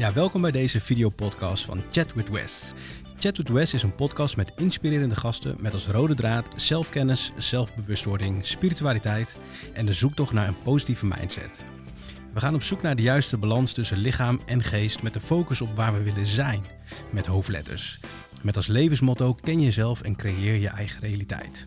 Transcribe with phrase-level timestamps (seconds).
[0.00, 2.72] Ja, welkom bij deze videopodcast van Chat with Wes.
[3.18, 8.46] Chat with Wes is een podcast met inspirerende gasten met als rode draad zelfkennis, zelfbewustwording,
[8.46, 9.36] spiritualiteit
[9.72, 11.64] en de zoektocht naar een positieve mindset.
[12.34, 15.60] We gaan op zoek naar de juiste balans tussen lichaam en geest met de focus
[15.60, 16.64] op waar we willen zijn,
[17.10, 18.00] met hoofdletters.
[18.42, 21.64] Met als levensmotto ken jezelf en creëer je eigen realiteit.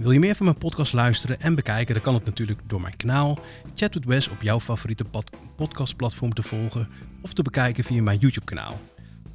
[0.00, 2.96] Wil je meer van mijn podcast luisteren en bekijken, dan kan het natuurlijk door mijn
[2.96, 3.38] kanaal
[3.74, 5.04] Chat with Wes op jouw favoriete
[5.56, 6.88] podcastplatform te volgen
[7.20, 8.80] of te bekijken via mijn YouTube kanaal.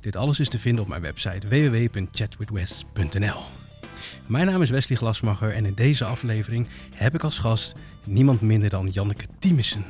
[0.01, 3.41] Dit alles is te vinden op mijn website www.chatwithwes.nl.
[4.27, 7.75] Mijn naam is Wesley Glasmacher en in deze aflevering heb ik als gast
[8.05, 9.85] niemand minder dan Janneke Tiemissen.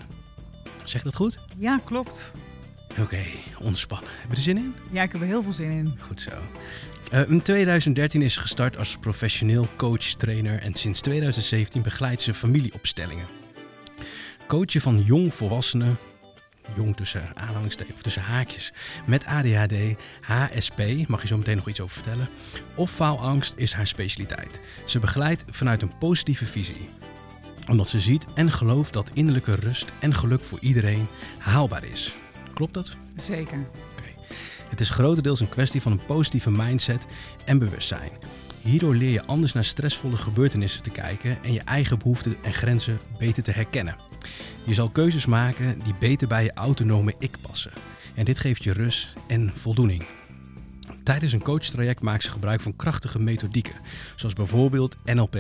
[0.84, 1.40] Zeg dat goed?
[1.58, 2.32] Ja, klopt.
[3.00, 3.22] Oké,
[3.62, 4.10] ontspannen.
[4.10, 4.76] Heb je er zin in?
[4.92, 6.00] Ja, ik heb er heel veel zin in.
[6.00, 6.30] Goed zo.
[7.14, 12.34] Uh, in 2013 is ze gestart als professioneel coach, trainer en sinds 2017 begeleidt ze
[12.34, 13.26] familieopstellingen.
[14.48, 15.98] Coachen van jong volwassenen,
[16.76, 18.74] jong tussen aanhalingstekens of tussen haakjes,
[19.06, 19.76] met ADHD,
[20.22, 22.28] HSP, mag je zo meteen nog iets over vertellen,
[22.76, 24.62] of faalangst is haar specialiteit.
[24.86, 26.90] Ze begeleidt vanuit een positieve visie
[27.70, 32.16] omdat ze ziet en gelooft dat innerlijke rust en geluk voor iedereen haalbaar is.
[32.56, 32.92] Klopt dat?
[33.16, 33.58] Zeker.
[34.70, 37.06] Het is grotendeels een kwestie van een positieve mindset
[37.46, 38.12] en bewustzijn.
[38.62, 43.00] Hierdoor leer je anders naar stressvolle gebeurtenissen te kijken en je eigen behoeften en grenzen
[43.18, 43.96] beter te herkennen.
[44.64, 47.72] Je zal keuzes maken die beter bij je autonome ik passen.
[48.16, 50.06] En dit geeft je rust en voldoening.
[51.04, 53.76] Tijdens een coachtraject maakt ze gebruik van krachtige methodieken,
[54.16, 55.38] zoals bijvoorbeeld NLP,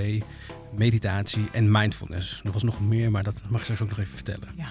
[0.77, 2.41] meditatie en mindfulness.
[2.43, 4.47] Er was nog meer, maar dat mag ik straks ook nog even vertellen.
[4.55, 4.67] Ja.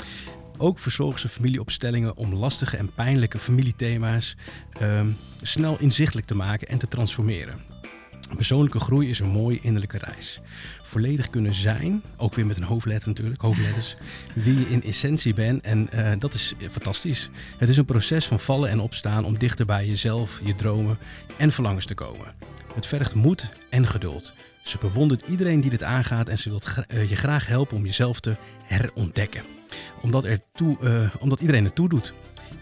[0.58, 4.36] Ook verzorgen ze familieopstellingen om lastige en pijnlijke familiethema's
[4.72, 5.10] ehm,
[5.42, 7.58] snel inzichtelijk te maken en te transformeren.
[8.36, 10.40] Persoonlijke groei is een mooie innerlijke reis.
[10.82, 13.96] Volledig kunnen zijn, ook weer met een hoofdletter natuurlijk, hoofdletters,
[14.34, 15.62] wie je in essentie bent.
[15.62, 17.30] En uh, dat is fantastisch.
[17.58, 20.98] Het is een proces van vallen en opstaan om dichter bij jezelf, je dromen
[21.36, 22.26] en verlangens te komen.
[22.74, 24.34] Het vergt moed en geduld.
[24.62, 28.20] Ze bewondert iedereen die dit aangaat en ze wil eh, je graag helpen om jezelf
[28.20, 29.42] te herontdekken.
[30.00, 32.12] Omdat, er toe, uh, omdat iedereen het toe doet.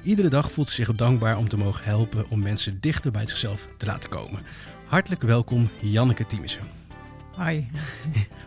[0.02, 3.68] Iedere dag voelt ze zich dankbaar om te mogen helpen om mensen dichter bij zichzelf
[3.76, 4.40] te laten komen.
[4.86, 6.62] Hartelijk welkom, Janneke Tiemissen.
[7.36, 7.68] Hoi.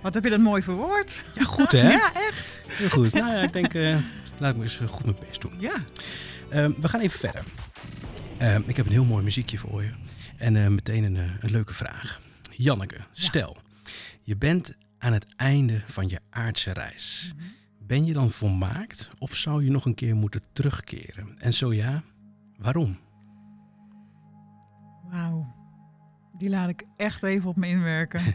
[0.02, 1.24] Wat heb je dat mooi verwoord?
[1.36, 1.92] Ja, goed hè?
[1.92, 2.62] Ja, echt.
[2.68, 3.14] Heel goed.
[3.14, 3.98] Nou ja, ik denk, uh,
[4.38, 5.54] laat ik me eens goed mijn best doen.
[5.60, 5.74] Ja.
[6.54, 7.44] Uh, we gaan even verder.
[8.42, 9.90] Uh, ik heb een heel mooi muziekje voor je.
[10.38, 12.22] En meteen een, een, leuke vraag.
[12.52, 13.92] Janneke, stel, ja.
[14.24, 17.32] je bent aan het einde van je aardse reis.
[17.34, 17.54] Mm -hmm.
[17.88, 21.38] Ben je dan volmaakt of zou je nog een keer moeten terugkeren?
[21.40, 22.04] En zo ja,
[22.58, 22.98] waarom?
[25.10, 25.54] Wauw.
[26.38, 28.22] Die laat ik echt even op me inwerken.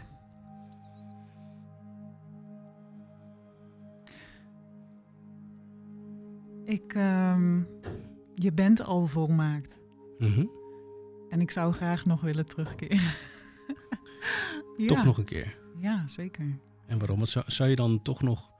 [6.75, 7.67] ik, um,
[8.35, 9.79] je bent al volmaakt.
[10.17, 10.51] Mm -hmm.
[11.29, 12.97] En ik zou graag nog willen terugkeren.
[14.75, 14.87] ja.
[14.87, 15.57] Toch nog een keer?
[15.77, 16.59] Ja, zeker.
[16.87, 17.19] En waarom?
[17.19, 18.51] Wat zou, zou je dan toch nog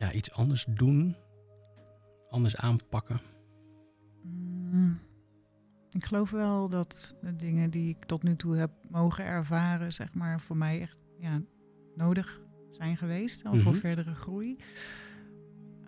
[0.00, 1.16] ja, iets anders doen?
[2.30, 3.20] Anders aanpakken?
[4.22, 5.00] Mm.
[5.90, 10.14] Ik geloof wel dat de dingen die ik tot nu toe heb mogen ervaren, zeg
[10.14, 11.40] maar, voor mij echt ja,
[11.94, 12.40] nodig
[12.70, 13.44] zijn geweest.
[13.44, 13.64] Al mm -hmm.
[13.64, 14.56] voor verdere groei.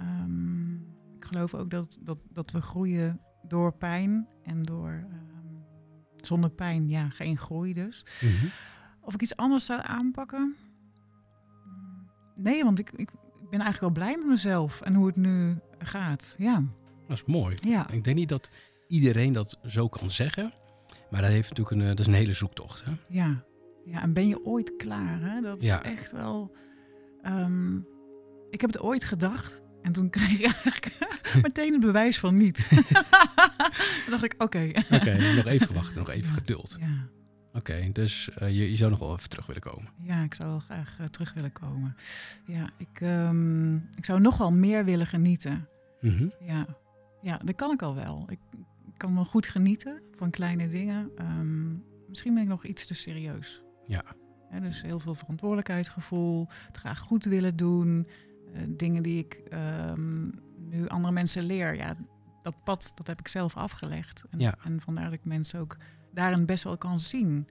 [0.01, 0.75] Um,
[1.17, 5.65] ik geloof ook dat, dat, dat we groeien door pijn en door um,
[6.17, 8.06] zonder pijn, ja, geen groei dus.
[8.21, 8.51] Mm -hmm.
[9.01, 10.56] Of ik iets anders zou aanpakken?
[12.34, 13.11] Nee, want ik, ik
[13.53, 16.35] ben eigenlijk wel blij met mezelf en hoe het nu gaat.
[16.39, 16.63] Ja.
[17.09, 17.57] Dat is mooi.
[17.65, 17.91] Ja.
[17.91, 18.51] Ik denk niet dat
[18.89, 20.53] iedereen dat zo kan zeggen.
[21.11, 22.85] Maar dat, heeft natuurlijk een, dat is een hele zoektocht.
[22.85, 22.93] Hè?
[23.09, 23.45] Ja.
[23.85, 25.21] ja, en ben je ooit klaar?
[25.21, 25.41] Hè?
[25.41, 25.83] Dat is Ja.
[25.83, 26.57] echt wel...
[27.23, 27.77] ehm,
[28.51, 29.63] ik heb het ooit gedacht.
[29.83, 30.99] En toen kreeg ik eigenlijk
[31.43, 32.69] meteen het bewijs van niet.
[34.03, 34.73] toen dacht ik, oké.
[34.91, 36.33] Oké, nog even wachten, nog even Ja.
[36.34, 36.77] geduld.
[36.81, 37.09] Ja.
[37.55, 39.91] Oké, dus eh, je, je zou nog wel even terug willen komen.
[40.03, 41.97] ja, ik zou wel graag eh, terug willen komen.
[42.47, 45.69] Ja, ik, ehm, ik zou nog wel meer willen genieten.
[46.01, 46.28] Mhm.
[46.41, 46.66] Ja,
[47.22, 48.27] ja dat kan ik al wel.
[48.28, 48.39] Ik,
[48.97, 51.10] kan wel goed genieten van kleine dingen.
[51.16, 51.71] Ehm,
[52.09, 53.63] misschien ben ik nog iets te serieus.
[53.87, 54.05] Ja.
[54.51, 58.07] Ja, dus heel veel verantwoordelijkheidsgevoel, het graag goed willen doen.
[58.55, 60.25] eh, dingen die ik ehm,
[60.59, 61.75] nu andere mensen leer.
[61.75, 61.97] Ja,
[62.43, 64.22] dat pad dat heb ik zelf afgelegd.
[64.31, 64.55] En, Ja.
[64.65, 65.77] en vandaar dat ik mensen ook
[66.12, 67.48] daarin best wel kan zien.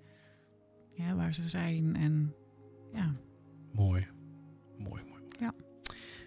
[0.94, 1.96] Ja, waar ze zijn.
[1.96, 2.36] En
[2.94, 3.16] ja,
[3.72, 4.08] Mooi.
[4.78, 5.22] Mooi, mooi.
[5.40, 5.54] Ja.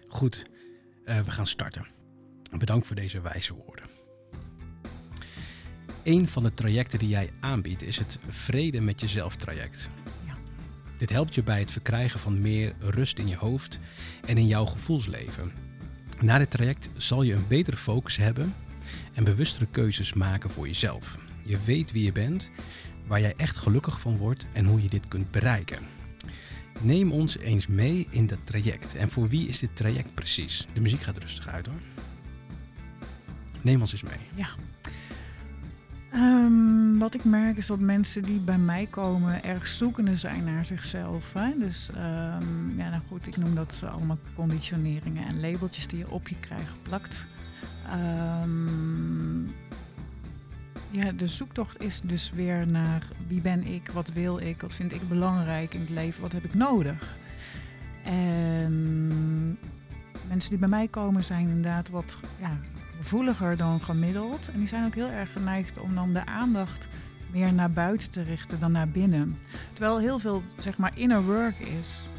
[0.07, 0.45] Goed,
[1.05, 1.85] eh, we gaan starten.
[2.57, 3.85] Bedankt voor deze wijze woorden.
[6.03, 9.89] Een van de trajecten die jij aanbiedt is het vrede met jezelf traject.
[10.25, 10.33] Ja.
[10.97, 13.79] Dit helpt je bij het verkrijgen van meer rust in je hoofd
[14.27, 15.51] en in jouw gevoelsleven.
[16.21, 18.53] Na dit traject zal je een betere focus hebben
[19.13, 21.17] en bewustere keuzes maken voor jezelf.
[21.45, 22.51] Je weet wie je bent,
[23.07, 25.77] waar jij echt gelukkig van wordt en hoe je dit kunt bereiken.
[26.81, 28.95] Neem ons eens mee in dat traject.
[28.95, 30.67] En voor wie is dit traject precies?
[30.73, 31.79] De muziek gaat rustig uit hoor.
[33.61, 34.19] Neem ons eens mee.
[34.35, 34.47] Ja.
[36.11, 40.65] Ehm, wat ik merk is dat mensen die bij mij komen erg zoekende zijn naar
[40.65, 41.33] zichzelf.
[41.33, 41.51] Hè?
[41.59, 46.27] Dus ehm, ja, nou goed, ik noem dat allemaal conditioneringen en labeltjes die je op
[46.27, 47.25] je krijgt geplakt.
[48.41, 49.53] Um,
[50.95, 54.93] ja, de zoektocht is dus weer naar wie ben ik, wat wil ik, wat vind
[54.93, 57.17] ik belangrijk in het leven, wat heb ik nodig.
[58.03, 59.57] En
[60.27, 62.59] mensen die bij mij komen zijn inderdaad wat ja,
[62.97, 64.49] gevoeliger dan gemiddeld.
[64.53, 66.87] En die zijn ook heel erg geneigd om dan de aandacht
[67.31, 69.37] meer naar buiten te richten dan naar binnen.
[69.73, 72.09] Terwijl heel veel zeg maar inner work is,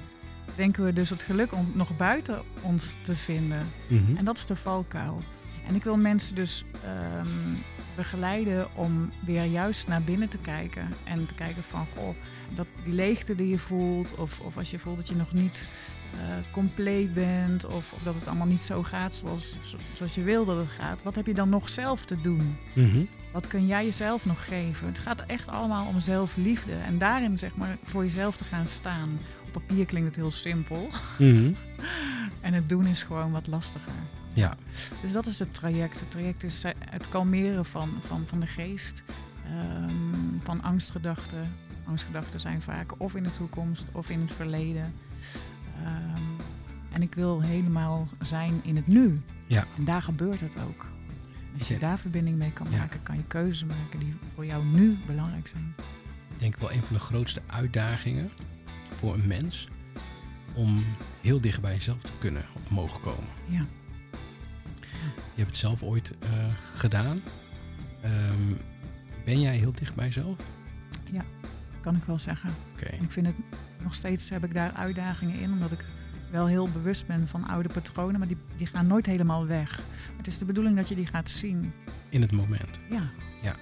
[0.55, 3.67] denken we dus het geluk om nog buiten ons te vinden.
[3.88, 4.17] Mhm.
[4.17, 5.23] En dat is de valkuil.
[5.69, 7.55] En ik wil mensen dus ehm,
[7.96, 10.88] begeleiden om weer juist naar binnen te kijken.
[11.04, 12.16] En te kijken van, goh,
[12.54, 15.69] dat die leegte die je voelt, of, of als je voelt dat je nog niet
[16.14, 16.20] uh,
[16.52, 19.56] compleet bent, of, of, dat het allemaal niet zo gaat zoals,
[19.94, 21.02] zoals je wil dat het gaat.
[21.02, 22.56] Wat heb je dan nog zelf te doen?
[22.75, 23.04] Mhm.
[23.32, 24.87] Wat kun jij jezelf nog geven?
[24.87, 26.72] Het gaat echt allemaal om zelfliefde.
[26.75, 29.19] En daarin zeg maar voor jezelf te gaan staan.
[29.46, 30.88] Op papier klinkt het heel simpel.
[31.19, 31.52] Mhm.
[32.40, 33.92] en het doen is gewoon wat lastiger.
[34.37, 34.56] Ja.
[35.03, 36.00] Dus dat is het traject.
[36.00, 39.03] Het traject is eh, het kalmeren van, van, van de geest,
[39.81, 41.53] um, van angstgedachten.
[41.85, 44.94] Angstgedachten zijn vaak of in de toekomst of in het verleden.
[45.85, 46.37] Um,
[46.93, 49.21] en ik wil helemaal zijn in het nu.
[49.47, 49.65] Ja.
[49.77, 50.87] En daar gebeurt het ook.
[51.59, 52.77] Als je daar verbinding mee kan Ja.
[52.77, 55.75] maken, kan je keuzes maken die voor jou nu belangrijk zijn.
[56.33, 58.31] Ik denk wel een van de grootste uitdagingen
[58.93, 59.69] voor een mens
[60.55, 60.85] om
[61.21, 63.29] heel dicht bij jezelf te kunnen of mogen komen.
[63.49, 63.65] Ja.
[65.37, 66.29] Je hebt het zelf ooit eh,
[66.77, 67.21] gedaan.
[68.03, 68.55] Ehm,
[69.25, 70.37] ben jij heel dicht bij jezelf?
[71.81, 72.50] Kan ik wel zeggen.
[73.00, 73.37] Ik vind het
[73.83, 75.85] nog steeds heb ik daar uitdagingen in, omdat ik
[76.31, 79.77] wel heel bewust ben van oude patronen, maar die, die gaan nooit helemaal weg.
[79.77, 81.73] Maar het is de bedoeling dat je die gaat zien.
[82.09, 82.81] In het moment.
[82.91, 83.03] Ja.
[83.43, 83.55] Ja.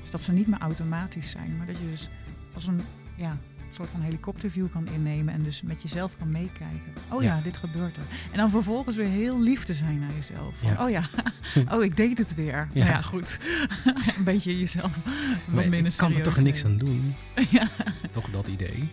[0.00, 2.08] Dus dat ze niet meer automatisch zijn, maar dat je dus
[2.54, 2.80] als een
[3.14, 3.36] ja,
[3.70, 6.92] soort van helikopterview kan innemen en dus met jezelf kan meekijken.
[7.08, 7.42] Oh ja, Ja.
[7.42, 8.02] dit gebeurt er.
[8.32, 10.54] En dan vervolgens weer heel lief te zijn naar jezelf.
[10.56, 10.84] Van, Ja.
[10.84, 11.08] Oh ja,
[11.76, 12.68] oh ik deed het weer.
[12.72, 12.90] Ja, Ja.
[12.90, 13.38] ja goed.
[14.18, 17.14] een beetje jezelf wat Maar minder ik kan er toch niks aan doen.
[17.50, 17.68] Ja.
[18.10, 18.88] Toch dat idee.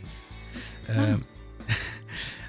[0.87, 1.17] Ehm,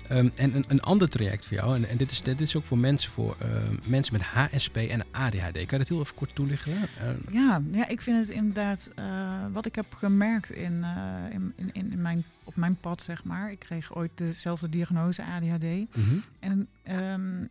[0.08, 2.64] ehm, en een, een ander traject voor jou, en, en dit, is, dit is ook
[2.64, 5.52] voor mensen, voor ehm, mensen met HSP en ADHD.
[5.52, 6.72] Kan je dat heel even kort toelichten?
[6.72, 11.52] Eh, Ja, ja, ik vind het inderdaad eh, wat ik heb gemerkt in, eh, in,
[11.72, 13.50] in, in mijn, op mijn pad, zeg maar.
[13.50, 15.96] Ik kreeg ooit dezelfde diagnose ADHD.
[15.96, 16.16] mhm.
[16.38, 17.46] En ehm,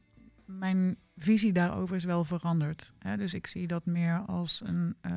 [0.45, 2.93] mijn visie daarover is wel veranderd.
[2.99, 3.17] Hè?
[3.17, 5.11] Dus ik zie dat meer als een eh,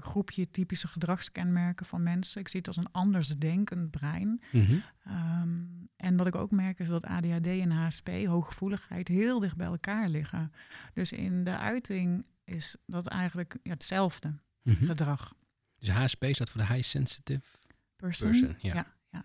[0.00, 2.40] groepje typische gedragskenmerken van mensen.
[2.40, 4.40] Ik zie het als een anders denkend brein.
[4.52, 4.74] Mhm.
[5.04, 5.48] Ehm,
[6.04, 10.08] en wat ik ook merk is dat ADHD en HSP, hooggevoeligheid, heel dicht bij elkaar
[10.08, 10.52] liggen.
[10.94, 14.84] Dus in de uiting is dat eigenlijk ja, hetzelfde Mhm.
[14.84, 15.34] gedrag.
[15.78, 17.42] Dus HSP staat voor de High Sensitive
[17.96, 18.30] Person.
[18.30, 18.56] Person.
[18.58, 18.74] Ja.
[18.74, 19.24] Ja, ja.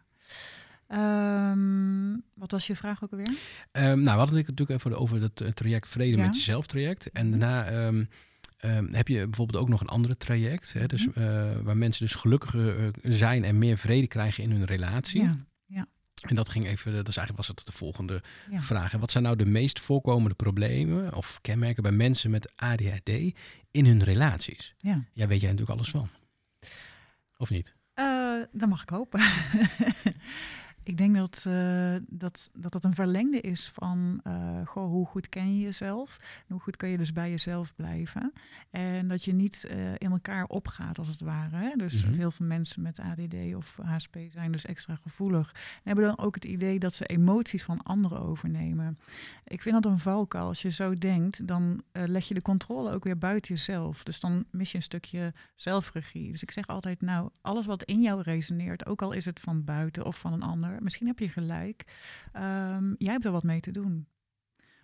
[0.88, 3.38] Ehm, wat was je vraag ook alweer?
[3.72, 6.26] Ehm, nou, we hadden het natuurlijk even over dat eh, traject Vrede Ja.
[6.26, 7.12] met jezelf traject.
[7.12, 7.40] En Mhm.
[7.40, 10.74] daarna ehm, heb je bijvoorbeeld ook nog een andere traject.
[10.74, 11.20] Hè, dus, Mhm.
[11.22, 15.22] eh, waar mensen dus gelukkiger eh, zijn en meer vrede krijgen in hun relatie.
[15.24, 15.38] Ja,
[16.28, 18.60] En dat ging even, dat is eigenlijk was het de volgende ja.
[18.60, 18.94] vraag.
[18.94, 23.10] En wat zijn nou de meest voorkomende problemen of kenmerken bij mensen met ADHD
[23.72, 24.76] in hun relaties?
[24.78, 25.06] ja.
[25.14, 26.10] Ja, weet jij natuurlijk alles van.
[27.38, 27.76] Of niet?
[27.94, 29.20] Eh, dat mag ik hopen.
[30.90, 34.34] ik denk dat, eh, dat, dat dat een verlengde is van eh,
[34.66, 36.18] goh, hoe goed ken je jezelf?
[36.20, 38.34] En hoe goed kun je dus bij jezelf blijven?
[38.70, 41.56] En dat je niet eh, in elkaar opgaat als het ware.
[41.56, 41.76] Hè?
[41.76, 42.14] Dus Mhm.
[42.14, 45.52] heel veel mensen met ADD of HSP zijn dus extra gevoelig.
[45.54, 49.00] En hebben dan ook het idee dat ze emoties van anderen overnemen.
[49.44, 50.48] Ik vind dat een valkuil.
[50.48, 54.04] Als je zo denkt, dan leg je de controle ook weer buiten jezelf.
[54.04, 56.32] Dus dan mis je een stukje zelfregie.
[56.32, 59.64] Dus ik zeg altijd, nou, alles wat in jou resoneert, ook al is het van
[59.64, 61.84] buiten of van een ander, misschien heb je gelijk.
[62.32, 64.08] ehm, jij hebt er wat mee te doen.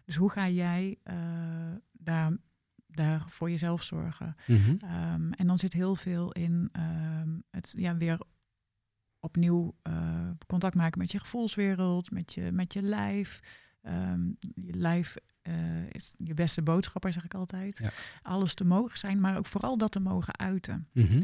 [0.05, 1.15] Dus hoe ga jij eh,
[1.91, 2.37] daar,
[2.87, 4.35] daar voor jezelf zorgen?
[4.47, 4.75] Mhm.
[4.79, 8.19] Ehm, en dan zit heel veel in ehm, het ja, weer
[9.19, 13.39] opnieuw eh, contact maken met je gevoelswereld, met je, met je lijf.
[14.55, 17.77] Je lijf eh, is je beste boodschapper, zeg ik altijd.
[17.77, 17.89] Ja.
[18.21, 20.87] Alles te mogen zijn, maar ook vooral dat te mogen uiten.
[20.91, 21.21] Mhm.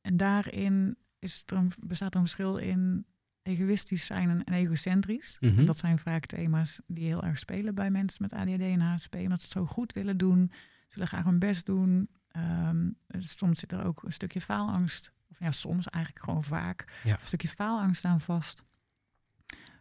[0.00, 0.96] En daarin
[1.26, 3.06] is er een, bestaat er een verschil in
[3.42, 5.36] egoïstisch zijn en egocentrisch.
[5.40, 5.64] Mhm.
[5.64, 9.14] Dat zijn vaak thema's die heel erg spelen bij mensen met ADHD en HSP.
[9.14, 10.50] Omdat ze het zo goed willen doen.
[10.88, 12.08] Ze willen graag hun best doen.
[12.28, 15.12] Ehm, soms zit er ook een stukje faalangst.
[15.30, 17.00] Of ja, soms eigenlijk gewoon vaak.
[17.04, 17.12] Ja.
[17.12, 18.64] Een stukje faalangst aan vast.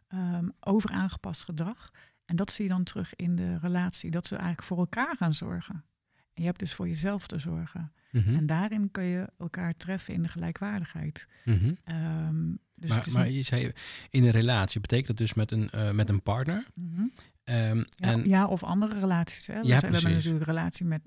[0.08, 1.92] Ehm overaangepast gedrag.
[2.25, 4.12] En dat zie je dan terug in de relatie.
[4.12, 5.86] Dat ze eigenlijk voor elkaar gaan zorgen.
[6.34, 7.94] En je hebt dus voor jezelf te zorgen.
[8.24, 8.36] Mhm.
[8.36, 11.27] En daarin kun je elkaar treffen in de gelijkwaardigheid.
[11.45, 11.74] Mhm.
[11.84, 13.72] Ehm, dus maar je zei
[14.10, 16.65] in een relatie, betekent dat dus met een, eh, met een partner?
[16.74, 17.01] Mhm.
[17.43, 19.48] Ehm, Ja, en, ja, of andere relaties.
[19.48, 19.53] Hè.
[19.62, 21.01] We, Ja, we hebben natuurlijk een relatie met,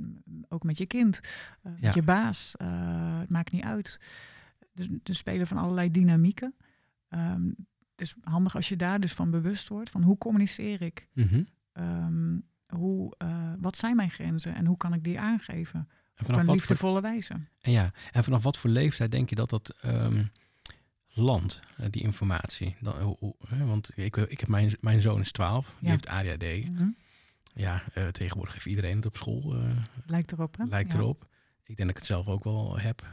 [0.48, 1.20] ook met je kind,
[1.62, 1.90] eh, met Ja.
[1.94, 2.54] je baas.
[2.56, 4.00] eh, het maakt niet uit.
[4.74, 6.54] Dus er spelen van allerlei dynamieken.
[7.08, 7.50] Ehm,
[7.94, 9.90] dus handig als je daar dus van bewust wordt.
[9.90, 11.08] Van hoe communiceer ik?
[12.68, 13.12] Hoe,
[13.60, 14.54] wat zijn mijn grenzen?
[14.54, 15.88] En hoe kan ik die aangeven?
[16.18, 17.32] En Op vanaf, een voor, liefdevolle wijze.
[17.60, 20.24] en ja, en vanaf wat voor leeftijd denk je dat dat ehm,
[21.08, 22.76] landt, eh, die informatie?
[22.80, 25.90] Dan, hoe- hoe- hè, want ik, ik heb mijn, mijn zoon is 12, die Ja.
[25.90, 26.68] heeft ADHD.
[26.70, 26.88] Mhm.
[27.54, 29.54] Ja, eh, tegenwoordig heeft iedereen het op school.
[29.54, 29.70] eh,
[30.06, 30.64] Lijkt erop, hè?
[30.64, 30.98] lijkt Ja.
[30.98, 31.22] erop.
[31.64, 33.06] Ik denk dat ik het zelf ook wel heb.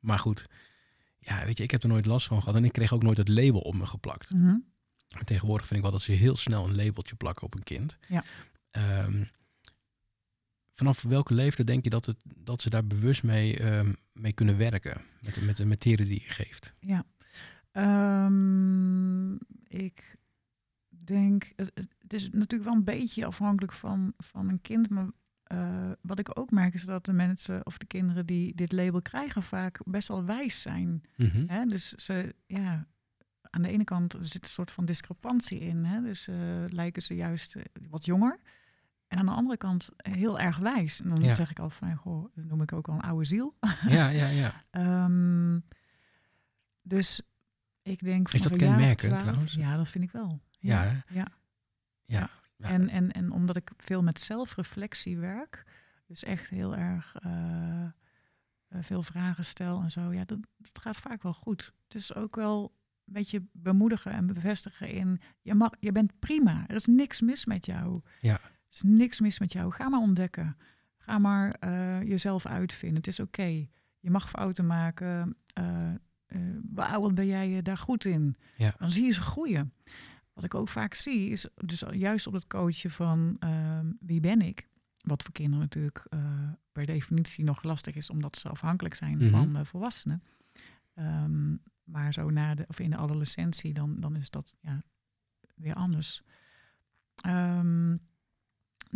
[0.00, 0.46] Maar goed,
[1.18, 2.54] ja, weet je, ik heb er nooit last van gehad.
[2.54, 4.30] En ik kreeg ook nooit het label op me geplakt.
[4.30, 4.56] Mhm.
[5.24, 7.98] Tegenwoordig vind ik wel dat ze heel snel een labeltje plakken op een kind.
[8.08, 8.24] Ja.
[8.70, 9.24] Ehm,
[10.82, 14.56] vanaf welke leeftijd denk je dat, het, dat ze daar bewust mee, ehm, mee kunnen
[14.56, 15.00] werken?
[15.20, 16.74] Met, de- met de materie die je geeft.
[16.80, 17.04] Ja.
[17.72, 19.34] Ehm,
[19.68, 20.16] ik
[20.88, 24.90] denk, het, is natuurlijk wel een beetje afhankelijk van, van een kind.
[24.90, 25.06] Maar
[25.42, 29.02] eh, wat ik ook merk is dat de mensen of de kinderen die dit label
[29.02, 31.02] krijgen vaak best wel wijs zijn.
[31.16, 31.44] Mhm.
[31.46, 31.64] Hè?
[31.66, 32.86] Dus ze, ja,
[33.50, 35.84] aan de ene kant er zit een soort van discrepantie in.
[35.84, 36.02] Hè?
[36.02, 36.36] Dus eh,
[36.68, 38.38] lijken ze juist eh, wat jonger.
[39.12, 41.00] En aan de andere kant heel erg wijs.
[41.00, 41.32] En dan Ja.
[41.32, 43.56] zeg ik altijd van, goh, dat noem ik ook al een oude ziel.
[43.88, 44.62] Ja, ja, ja.
[44.70, 45.58] Ehm,
[46.82, 47.20] dus
[47.82, 49.54] ik denk Is vanaf dat kenmerkend 12 trouwens?
[49.54, 50.40] Ja, dat vind ik wel.
[50.58, 51.14] Ja, Ja, hè?
[51.18, 51.26] ja.
[52.04, 52.30] Ja.
[52.56, 52.68] Ja.
[52.68, 55.64] En, en, en omdat ik veel met zelfreflectie werk,
[56.06, 57.90] dus echt heel erg eh, eh,
[58.80, 61.72] veel vragen stel en zo, ja, dat, dat gaat vaak wel goed.
[61.84, 66.64] Het is ook wel een beetje bemoedigen en bevestigen in, je, mag, je bent prima,
[66.68, 68.00] er is niks mis met jou.
[68.20, 68.40] Ja.
[68.72, 69.72] Is niks mis met jou.
[69.72, 70.56] Ga maar ontdekken.
[70.98, 72.96] Ga maar eh, jezelf uitvinden.
[72.96, 73.66] Het is oké.
[74.00, 75.36] Je mag fouten maken.
[76.72, 78.36] Wauw, wat ben jij daar goed in?
[78.56, 78.74] Ja.
[78.78, 79.72] Dan zie je ze groeien.
[80.32, 84.40] Wat ik ook vaak zie, is dus juist op het coachen van ehm, wie ben
[84.40, 84.68] ik?
[85.00, 86.06] Wat voor kinderen natuurlijk
[86.72, 89.28] per definitie nog lastig is, omdat ze afhankelijk zijn Mhm.
[89.30, 90.22] van volwassenen.
[90.94, 94.82] Ehm, maar zo na de, of in de adolescentie, dan, dan is dat ja,
[95.54, 96.22] weer anders.
[97.14, 97.96] Ehm,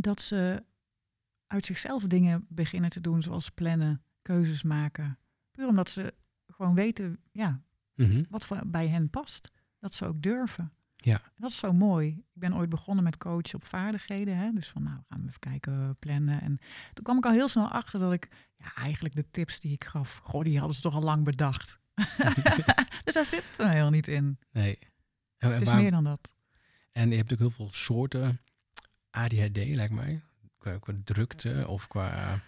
[0.01, 0.65] dat ze
[1.47, 5.19] uit zichzelf dingen beginnen te doen, zoals plannen, keuzes maken.
[5.51, 6.15] Puur omdat ze
[6.47, 8.25] gewoon weten ja, Mhm.
[8.31, 9.51] wat voor, bij hen past.
[9.79, 10.73] Dat ze ook durven.
[10.97, 11.23] Ja.
[11.37, 12.09] Dat is zo mooi.
[12.09, 14.37] Ik ben ooit begonnen met coachen op vaardigheden.
[14.37, 14.53] Hè?
[14.53, 16.41] Dus van nou gaan we even kijken, plannen.
[16.41, 16.59] En
[16.93, 19.85] toen kwam ik al heel snel achter dat ik ja, eigenlijk de tips die ik
[19.85, 21.79] gaf, goh, die hadden ze toch al lang bedacht.
[23.05, 24.39] dus daar zit het er heel niet in.
[24.53, 24.79] Nee.
[25.39, 26.35] En, Het is meer dan dat.
[26.93, 28.39] en je hebt natuurlijk heel veel soorten
[29.17, 30.23] ADHD, lijkt mij.
[30.59, 32.41] Qua, qua drukte of qua,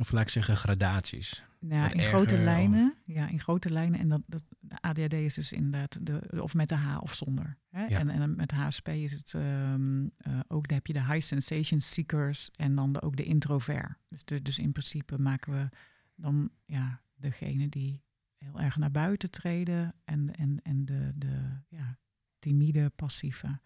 [0.00, 1.42] of laat ik zeggen, gradaties.
[1.60, 2.94] Wat in grote lijnen.
[3.04, 4.00] Ja, in grote lijnen.
[4.00, 7.56] En dat, dat, de ADHD is dus inderdaad de, of met de H of zonder.
[7.70, 7.84] Hè?
[7.84, 7.98] Ja.
[7.98, 11.80] En, en met HSP is het ehm, eh, ook, daar heb je de high sensation
[11.80, 13.92] seekers en dan de, ook de introvert.
[14.08, 15.68] Dus, de, dus in principe maken we
[16.14, 18.02] dan ja, degene die
[18.38, 21.98] heel erg naar buiten treden en, en, en de, de ja,
[22.38, 23.60] timide, passieve.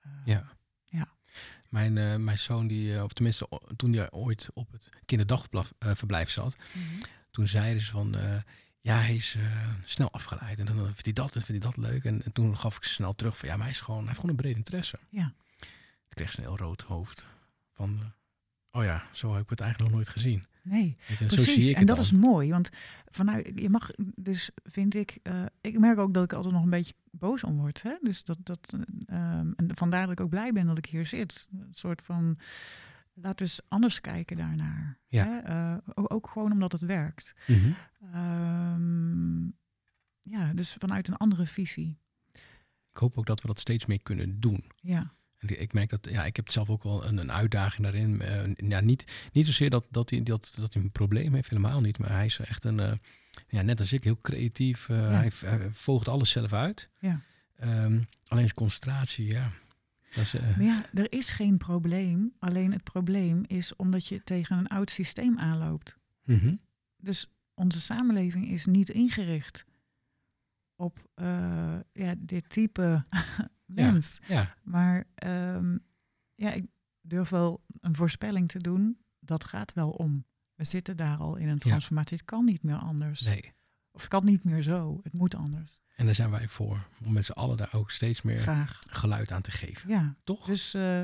[0.00, 0.56] Eh, Ja.
[1.68, 6.56] Mijn, eh, mijn zoon, die, eh, of tenminste toen hij ooit op het kinderdagverblijf zat,
[6.72, 6.84] Mhm.
[7.30, 8.40] toen zeiden ze van, eh,
[8.80, 10.58] ja, hij is eh, snel afgeleid.
[10.58, 12.04] En dan vindt hij dat en vindt hij dat leuk.
[12.04, 14.18] En, en toen gaf ik snel terug van, ja, maar hij, is gewoon, hij heeft
[14.20, 14.98] gewoon een brede interesse.
[15.08, 15.34] Ja.
[16.08, 17.26] Ik kreeg een heel rood hoofd
[17.74, 20.46] van, eh, oh ja, zo heb ik het eigenlijk nog nooit gezien.
[20.62, 22.04] Nee, Precies, en dat dan.
[22.04, 22.50] is mooi.
[22.50, 22.70] Want
[23.04, 26.70] vanuit, je mag dus, vind ik, eh, ik merk ook dat ik altijd nog een
[26.70, 27.82] beetje boos om word.
[27.82, 27.94] Hè?
[28.00, 28.80] Dus dat, dat, eh,
[29.16, 31.46] ehm, en vandaar dat ik ook blij ben dat ik hier zit.
[31.52, 32.38] Een soort van,
[33.14, 34.98] laat dus anders kijken daarnaar.
[35.06, 35.24] Ja.
[35.24, 35.38] Hè?
[35.38, 37.34] Eh, ook, ook gewoon omdat het werkt.
[37.46, 37.72] Mhm.
[38.12, 39.44] Ehm,
[40.22, 42.00] ja, dus vanuit een andere visie.
[42.90, 44.64] Ik hoop ook dat we dat steeds meer kunnen doen.
[44.76, 45.12] Ja,
[45.46, 48.20] ik merk dat, ja, ik heb zelf ook wel een, een uitdaging daarin.
[48.20, 51.80] Eh, ja, niet, niet zozeer dat, dat, hij, dat, dat hij een probleem heeft, helemaal
[51.80, 51.98] niet.
[51.98, 52.92] Maar hij is echt een, eh,
[53.48, 54.88] ja, net als ik, heel creatief.
[54.88, 56.88] Eh, hij, hij volgt alles zelf uit.
[56.98, 57.20] Ja.
[57.56, 59.52] Ehm, alleen zijn concentratie, ja.
[60.14, 62.32] Dat is, maar ja, er is geen probleem.
[62.38, 65.96] Alleen het probleem is omdat je tegen een oud systeem aanloopt.
[66.24, 66.54] mhm.
[66.96, 69.64] Dus onze samenleving is niet ingericht
[70.76, 71.10] op
[71.92, 73.04] ja, dit type
[73.74, 74.20] mens.
[74.26, 75.76] Ja, Maar ehm,
[76.34, 76.64] ja, ik
[77.00, 78.98] durf wel een voorspelling te doen.
[79.20, 80.24] Dat gaat wel om.
[80.54, 82.16] We zitten daar al in een transformatie.
[82.16, 83.20] Het kan niet meer anders.
[83.20, 83.52] nee.
[83.94, 85.00] Of het kan niet meer zo.
[85.02, 85.80] Het moet anders.
[85.96, 86.88] En daar zijn wij voor.
[87.04, 88.80] Om met z'n allen daar ook steeds meer Graag.
[88.88, 89.88] geluid aan te geven.
[89.88, 90.16] Ja.
[90.24, 90.46] Toch?
[90.46, 91.02] Dus eh,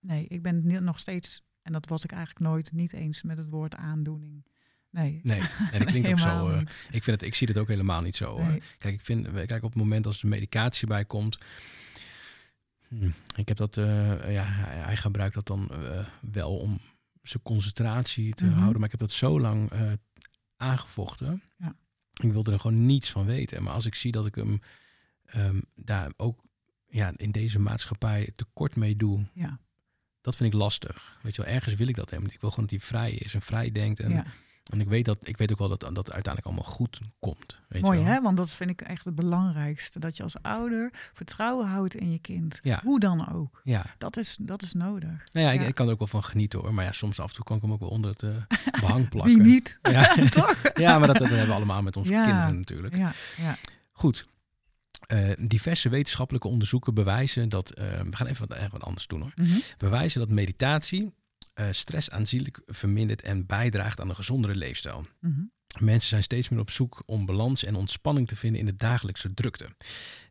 [0.00, 3.48] nee, ik ben nog steeds, en dat was ik eigenlijk nooit, niet eens met het
[3.48, 4.46] woord aandoening.
[4.90, 5.20] Nee.
[5.22, 5.40] Nee,
[5.72, 6.48] en dat klinkt ook zo.
[6.48, 8.42] eh, ik, vind het, ik zie het ook helemaal niet zo.
[8.42, 8.62] Nee.
[8.78, 11.38] Kijk, ik vind, kijk, op het moment als de medicatie bij komt.
[12.88, 16.78] hm, ik heb dat, eh, ja, hij, gebruikt dat dan eh, wel om
[17.22, 18.54] zijn concentratie te Mhm.
[18.54, 18.76] houden.
[18.76, 19.70] Maar ik heb dat zo lang
[20.56, 21.42] aangevochten.
[21.58, 21.74] Ja.
[22.22, 23.62] Ik wilde er gewoon niets van weten.
[23.62, 24.60] Maar als ik zie dat ik hem
[25.24, 26.44] ehm, daar ook
[26.88, 29.60] ja, in deze maatschappij tekort mee doe, Ja,
[30.20, 31.18] dat vind ik lastig.
[31.22, 32.32] Weet je wel, ergens wil ik dat helemaal.
[32.32, 34.00] Ik wil gewoon dat hij vrij is en vrij denkt.
[34.00, 34.24] En, ja.
[34.68, 37.60] En ik weet dat ik weet ook wel dat dat uiteindelijk allemaal goed komt.
[37.68, 38.12] Weet mooi je wel?
[38.12, 39.98] hè, want dat vind ik echt het belangrijkste.
[39.98, 42.60] Dat je als ouder vertrouwen houdt in je kind.
[42.62, 42.80] Ja.
[42.84, 43.60] Hoe dan ook.
[43.64, 45.08] Ja, Dat is, dat is nodig.
[45.32, 45.66] nou ja, ik, Ja.
[45.66, 46.74] ik kan er ook wel van genieten hoor.
[46.74, 48.30] Maar ja, soms af en toe kan ik hem ook wel onder het eh,
[48.80, 49.34] behang plakken.
[49.34, 49.78] Wie niet?
[49.92, 50.54] Ja, Toch?
[50.74, 52.96] ja maar dat, dat hebben we allemaal met onze kinderen natuurlijk.
[52.96, 53.56] Ja, ja.
[53.92, 54.26] Goed.
[55.06, 57.70] Eh, diverse wetenschappelijke onderzoeken bewijzen dat...
[57.70, 59.32] eh, we gaan even wat, even wat anders doen hoor.
[59.34, 59.56] Mhm.
[59.78, 61.12] Bewijzen dat meditatie
[61.58, 65.06] eh, stress aanzienlijk vermindert en bijdraagt aan een gezondere leefstijl.
[65.20, 65.40] Mhm.
[65.78, 69.34] Mensen zijn steeds meer op zoek om balans en ontspanning te vinden in de dagelijkse
[69.34, 69.68] drukte.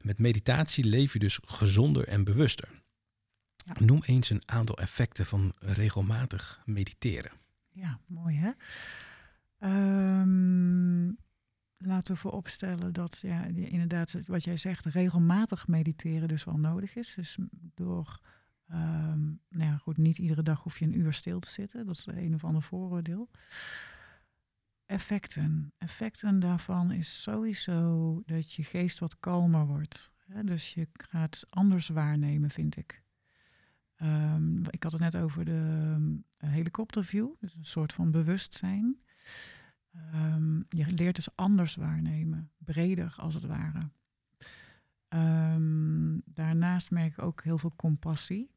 [0.01, 2.69] Met meditatie leef je dus gezonder en bewuster.
[3.55, 3.75] Ja.
[3.79, 7.31] Noem eens een aantal effecten van regelmatig mediteren.
[7.69, 8.51] Ja, mooi hè.
[9.59, 11.11] Ehm,
[11.77, 17.13] laten we vooropstellen dat ja, inderdaad wat jij zegt, regelmatig mediteren dus wel nodig is.
[17.15, 17.37] Dus
[17.75, 18.19] door,
[18.67, 21.85] ehm, nou ja goed, niet iedere dag hoef je een uur stil te zitten.
[21.85, 23.29] Dat is een of ander vooroordeel.
[24.85, 25.73] Effecten.
[25.77, 30.11] Effecten daarvan is sowieso dat je geest wat kalmer wordt.
[30.43, 33.03] Dus je gaat anders waarnemen, vind ik.
[33.95, 39.01] Ehm, ik had het net over de um, helikopterview, dus een soort van bewustzijn.
[39.91, 43.89] Ehm, je leert dus anders waarnemen, breder als het ware.
[45.07, 48.51] Ehm, daarnaast merk ik ook heel veel compassie.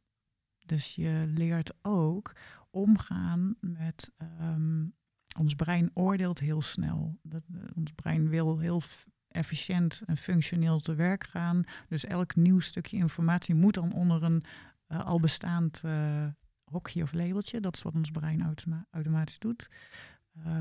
[0.70, 2.32] Dus je leert ook
[2.70, 4.12] omgaan met.
[4.16, 4.84] ehm,
[5.38, 7.18] ons brein oordeelt heel snel.
[7.22, 8.82] Dat, eh, ons brein wil heel
[9.28, 11.64] efficiënt en functioneel te werk gaan.
[11.88, 14.44] Dus elk nieuw stukje informatie moet dan onder een
[14.86, 16.26] eh, al bestaand eh,
[16.64, 17.60] hokje of labeltje.
[17.60, 19.68] Dat is wat ons brein automa- automatisch doet.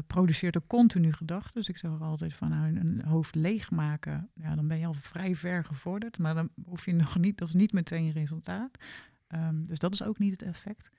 [0.07, 1.53] Produceert ook continu gedachten.
[1.53, 4.31] Dus ik zeg er altijd van nou, een hoofd leegmaken.
[4.33, 6.17] Dan ben je al vrij ver gevorderd.
[6.17, 8.77] Maar dan hoef je nog niet, dat is niet meteen resultaat.
[9.29, 10.89] Ehm, dus dat is ook niet het effect.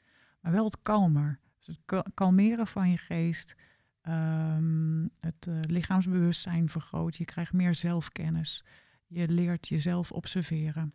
[0.41, 1.41] Maar wel het kalmer.
[1.59, 3.55] Dus het ka- kalmeren van je geest.
[4.01, 7.17] ehm, het eh, lichaamsbewustzijn vergroot.
[7.17, 8.65] Je krijgt meer zelfkennis.
[9.07, 10.95] Je leert jezelf observeren.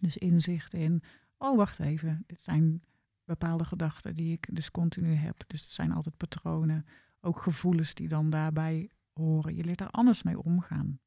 [0.00, 1.02] Dus inzicht in,
[1.38, 2.82] oh wacht even, dit zijn
[3.24, 5.44] bepaalde gedachten die ik dus continu heb.
[5.46, 6.86] Dus het zijn altijd patronen,
[7.20, 9.54] ook gevoelens die dan daarbij horen.
[9.56, 11.00] Je leert daar anders mee omgaan.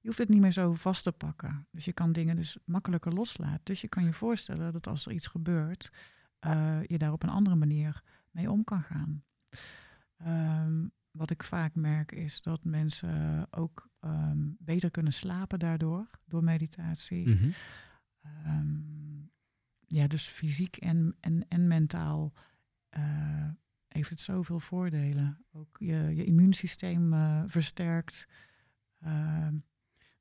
[0.00, 1.66] Je hoeft het niet meer zo vast te pakken.
[1.70, 3.60] Dus je kan dingen dus makkelijker loslaten.
[3.64, 5.90] Dus je kan je voorstellen dat als er iets gebeurt,
[6.38, 9.24] eh, je daar op een andere manier mee om kan gaan.
[10.16, 16.44] Ehm, wat ik vaak merk is dat mensen ook ehm, beter kunnen slapen daardoor, door
[16.44, 17.28] meditatie.
[17.28, 17.50] Mhm.
[18.20, 18.78] Ehm,
[19.86, 22.32] ja, dus fysiek en, en, en mentaal
[22.88, 23.48] eh,
[23.88, 25.44] heeft het zoveel voordelen.
[25.52, 28.26] Ook je, je immuunsysteem eh, versterkt.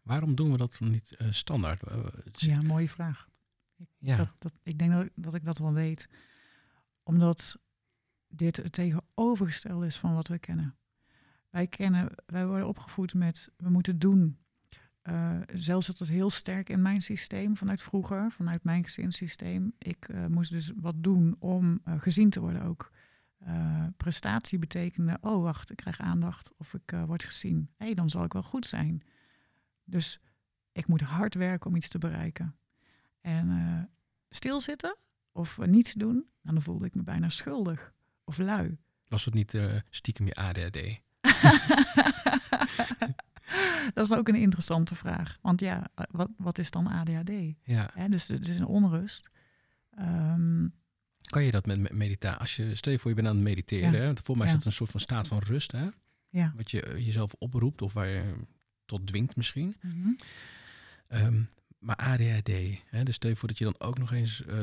[0.01, 1.83] Waarom doen we dat niet eh, standaard?
[1.83, 3.29] Eh, ja, mooie vraag.
[3.97, 4.15] ja.
[4.17, 6.09] Dat, dat, ik denk dat, ik- dat ik dat wel weet.
[7.03, 7.59] Omdat
[8.27, 10.75] dit het tegenovergestelde is van wat we kennen.
[11.49, 14.37] Wij kennen, wij worden opgevoed met we moeten doen.
[15.01, 19.73] Eh, zelfs zat het heel sterk in mijn systeem vanuit vroeger, vanuit mijn gezinssysteem.
[19.77, 22.91] Ik moest dus wat doen om gezien te worden ook.
[23.97, 27.69] Prestatie betekende, oh wacht, ik krijg aandacht of ik word gezien.
[27.77, 29.01] Hé, dan zal ik wel goed zijn.
[29.89, 30.19] Dus
[30.71, 32.55] ik moet hard werken om iets te bereiken.
[33.21, 33.83] En eh,
[34.29, 34.97] stilzitten
[35.31, 38.77] of eh, niets doen, nou, dan voelde ik me bijna schuldig of lui.
[39.07, 40.77] Was het niet eh, stiekem je ADHD?
[43.93, 45.37] dat is ook een interessante vraag.
[45.41, 47.31] Want ja, wat, wat is dan ADHD?
[47.63, 48.07] Ja.
[48.07, 49.29] Dus het is een onrust.
[49.89, 50.67] Ehm,
[51.21, 52.39] Kan je dat met meditatie?
[52.39, 53.91] Als je, stel je voor je bent aan het mediteren.
[53.91, 53.97] Ja.
[53.97, 54.05] Hè?
[54.05, 55.71] Want Voor mij is dat een soort van staat van rust.
[55.71, 55.87] Hè?
[56.29, 56.53] ja.
[56.55, 58.35] Wat je jezelf oproept of waar je
[58.89, 59.75] tot dwingt misschien.
[59.81, 60.09] Mhm.
[61.07, 61.41] Ehm,
[61.79, 62.51] maar ADHD,
[62.85, 63.03] hè?
[63.03, 64.45] dus stel je voor dat je dan ook nog eens...
[64.45, 64.59] eh,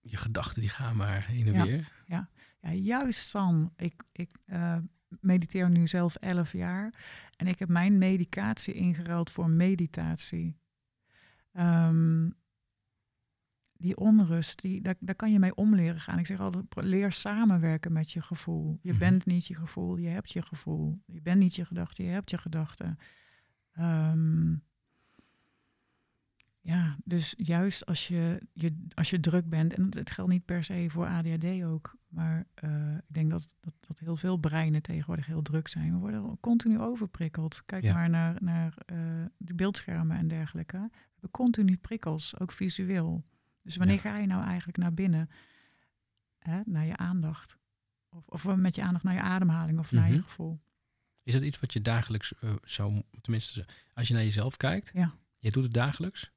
[0.00, 1.64] je gedachten die gaan maar heen en Ja.
[1.64, 1.92] weer.
[2.06, 2.28] Ja,
[2.72, 3.72] juist San.
[3.76, 4.76] Ik, ik eh,
[5.20, 6.94] mediteer nu zelf elf jaar.
[7.36, 10.56] En ik heb mijn medicatie ingeruild voor meditatie.
[11.52, 12.30] Ehm,
[13.72, 16.18] die onrust, die, daar, daar kan je mee om leren gaan.
[16.18, 18.78] Ik zeg altijd, leer samenwerken met je gevoel.
[18.82, 18.98] Je Mhm.
[18.98, 21.02] bent niet je gevoel, je hebt je gevoel.
[21.06, 22.98] Je bent niet je gedachte, je hebt je gedachten.
[23.72, 24.54] Ehm,
[26.60, 30.64] ja, dus juist als je, je, als je druk bent, en het geldt niet per
[30.64, 35.26] se voor ADHD ook, maar eh, ik denk dat, dat, dat heel veel breinen tegenwoordig
[35.26, 35.92] heel druk zijn.
[35.92, 37.62] We worden continu overprikkeld.
[37.66, 37.94] Kijk Ja.
[37.94, 38.96] maar naar, naar eh,
[39.36, 40.76] de beeldschermen en dergelijke.
[40.78, 43.24] We hebben continu prikkels, ook visueel.
[43.62, 44.00] Dus wanneer Ja.
[44.00, 45.30] ga je nou eigenlijk naar binnen?
[46.38, 47.58] Hè, naar je aandacht.
[48.08, 50.22] Of, of met je aandacht naar je ademhaling of naar je Mhm.
[50.22, 50.60] gevoel.
[51.22, 55.14] Is dat iets wat je dagelijks eh, zou, tenminste, als je naar jezelf kijkt, Ja.
[55.38, 56.30] je doet het dagelijks?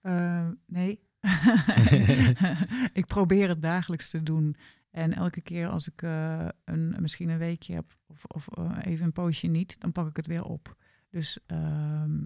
[0.00, 1.00] Eh, nee.
[3.00, 4.56] ik probeer het dagelijks te doen.
[4.90, 9.06] En elke keer als ik eh, een, misschien een weekje heb of, of eh, even
[9.06, 10.76] een poosje niet, dan pak ik het weer op.
[11.10, 12.24] Dus ehm,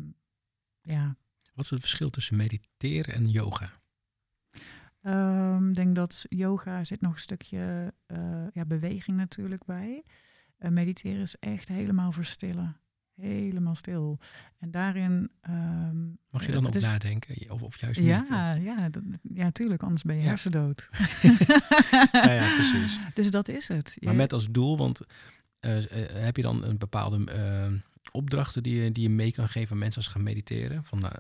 [0.81, 1.17] ja,
[1.55, 3.71] Wat is het verschil tussen mediteren en yoga?
[5.03, 7.95] Ehm, Ik denk dat yoga zit nog een stukje
[8.53, 10.05] ja, beweging natuurlijk bij.
[10.61, 12.77] Eh, mediteren is echt helemaal verstillen.
[13.15, 14.19] Helemaal stil.
[14.59, 15.31] En daarin...
[15.41, 17.51] ehm, Mag je eh, dan ook is- nadenken?
[17.51, 18.09] Of, of juist niet?
[18.09, 19.03] Ja, ja, dat,
[19.35, 20.29] ja, tuurlijk, anders ben je Ja.
[20.29, 20.89] hersendood.
[22.13, 22.99] Ja, ja, precies.
[23.15, 23.97] Dus dat is het.
[24.01, 25.01] Maar met als doel, want
[25.61, 27.73] eh, eh, heb je dan een bepaalde eh,
[28.13, 30.85] opdrachten die je, die je mee kan geven aan mensen als ze gaan mediteren?
[30.85, 31.15] Van nou,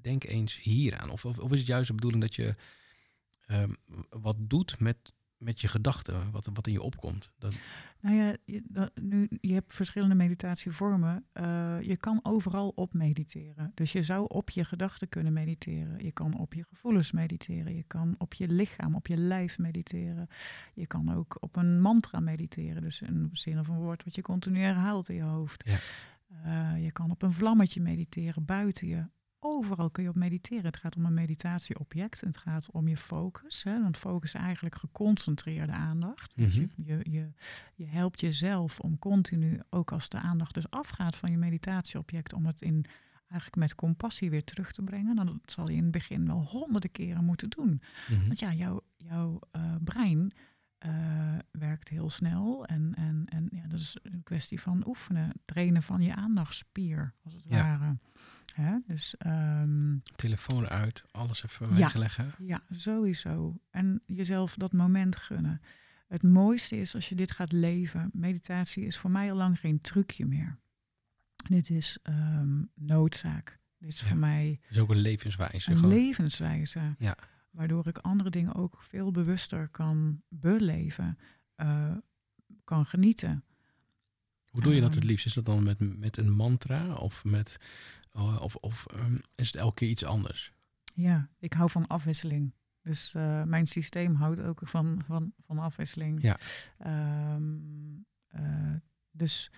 [0.00, 1.10] denk eens hier aan.
[1.10, 2.54] Of, of, of is het juist de bedoeling dat je
[3.46, 3.72] ehm,
[4.10, 4.96] wat doet met,
[5.42, 7.30] met je gedachten, wat, wat in je opkomt?
[7.38, 7.54] Dat,
[8.00, 11.24] Nou ja, je, nu, je hebt verschillende meditatievormen.
[11.32, 13.72] Eh, je kan overal op mediteren.
[13.74, 16.04] Dus je zou op je gedachten kunnen mediteren.
[16.04, 17.74] Je kan op je gevoelens mediteren.
[17.74, 20.28] Je kan op je lichaam, op je lijf mediteren.
[20.74, 22.82] Je kan ook op een mantra mediteren.
[22.82, 25.68] Dus een zin of een woord wat je continu herhaalt in je hoofd.
[25.68, 25.78] Ja.
[26.42, 29.04] Eh, je kan op een vlammetje mediteren buiten je.
[29.44, 30.64] Overal kun je op mediteren.
[30.64, 32.20] Het gaat om een meditatieobject.
[32.20, 33.62] Het gaat om je focus.
[33.64, 33.82] Hè?
[33.82, 36.36] Want focus is eigenlijk geconcentreerde aandacht.
[36.36, 36.70] Dus je, Mhm.
[36.92, 37.32] je, je,
[37.74, 42.46] je helpt jezelf om continu, ook als de aandacht dus afgaat van je meditatieobject, om
[42.46, 42.84] het in
[43.26, 45.16] eigenlijk met compassie weer terug te brengen.
[45.16, 47.82] Dan zal je in het begin wel honderden keren moeten doen.
[48.10, 48.26] Mhm.
[48.26, 50.32] Want ja, jouw, jouw eh, brein
[50.78, 50.90] eh,
[51.50, 52.66] werkt heel snel.
[52.66, 57.34] En, en, en ja, dat is een kwestie van oefenen, trainen van je aandachtspier, als
[57.34, 57.62] het Ja.
[57.62, 57.98] ware.
[58.54, 58.76] Hè?
[58.86, 61.74] Dus ehm, Telefoon uit, alles even Ja.
[61.74, 62.32] wegleggen.
[62.38, 63.60] ja, sowieso.
[63.70, 65.60] En jezelf dat moment gunnen.
[66.08, 68.10] Het mooiste is als je dit gaat leven.
[68.12, 70.58] Meditatie is voor mij al lang geen trucje meer.
[71.48, 73.60] Dit is ehm, noodzaak.
[73.78, 74.06] Dit is Ja.
[74.06, 75.70] voor mij is ook een levenswijze.
[75.70, 75.90] een gewoon.
[75.94, 76.94] levenswijze.
[76.98, 77.16] Ja.
[77.50, 81.18] Waardoor ik andere dingen ook veel bewuster kan beleven,
[81.54, 81.96] eh,
[82.64, 83.44] kan genieten.
[84.50, 84.98] Hoe doe je dat Ehm.
[84.98, 85.26] het liefst?
[85.26, 87.58] Is dat dan met, met een mantra of, met,
[88.12, 90.52] of, of ehm, is het elke keer iets anders?
[90.94, 92.54] Ja, ik hou van afwisseling.
[92.82, 96.22] Dus eh, mijn systeem houdt ook van, van, van afwisseling.
[96.22, 96.38] Ja.
[96.78, 97.44] Ehm,
[98.26, 98.74] eh,
[99.10, 99.50] dus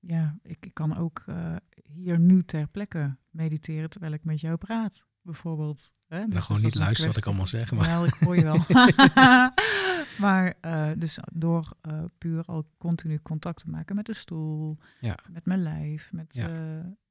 [0.00, 4.56] ja, ik, ik kan ook eh, hier nu ter plekke mediteren terwijl ik met jou
[4.56, 5.94] praat, bijvoorbeeld.
[6.06, 6.18] Hè?
[6.18, 7.72] Nou, Dus gewoon dat niet luisteren wat ik allemaal zeg.
[7.72, 8.64] Maar Wel, ik hoor je wel.
[10.24, 10.54] maar
[10.98, 11.76] dus door
[12.18, 15.18] puur al continu contact te maken met de stoel, Ja.
[15.30, 16.48] met mijn lijf, met, Ja.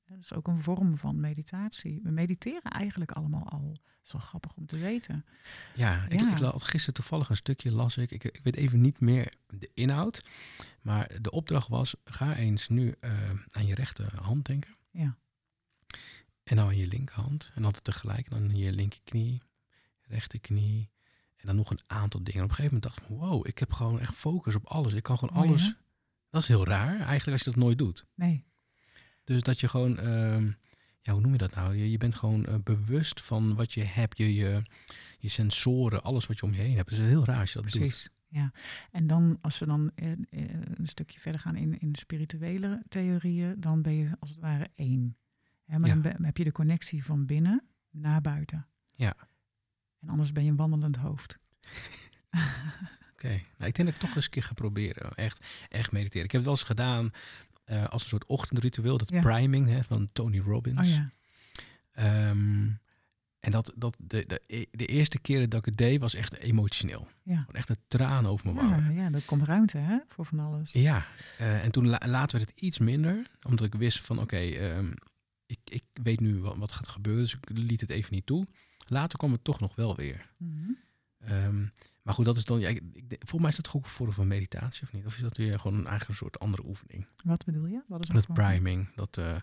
[0.09, 1.99] Dat is ook een vorm van meditatie.
[2.03, 3.67] We mediteren eigenlijk allemaal al.
[3.73, 5.25] Dat is wel grappig om te weten.
[5.75, 6.31] ja, ik, Ja.
[6.31, 8.11] ik las gisteren toevallig een stukje, las ik.
[8.11, 8.23] ik.
[8.23, 10.23] Ik weet even niet meer de inhoud.
[10.81, 13.11] Maar de opdracht was, ga eens nu eh,
[13.51, 14.75] aan je rechterhand denken.
[14.91, 15.17] Ja.
[16.43, 17.51] En dan aan je linkerhand.
[17.55, 18.29] En altijd tegelijk.
[18.29, 19.41] Dan je linkerknie,
[20.01, 20.89] rechterknie.
[21.35, 22.39] En dan nog een aantal dingen.
[22.39, 24.93] En op een gegeven moment dacht ik, wow, ik heb gewoon echt focus op alles.
[24.93, 25.63] Ik kan gewoon Mooi, alles.
[25.63, 25.71] hè?
[26.29, 28.05] Dat is heel raar eigenlijk als je dat nooit doet.
[28.15, 28.45] Nee,
[29.33, 30.51] Dus dat je gewoon, ehm,
[31.01, 31.75] ja, hoe noem je dat nou?
[31.75, 34.61] Je, je bent gewoon eh, bewust van wat je hebt, je, je,
[35.19, 36.89] je sensoren, alles wat je om je heen hebt.
[36.89, 37.79] Het is heel raar als je dat doet.
[37.81, 38.09] precies.
[38.27, 38.51] Ja.
[38.91, 40.17] En dan, als we dan eh, eh,
[40.73, 44.69] een stukje verder gaan in, in de spirituele theorieën, dan ben je als het ware
[44.75, 45.17] één.
[45.65, 45.95] Maar Ja.
[45.95, 48.67] dan heb je de connectie van binnen naar buiten.
[48.85, 49.15] Ja.
[49.99, 51.37] En anders ben je een wandelend hoofd.
[53.13, 55.13] Oké, nou, ik denk dat ik toch eens een keer ga proberen.
[55.13, 56.25] Echt, echt mediteren.
[56.25, 57.11] Ik heb het wel eens gedaan
[57.69, 59.21] eh, als een soort ochtendritueel, dat Ja.
[59.21, 60.79] priming hè, van Tony Robbins.
[60.79, 61.10] Oh ja.
[61.91, 62.67] Ehm,
[63.39, 67.08] en dat, dat de, de, de eerste keren dat ik het deed, was echt emotioneel.
[67.23, 67.45] Ja.
[67.51, 68.93] Echt een traan over mijn wangen.
[68.93, 70.71] Ja, ja, dat komt ruimte hè, voor van alles.
[70.71, 71.05] Ja,
[71.38, 74.91] eh, en toen la- later werd het iets minder, omdat ik wist van oké, ehm,
[75.45, 78.47] ik, ik weet nu wat, wat gaat gebeuren, dus ik liet het even niet toe.
[78.88, 80.29] Later kwam het toch nog wel weer.
[80.38, 80.71] Mhm.
[81.19, 81.65] Ehm,
[82.09, 82.59] Maar goed, dat is dan.
[82.59, 85.05] Ja, ik, ik, volgens mij is dat ook een vorm van meditatie of niet?
[85.05, 87.07] Of is dat weer gewoon een eigen soort andere oefening?
[87.23, 87.83] Wat bedoel je?
[87.87, 89.17] Wat is Dat priming, dat.
[89.17, 89.37] eh,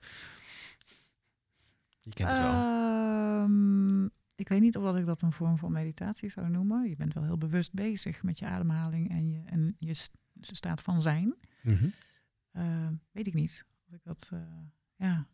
[2.03, 2.53] je kent het wel.
[2.53, 6.89] Ehm, ik weet niet of dat ik dat een vorm van meditatie zou noemen.
[6.89, 10.83] Je bent wel heel bewust bezig met je ademhaling en je, en je st- staat
[10.83, 11.35] van zijn.
[11.63, 11.89] Mhm.
[12.53, 13.65] Ehm, weet ik niet.
[13.87, 14.41] Of ik dat, eh,
[14.97, 15.27] ja,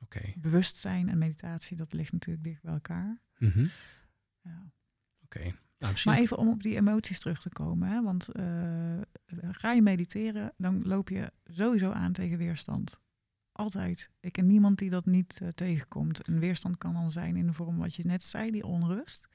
[0.00, 0.32] Oké.
[0.36, 3.20] bewustzijn en meditatie, dat ligt natuurlijk dicht bij elkaar.
[3.38, 3.66] Mhm.
[4.42, 4.72] Ja.
[5.24, 5.54] Oké.
[5.84, 5.96] Nou.
[6.04, 7.88] Maar even om op die emoties terug te komen.
[7.88, 8.02] Hè?
[8.02, 8.44] Want eh,
[9.50, 13.00] ga je mediteren, dan loop je sowieso aan tegen weerstand.
[13.52, 14.10] Altijd.
[14.20, 16.28] Ik ken niemand die dat niet eh, tegenkomt.
[16.28, 19.28] Een weerstand kan dan zijn in de vorm wat je net zei, die onrust.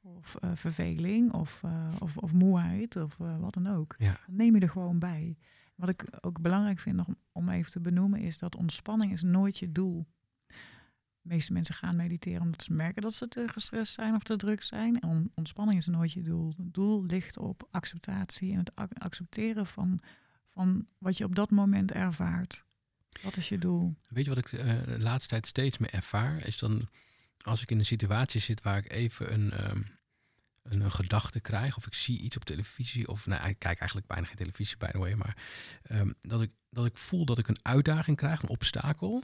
[0.00, 1.62] Of eh, verveling, of,
[1.98, 3.94] of, of moeheid, of wat dan ook.
[3.98, 4.16] Ja.
[4.26, 5.38] Neem je er gewoon bij.
[5.74, 9.58] Wat ik ook belangrijk vind om, om even te benoemen, is dat ontspanning is nooit
[9.58, 10.06] je doel.
[11.24, 14.36] De meeste mensen gaan mediteren omdat ze merken dat ze te gestrest zijn of te
[14.36, 15.00] druk zijn.
[15.00, 16.54] En on- ontspanning is nooit je doel.
[16.56, 20.00] Het doel ligt op acceptatie en het ac- accepteren van,
[20.48, 22.64] van wat je op dat moment ervaart.
[23.22, 23.94] Wat is je doel?
[24.08, 26.46] Weet je wat ik eh, de laatste tijd steeds meer ervaar?
[26.46, 26.88] Is dan
[27.40, 29.82] als ik in een situatie zit waar ik even een, ehm,
[30.62, 34.08] een, een gedachte krijg, of ik zie iets op televisie, of nou, ik kijk eigenlijk
[34.08, 35.36] bijna geen televisie, by the way, maar
[35.82, 39.22] ehm, dat, ik, dat ik voel dat ik een uitdaging krijg, een obstakel,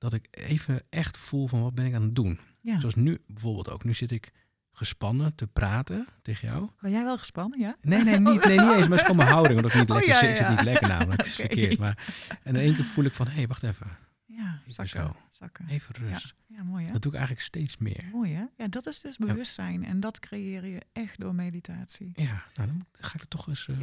[0.00, 2.38] dat ik even echt voel van wat ben ik aan het doen.
[2.60, 2.80] Ja.
[2.80, 3.84] Zoals nu bijvoorbeeld ook.
[3.84, 4.32] Nu zit ik
[4.72, 6.68] gespannen te praten tegen jou.
[6.80, 7.76] Ben jij wel gespannen, ja?
[7.80, 8.76] Nee, nee, niet, nee, niet eens.
[8.76, 9.56] Maar het is gewoon mijn houding.
[9.56, 10.30] Omdat ik niet Oh, lekker ja, zit.
[10.30, 11.16] Ik zit niet lekker namelijk.
[11.16, 11.78] Het is verkeerd.
[11.78, 13.86] Maar, en in één keer voel ik van, hé, hey, wacht even.
[14.26, 15.14] Ja, Even zakken.
[15.14, 15.16] zo.
[15.30, 15.66] zakken.
[15.68, 16.34] Even rust.
[16.46, 16.92] Ja, mooi hè?
[16.92, 18.08] Dat doe ik eigenlijk steeds meer.
[18.12, 18.44] Mooi hè?
[18.56, 19.84] Ja, dat is dus bewustzijn.
[19.84, 22.12] En dat creëer je echt door meditatie.
[22.14, 23.76] Ja, nou, dan ga ik er toch eens eh,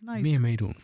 [0.00, 0.20] nice.
[0.20, 0.76] meer mee doen.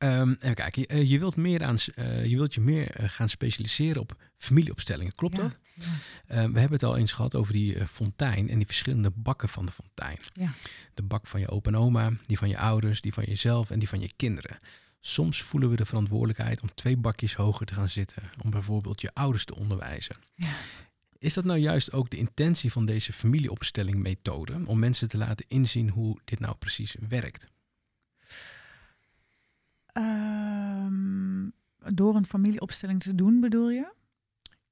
[0.00, 0.82] Ehm, even kijken.
[0.82, 4.16] Je, eh, je wilt, meer aan, eh, je wilt je meer eh, gaan specialiseren op
[4.36, 5.14] familieopstellingen.
[5.14, 5.58] Klopt Ja, dat?
[5.74, 5.84] Ja.
[6.26, 9.66] Eh, we hebben het al eens gehad over die fontein en die verschillende bakken van
[9.66, 10.18] de fontein.
[10.32, 10.52] Ja.
[10.94, 13.78] De bak van je opa en oma, die van je ouders, die van jezelf en
[13.78, 14.58] die van je kinderen.
[15.00, 19.14] Soms voelen we de verantwoordelijkheid om twee bakjes hoger te gaan zitten, om bijvoorbeeld je
[19.14, 20.16] ouders te onderwijzen.
[20.34, 20.54] Ja.
[21.18, 25.46] Is dat nou juist ook de intentie van deze familieopstelling methode, om mensen te laten
[25.48, 27.46] inzien hoe dit nou precies werkt?
[29.92, 31.48] Ehm,
[31.94, 33.92] door een familieopstelling te doen, bedoel je?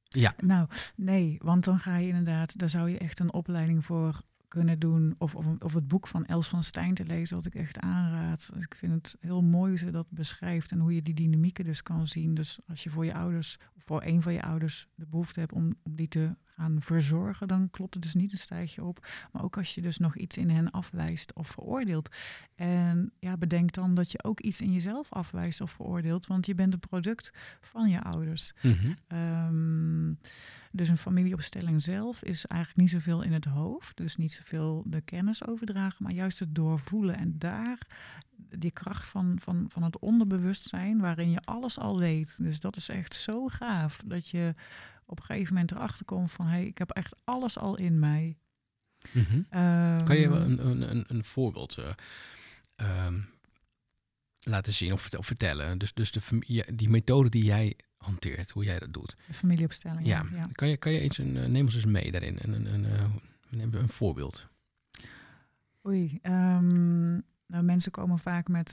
[0.09, 0.35] Ja.
[0.41, 4.79] Nou, nee, want dan ga je inderdaad, daar zou je echt een opleiding voor kunnen
[4.79, 5.15] doen.
[5.19, 8.51] Of, of, of het boek van Els van Stijn te lezen, wat ik echt aanraad.
[8.55, 11.65] Dus ik vind het heel mooi hoe ze dat beschrijft en hoe je die dynamieken
[11.65, 12.35] dus kan zien.
[12.35, 15.53] Dus als je voor je ouders, of voor een van je ouders, de behoefte hebt
[15.53, 19.07] om, om die te gaan verzorgen, dan klopt het dus niet een stijgje op.
[19.33, 22.09] Maar ook als je dus nog iets in hen afwijst of veroordeelt.
[22.55, 26.55] En ja, bedenk dan dat je ook iets in jezelf afwijst of veroordeelt, want je
[26.55, 28.53] bent een product van je ouders.
[28.63, 28.93] Mhm.
[29.07, 30.13] Ehm,
[30.73, 33.97] dus een familieopstelling zelf is eigenlijk niet zoveel in het hoofd.
[33.97, 37.17] Dus niet zoveel de kennis overdragen, maar juist het doorvoelen.
[37.17, 37.87] En daar
[38.51, 42.39] die kracht van, van, van het onderbewustzijn, waarin je alles al weet.
[42.43, 44.55] Dus dat is echt zo gaaf dat je
[45.09, 46.47] op een gegeven moment erachter komt van...
[46.47, 48.39] hé, hey, ik heb echt alles al in mij.
[49.13, 49.43] Mhm.
[50.05, 51.91] Kan je wel Ehm, een, een, een, een voorbeeld eh,
[52.77, 53.21] ehm,
[54.43, 55.79] laten zien of, vert- of vertellen?
[55.79, 56.21] Dus, dus de,
[56.75, 59.17] die methode die jij hanteert, hoe jij dat doet.
[59.27, 60.47] de familieopstelling, Ja, ja.
[60.53, 62.85] Kan, je, kan je iets, een, eh, neem ons eens mee daarin, een, een, een,
[62.85, 63.05] eh,
[63.51, 64.49] neem een voorbeeld.
[65.87, 67.13] Oei, ehm,
[67.47, 68.73] nou, mensen komen vaak met,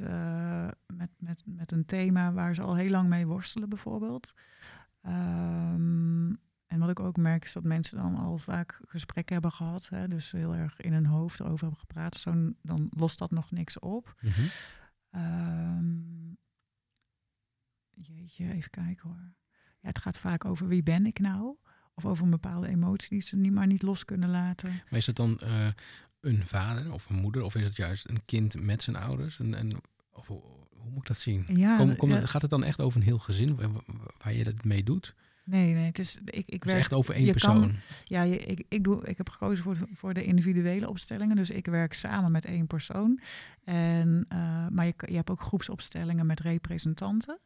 [0.88, 4.34] met, met, met een thema waar ze al heel lang mee worstelen, bijvoorbeeld.
[5.06, 6.34] Ehm,
[6.65, 10.08] en wat ik ook merk is dat mensen dan al vaak gesprekken hebben gehad, hè,
[10.08, 12.15] dus heel erg in hun hoofd erover hebben gepraat.
[12.15, 14.15] Zo, dan lost dat nog niks op.
[15.10, 16.34] Ehm,
[17.89, 19.34] jeetje, even kijken hoor.
[19.82, 21.56] Ja, het gaat vaak over wie ben ik nou?
[21.94, 24.70] Of over een bepaalde emotie die ze niet, maar niet los kunnen laten.
[24.70, 25.68] Maar is het dan eh,
[26.20, 29.39] een vader of een moeder, of is het juist een kind met zijn ouders?
[29.39, 29.82] En, en,
[30.15, 31.45] of, hoe hoe moet ik dat zien?
[31.47, 33.69] Ja, Kom, kom, ja, Gaat het dan echt over een heel gezin waar,
[34.23, 35.15] waar je dat mee doet?
[35.43, 37.75] nee, nee, het is, ik, ik Het is werk echt over één kan- persoon.
[38.04, 41.36] Ja, je, ik, ik, doe, ik heb gekozen voor, de- voor de individuele opstellingen.
[41.36, 43.19] Dus ik werk samen met één persoon.
[43.63, 47.39] En, eh, maar je, je hebt ook groepsopstellingen met representanten.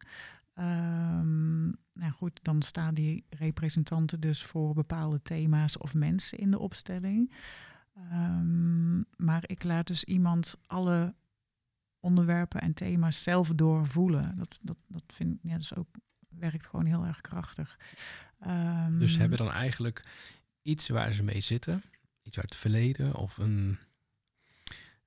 [0.54, 6.60] Ehm, nou goed, dan staan die representanten dus voor bepaalde thema's of mensen in de
[6.60, 7.32] opstelling.
[7.96, 11.14] Ehm, maar ik laat dus iemand alle
[12.00, 14.38] onderwerpen en thema's zelf doorvoelen.
[14.38, 15.88] Dat, dat, dat vind ja, dat is ook,
[16.30, 17.80] werkt gewoon heel erg krachtig.
[18.40, 20.04] Ehm, Dus hebben dan eigenlijk
[20.62, 21.84] iets waar ze mee zitten.
[22.24, 23.78] Iets uit het verleden of een,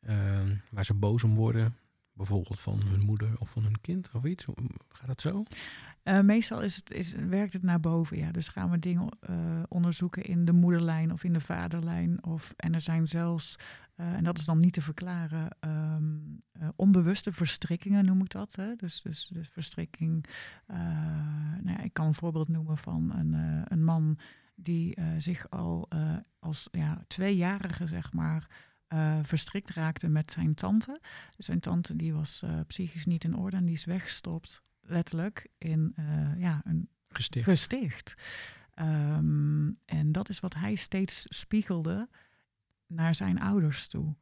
[0.00, 1.76] ehm, waar ze boos om worden.
[2.14, 4.44] bijvoorbeeld van hun moeder of van hun kind of iets?
[4.88, 5.44] Gaat dat zo?
[6.05, 8.16] Uh, meestal is het, is, werkt het naar boven.
[8.16, 8.31] Ja.
[8.31, 12.24] Dus gaan we dingen uh, onderzoeken in de moederlijn of in de vaderlijn.
[12.24, 13.57] Of, en er zijn zelfs,
[13.96, 16.42] uh, en dat is dan niet te verklaren, um,
[16.76, 18.55] onbewuste verstrikkingen noem ik dat.
[18.55, 18.76] Hè.
[18.76, 20.26] Dus, dus, dus verstrikking.
[20.66, 24.18] nou ja, ik kan een voorbeeld noemen van een, een man
[24.55, 25.88] die zich al
[26.38, 28.46] als ja, tweejarige, zeg maar.
[29.22, 31.00] verstrikt raakte met zijn tante.
[31.37, 35.94] Dus zijn tante die was psychisch niet in orde en die is weggestopt letterlijk in
[36.37, 37.44] ja, een gesticht.
[37.44, 38.14] gesticht.
[38.81, 42.09] Um, en dat is wat hij steeds spiegelde
[42.92, 44.14] naar zijn ouders toe.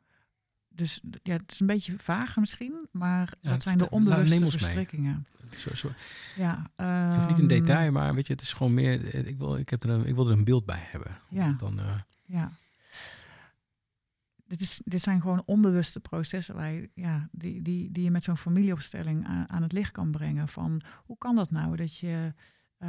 [0.68, 5.26] Dus ja, het is een beetje vager misschien, maar ja, dat zijn de onbewuste verstrikkingen.
[5.56, 5.90] Zo, zo.
[6.36, 9.14] Ja, um, niet in ehm, detail, maar weet je, het is gewoon meer.
[9.14, 11.18] Ik wil, ik heb er een, ik wil er een beeld bij hebben.
[11.28, 11.54] Ja.
[11.58, 12.52] Dan, uh, ja
[14.50, 18.24] dit, is, dit zijn gewoon onbewuste processen waar je, ja, die, die, die je met
[18.24, 20.48] zo'n familieopstelling aan, aan, het licht kan brengen.
[20.48, 22.34] Van hoe kan dat nou dat je
[22.78, 22.88] uh,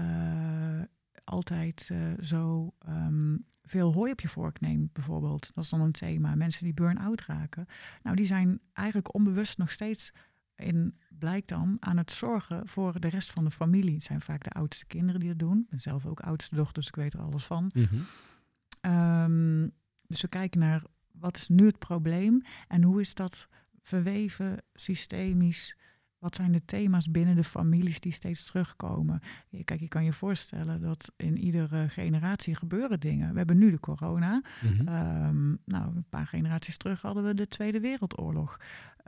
[1.23, 5.51] altijd uh, zo um, veel hooi op je vork neemt, bijvoorbeeld.
[5.53, 6.35] Dat is dan een thema.
[6.35, 7.65] Mensen die burn-out raken.
[8.03, 10.13] Nou, die zijn eigenlijk onbewust nog steeds
[10.55, 13.93] in, blijkt dan, aan het zorgen voor de rest van de familie.
[13.93, 15.59] Het zijn vaak de oudste kinderen die dat doen.
[15.59, 17.71] Ik ben zelf ook oudste dochter, dus ik weet er alles van.
[17.73, 18.91] Mm -hmm.
[18.91, 19.71] um,
[20.07, 23.47] dus we kijken naar wat is nu het probleem en hoe is dat
[23.81, 25.77] verweven systemisch?
[26.21, 29.21] Wat zijn de thema's binnen de families die steeds terugkomen?
[29.63, 33.31] Kijk, je kan je voorstellen dat in iedere generatie gebeuren dingen.
[33.31, 34.41] We hebben nu de corona.
[34.61, 34.87] Mm -hmm.
[34.87, 38.57] um, nou, een paar generaties terug hadden we de Tweede Wereldoorlog.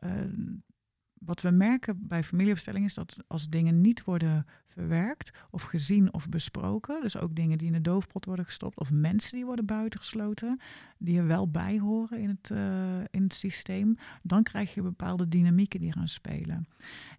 [0.03, 0.11] Uh,
[1.25, 6.29] wat we merken bij familieopstelling is dat als dingen niet worden verwerkt of gezien of
[6.29, 10.59] besproken, dus ook dingen die in de doofpot worden gestopt of mensen die worden buitengesloten,
[10.97, 15.27] die er wel bij horen in het, uh, in het systeem, dan krijg je bepaalde
[15.27, 16.67] dynamieken die gaan spelen.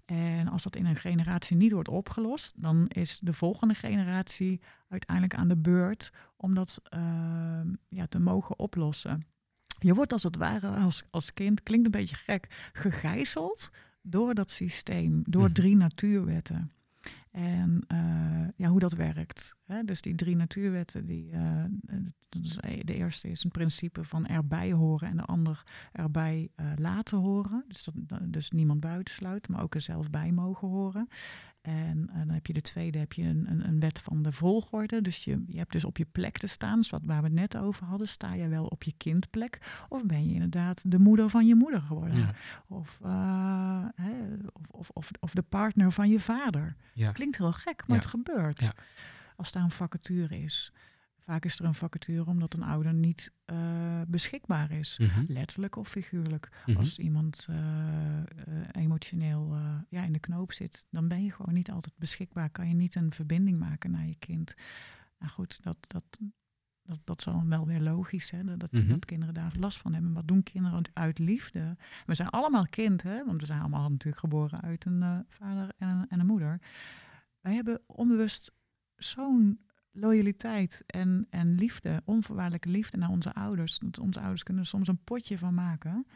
[0.04, 5.34] En als dat in een generatie niet wordt opgelost, dan is de volgende generatie uiteindelijk
[5.34, 7.00] aan de beurt om dat uh,
[7.88, 9.26] ja, te mogen oplossen.
[9.78, 13.70] Je wordt als het ware als, als kind, klinkt een beetje gek, gegijzeld
[14.06, 15.52] door dat systeem, door mhm.
[15.52, 16.70] drie natuurwetten.
[17.30, 19.56] En uh, ja, hoe dat werkt.
[19.64, 19.84] Hè?
[19.84, 21.64] Dus die drie natuurwetten, die, uh,
[22.82, 25.62] de eerste is een principe van erbij horen en de ander
[25.92, 27.64] erbij uh, laten horen.
[27.68, 31.08] Dus, dat, dus niemand buitensluiten, maar ook er zelf bij mogen horen.
[31.64, 35.00] En dan heb je de tweede, heb je een, een, een, wet van de volgorde.
[35.00, 37.34] Dus je, je hebt dus op je plek te staan, dus wat, waar we het
[37.34, 38.08] net over hadden.
[38.08, 39.84] Sta je wel op je kindplek?
[39.88, 42.18] Of ben je inderdaad de moeder van je moeder geworden?
[42.18, 42.34] Ja.
[42.68, 44.12] Of, uh, hè,
[44.52, 46.76] of, of, of, of, de partner van je vader?
[46.92, 47.12] Ja.
[47.12, 48.02] Klinkt heel gek, maar Ja.
[48.02, 48.60] het gebeurt.
[48.60, 48.72] Ja.
[49.36, 50.72] Als daar een vacature is.
[51.24, 54.98] Vaak is er een vacature omdat een ouder niet uh, beschikbaar is.
[54.98, 55.24] Mhm.
[55.28, 56.48] Letterlijk of figuurlijk.
[56.66, 56.78] Mhm.
[56.78, 58.22] Als iemand uh, uh,
[58.72, 59.56] emotioneel
[59.88, 62.50] ja, in de knoop zit, dan ben je gewoon niet altijd beschikbaar.
[62.50, 64.54] Kan je niet een verbinding maken naar je kind.
[65.18, 66.04] Nou goed, dat, dat,
[66.82, 68.56] dat, dat is dan wel weer logisch, hè?
[68.56, 68.88] Dat, Mhm.
[68.88, 70.12] dat kinderen daar last van hebben.
[70.12, 71.76] Wat doen kinderen uit liefde?
[72.06, 73.24] We zijn allemaal kind, hè?
[73.24, 76.60] want we zijn allemaal natuurlijk geboren uit een vader en een, en een moeder.
[77.40, 78.52] Wij hebben onbewust
[78.96, 79.58] zo'n
[79.96, 83.78] loyaliteit en, en liefde, onvoorwaardelijke liefde naar onze ouders.
[83.78, 86.06] Dat onze ouders kunnen er soms een potje van maken.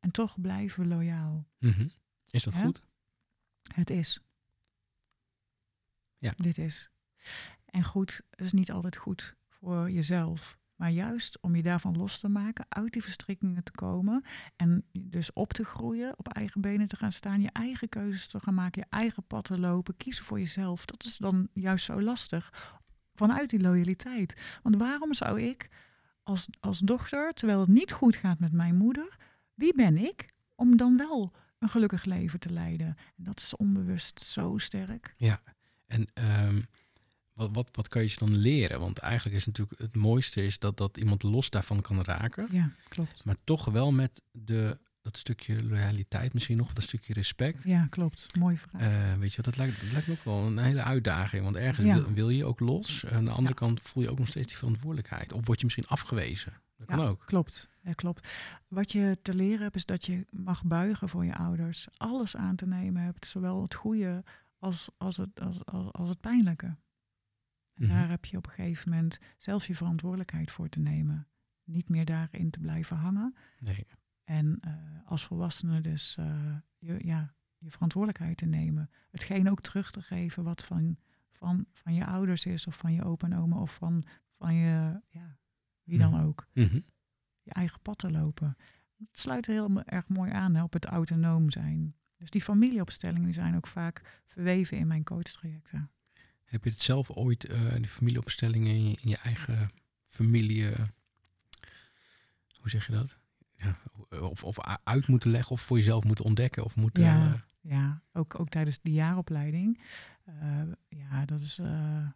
[0.00, 1.46] En toch blijven we loyaal.
[1.58, 1.88] Mhm.
[2.30, 2.60] Is dat Ja.
[2.60, 2.82] goed?
[3.74, 4.20] Het is.
[6.18, 6.32] Ja.
[6.36, 6.90] Dit is.
[7.64, 10.60] En goed, het is niet altijd goed voor jezelf.
[10.76, 14.24] Maar juist om je daarvan los te maken, uit die verstrikkingen te komen.
[14.56, 18.40] En dus op te groeien, op eigen benen te gaan staan, je eigen keuzes te
[18.40, 20.84] gaan maken, je eigen pad te lopen, kiezen voor jezelf.
[20.84, 22.74] Dat is dan juist zo lastig
[23.14, 24.40] vanuit die loyaliteit.
[24.62, 25.68] Want waarom zou ik
[26.22, 29.16] als, als dochter, terwijl het niet goed gaat met mijn moeder,
[29.54, 32.96] wie ben ik om dan wel een gelukkig leven te leiden?
[33.16, 35.14] En dat is onbewust zo sterk.
[35.86, 36.60] En ehm,
[37.32, 38.80] wat, wat, wat kan je ze dan leren?
[38.80, 42.48] Want eigenlijk is natuurlijk het mooiste is dat, dat iemand los daarvan kan raken.
[42.50, 43.24] Ja, klopt.
[43.24, 47.62] Maar toch wel met de, dat stukje loyaliteit misschien nog, dat stukje respect.
[47.62, 48.36] Ja, klopt.
[48.38, 48.80] Mooie vraag.
[48.82, 51.42] Eh, weet je, dat lijkt, dat lijkt me ook wel een hele uitdaging.
[51.44, 51.94] Want ergens Ja.
[51.94, 53.06] wil, wil je ook los.
[53.06, 53.66] Aan de andere Ja.
[53.66, 55.32] kant voel je ook nog steeds die verantwoordelijkheid.
[55.32, 56.52] Of word je misschien afgewezen.
[56.76, 57.22] Dat kan ook.
[57.26, 58.28] Klopt, ja, klopt.
[58.68, 61.88] Wat je te leren hebt is dat je mag buigen voor je ouders.
[61.96, 64.24] Alles aan te nemen hebt, zowel het goede
[64.58, 66.66] als, als, het, als, als, als het pijnlijke.
[66.66, 67.88] En Mhm.
[67.88, 71.26] daar heb je op een gegeven moment zelf je verantwoordelijkheid voor te nemen.
[71.64, 73.34] Niet meer daarin te blijven hangen.
[73.58, 73.86] Nee.
[74.24, 74.72] En eh,
[75.04, 78.90] als volwassene dus eh, je, ja, je verantwoordelijkheid te nemen.
[79.10, 80.96] Hetgeen ook terug te geven wat van,
[81.32, 84.04] van, van je ouders is, of van je opa en oma, of van,
[84.36, 85.38] van je, ja,
[85.82, 86.22] wie dan Mhm.
[86.22, 86.80] ook Mhm.
[87.42, 88.56] je eigen pad te lopen.
[88.98, 91.94] het sluit heel erg mooi aan hè, op het autonoom zijn.
[92.16, 95.90] Dus die familieopstellingen die zijn ook vaak verweven in mijn coachtrajecten.
[96.44, 99.70] Heb je het zelf ooit, uh, die familieopstellingen in je, in je eigen
[100.00, 100.76] familie, uh,
[102.60, 103.18] hoe zeg je dat?
[103.62, 107.04] Ja, of, of uit moeten leggen of voor jezelf moeten ontdekken of moeten...
[107.04, 108.02] Ja, ja.
[108.12, 109.80] Ook, ook tijdens de jaaropleiding.
[110.88, 111.60] ja, dat is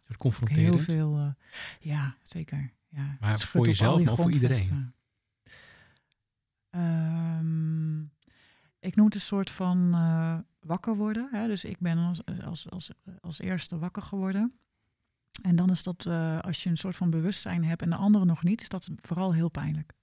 [0.07, 0.67] het confronterend.
[0.67, 1.35] heel veel...
[1.79, 2.71] ja, zeker.
[2.89, 3.17] Ja.
[3.19, 4.93] Maar voor jezelf, maar voor iedereen?
[6.71, 8.11] Um,
[8.79, 11.29] ik noem het een soort van uh, wakker worden.
[11.31, 11.47] Hè?
[11.47, 12.91] Dus ik ben als, als, als,
[13.21, 14.59] als eerste wakker geworden.
[15.41, 18.27] En dan is dat, uh, als je een soort van bewustzijn hebt en de anderen
[18.27, 19.93] nog niet, is dat vooral heel pijnlijk.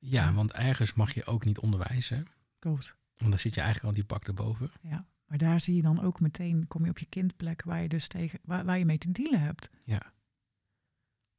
[0.00, 2.26] Ja, want ergens mag je ook niet onderwijzen.
[2.58, 2.96] Klopt.
[3.16, 4.70] Want dan zit je eigenlijk al die pak erboven.
[4.80, 7.88] Ja, maar daar zie je dan ook meteen, kom je op je kindplek waar je
[7.88, 9.70] dus tegen, waar, waar je mee te dealen hebt.
[9.84, 10.12] Ja.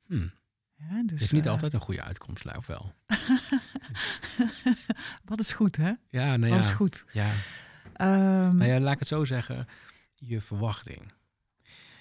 [0.05, 0.27] Hm.
[0.75, 2.93] Ja, dus, is niet uh, altijd een goede uitkomst, of wel?
[5.25, 5.93] Wat is goed, hè?
[6.07, 6.49] Ja, nou ja.
[6.49, 7.05] Wat is goed.
[7.11, 7.33] Ja.
[8.01, 9.67] Um, nou ja, laat ik het zo zeggen.
[10.15, 11.13] Je verwachting.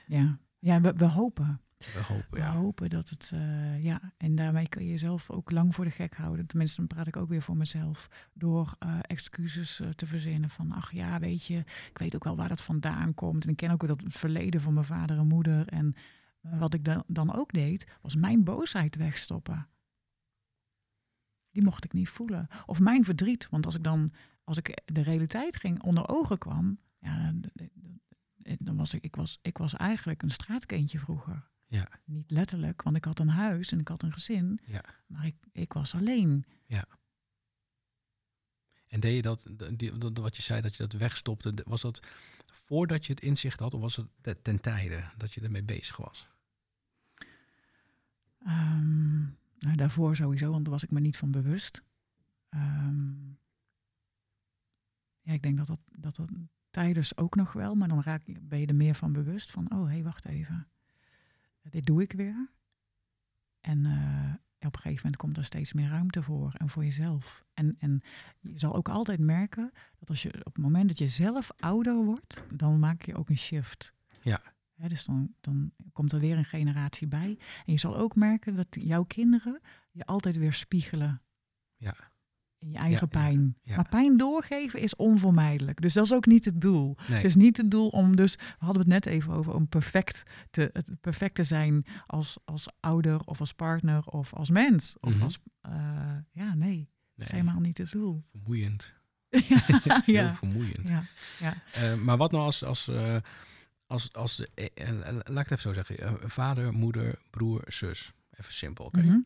[0.06, 1.60] Ja, ja we, we hopen.
[1.84, 2.52] We hopen, ja.
[2.52, 5.90] We hopen dat het, uh, ja, en daarmee kun je jezelf ook lang voor de
[5.90, 6.46] gek houden.
[6.46, 8.08] Tenminste, dan praat ik ook weer voor mezelf.
[8.32, 11.58] Door uh, excuses uh, te verzinnen van, ach ja, weet je,
[11.88, 13.44] ik weet ook wel waar dat vandaan komt.
[13.44, 15.68] En ik ken ook dat het verleden van mijn vader en moeder.
[15.68, 15.94] En
[16.40, 19.68] wat ik dan, dan ook deed, was mijn boosheid wegstoppen.
[21.50, 22.48] Die mocht ik niet voelen.
[22.66, 23.48] Of mijn verdriet.
[23.50, 24.12] Want als ik dan,
[24.44, 27.34] als ik de realiteit ging onder ogen kwam, ja,
[28.58, 31.49] dan was ik, ik was, ik was eigenlijk een straatkindje vroeger.
[31.70, 31.88] Ja.
[32.04, 34.60] Niet letterlijk, want ik had een huis en ik had een gezin.
[34.66, 34.84] Ja.
[35.06, 36.44] Maar ik, ik was alleen.
[36.66, 36.84] Ja.
[38.86, 39.46] En deed je dat,
[39.76, 42.06] die, wat je zei, dat je dat wegstopte, was dat
[42.46, 46.28] voordat je het inzicht had of was het ten tijde dat je ermee bezig was?
[48.46, 51.82] Um, nou, daarvoor sowieso, want daar was ik me niet van bewust.
[52.50, 53.38] Um,
[55.20, 56.30] ja, ik denk dat dat, dat dat
[56.70, 59.84] tijdens ook nog wel, maar dan raak, ben je er meer van bewust van, oh
[59.84, 60.68] hé, hey, wacht even.
[61.62, 62.50] Dit doe ik weer.
[63.60, 64.34] En uh,
[64.66, 67.44] op een gegeven moment komt er steeds meer ruimte voor en voor jezelf.
[67.54, 68.02] En, en
[68.40, 72.04] je zal ook altijd merken dat als je op het moment dat je zelf ouder
[72.04, 73.94] wordt, dan maak je ook een shift.
[74.22, 74.42] Ja.
[74.74, 77.38] dus dan, dan komt er weer een generatie bij.
[77.66, 81.22] En je zal ook merken dat jouw kinderen je altijd weer spiegelen.
[81.76, 82.09] Ja.
[82.60, 83.56] In je eigen Ja, pijn.
[83.62, 83.76] ja.
[83.76, 85.80] Maar pijn doorgeven is onvermijdelijk.
[85.80, 86.96] Dus dat is ook niet het doel.
[87.08, 87.16] Nee.
[87.16, 90.22] Het is niet het doel om dus, we hadden het net even over, om perfect
[90.50, 94.96] te, het perfect te zijn als, als ouder of als partner of als mens.
[95.00, 95.22] Of Mhm.
[95.22, 95.72] als, eh,
[96.32, 98.22] ja, nee, dat is helemaal niet het doel.
[98.30, 98.94] Vermoeiend.
[99.28, 99.60] ja,
[100.04, 100.88] Heel ja, vermoeiend.
[100.88, 101.04] ja.
[101.72, 103.16] Eh, maar wat nou als, als, eh,
[103.86, 104.38] als, als
[105.24, 108.12] laat ik het even zo zeggen, vader, moeder, broer, zus.
[108.30, 109.00] Even simpel, oké?
[109.02, 109.18] Mhm.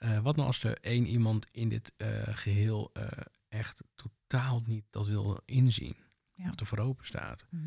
[0.00, 3.06] Eh, wat nou als er één iemand in dit eh, geheel eh,
[3.48, 5.96] echt totaal niet dat wil inzien?
[6.34, 6.48] Ja.
[6.48, 7.46] Of er voor open staat.
[7.50, 7.66] Mhm.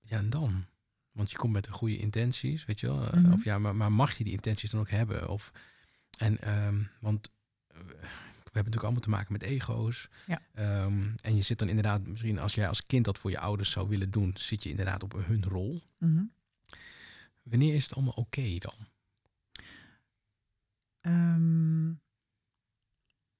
[0.00, 0.66] Ja, en dan?
[1.12, 2.96] Want je komt met de goede intenties, weet je wel?
[2.96, 3.32] Mhm.
[3.32, 5.28] Of ja, maar, maar mag je die intenties dan ook hebben?
[5.28, 5.52] Of,
[6.18, 7.30] en, ehm, want
[7.68, 10.08] we hebben natuurlijk allemaal te maken met ego's.
[10.26, 10.42] Ja.
[10.54, 13.70] Ehm, en je zit dan inderdaad, misschien als jij als kind dat voor je ouders
[13.70, 15.82] zou willen doen, zit je inderdaad op hun rol.
[15.98, 16.24] Mhm.
[17.42, 18.86] Wanneer is het allemaal oké dan?
[21.06, 21.90] Ehm,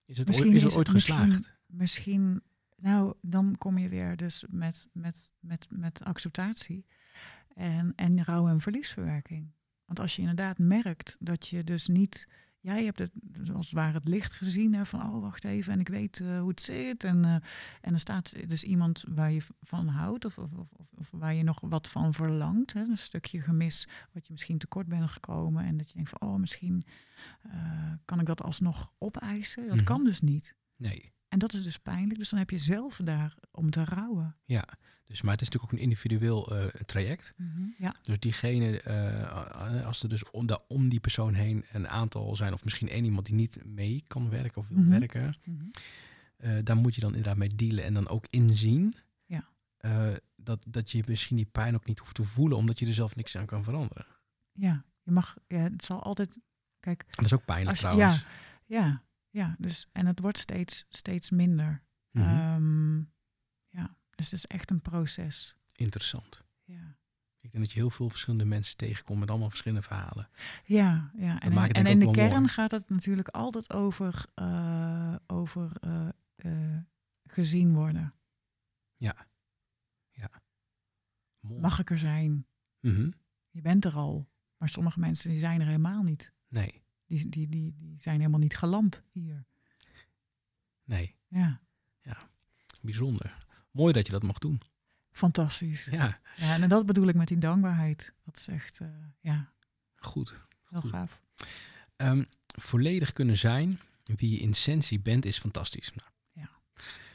[0.04, 1.54] Is het, ooit, is het ooit het misschien- geslaagd?
[1.66, 2.42] misschien,
[2.76, 6.86] nou, dan kom je weer dus met, met, met, met acceptatie
[7.54, 9.52] en, en rouw- en verliesverwerking.
[9.84, 12.28] Want als je inderdaad merkt dat je dus niet,
[12.66, 13.10] jij hebt het
[13.54, 16.38] als het ware het licht gezien hè, van, oh wacht even, en ik weet eh,
[16.40, 17.04] hoe het zit.
[17.04, 17.34] En, eh,
[17.80, 21.34] en er staat dus iemand waar je van houdt of, of, of, of- of waar
[21.34, 22.72] je nog wat van verlangt.
[22.72, 25.64] Hè, een stukje gemis wat je misschien tekort bent gekomen.
[25.64, 26.82] En dat je denkt van, oh misschien
[27.42, 29.66] eh, kan ik dat alsnog opeisen.
[29.66, 29.84] Dat Mhm.
[29.84, 30.54] kan dus niet.
[30.76, 31.12] Nee.
[31.28, 32.18] En dat is dus pijnlijk.
[32.18, 34.36] Dus dan heb je zelf daar om te rouwen.
[34.44, 34.64] Ja,
[35.04, 37.34] dus, maar het is natuurlijk ook een individueel eh, traject.
[37.78, 37.94] Ja.
[38.02, 42.52] Dus diegene, eh, als er dus om, da- om die persoon heen een aantal zijn,
[42.52, 44.90] of misschien één iemand die niet mee kan werken of wil Mhm.
[44.98, 45.64] werken, Mhm.
[46.36, 49.44] eh, daar moet je dan inderdaad mee dealen en dan ook inzien Ja.
[50.36, 53.16] dat, dat je misschien die pijn ook niet hoeft te voelen, omdat je er zelf
[53.16, 54.06] niks aan kan veranderen.
[54.52, 56.38] ja, je mag, ja, het zal altijd,
[56.80, 58.20] kijk, Dat is ook pijnlijk je- trouwens.
[58.20, 58.26] ja,
[58.80, 59.02] ja,
[59.58, 61.82] dus, en het wordt steeds, steeds minder.
[62.10, 62.24] Mhm.
[62.24, 62.96] Ehm,
[63.68, 65.56] ja, dus het is echt een proces.
[65.72, 66.44] Interessant.
[66.64, 66.98] Ja.
[67.40, 70.28] Ik denk dat je heel veel verschillende mensen tegenkomt met allemaal verschillende verhalen.
[70.64, 71.40] Ja, ja.
[71.40, 72.48] en, in, en de kern mooi.
[72.48, 76.78] gaat het natuurlijk altijd over, eh, over eh, eh,
[77.24, 78.14] gezien worden.
[81.48, 81.60] Mooi.
[81.60, 82.46] Mag ik er zijn?
[82.80, 83.10] Mhm.
[83.50, 84.28] Je bent er al.
[84.56, 86.32] Maar sommige mensen die zijn er helemaal niet.
[86.48, 86.84] Nee.
[87.06, 89.44] Die, die, die, die zijn helemaal niet geland hier.
[90.84, 91.60] Nee, Ja,
[92.82, 93.36] bijzonder.
[93.70, 94.60] Mooi dat je dat mag doen.
[95.10, 95.84] fantastisch.
[95.84, 98.14] Ja, Ja, en dat bedoel ik met die dankbaarheid.
[98.24, 98.88] Dat is echt, eh,
[99.20, 99.52] ja,
[99.96, 100.34] goed.
[100.68, 100.90] heel Goed.
[100.90, 101.20] gaaf.
[101.96, 105.92] Ehm, volledig kunnen zijn wie je in essentie bent is fantastisch.
[105.94, 106.50] Nou, Ja.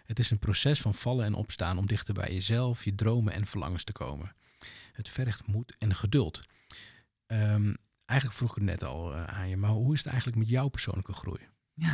[0.06, 3.46] Het is een proces van vallen en opstaan om dichter bij jezelf, je dromen en
[3.46, 4.36] verlangens te komen.
[4.92, 6.42] Het vergt moed en geduld.
[7.26, 7.74] Ehm,
[8.12, 10.50] eigenlijk vroeg ik het net al eh, aan je, maar hoe is het eigenlijk met
[10.50, 11.40] jouw persoonlijke groei?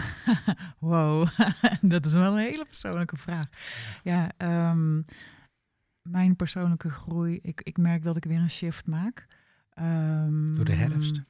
[0.79, 1.27] wow,
[1.81, 3.47] dat is wel een hele persoonlijke vraag.
[4.03, 5.01] Ja, ehm,
[6.01, 9.27] mijn persoonlijke groei, ik, ik merk dat ik weer een shift maak.
[9.69, 11.21] Ehm, Door de herfst?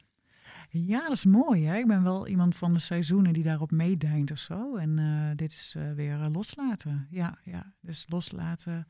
[0.70, 1.66] Ja, dat is mooi.
[1.66, 1.78] Hè?
[1.78, 4.76] Ik ben wel iemand van de seizoenen die daarop meedijnt of zo.
[4.76, 7.08] En eh, dit is eh, weer loslaten.
[7.10, 8.88] Ja, ja, dus loslaten.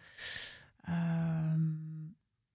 [0.81, 1.61] Ehm,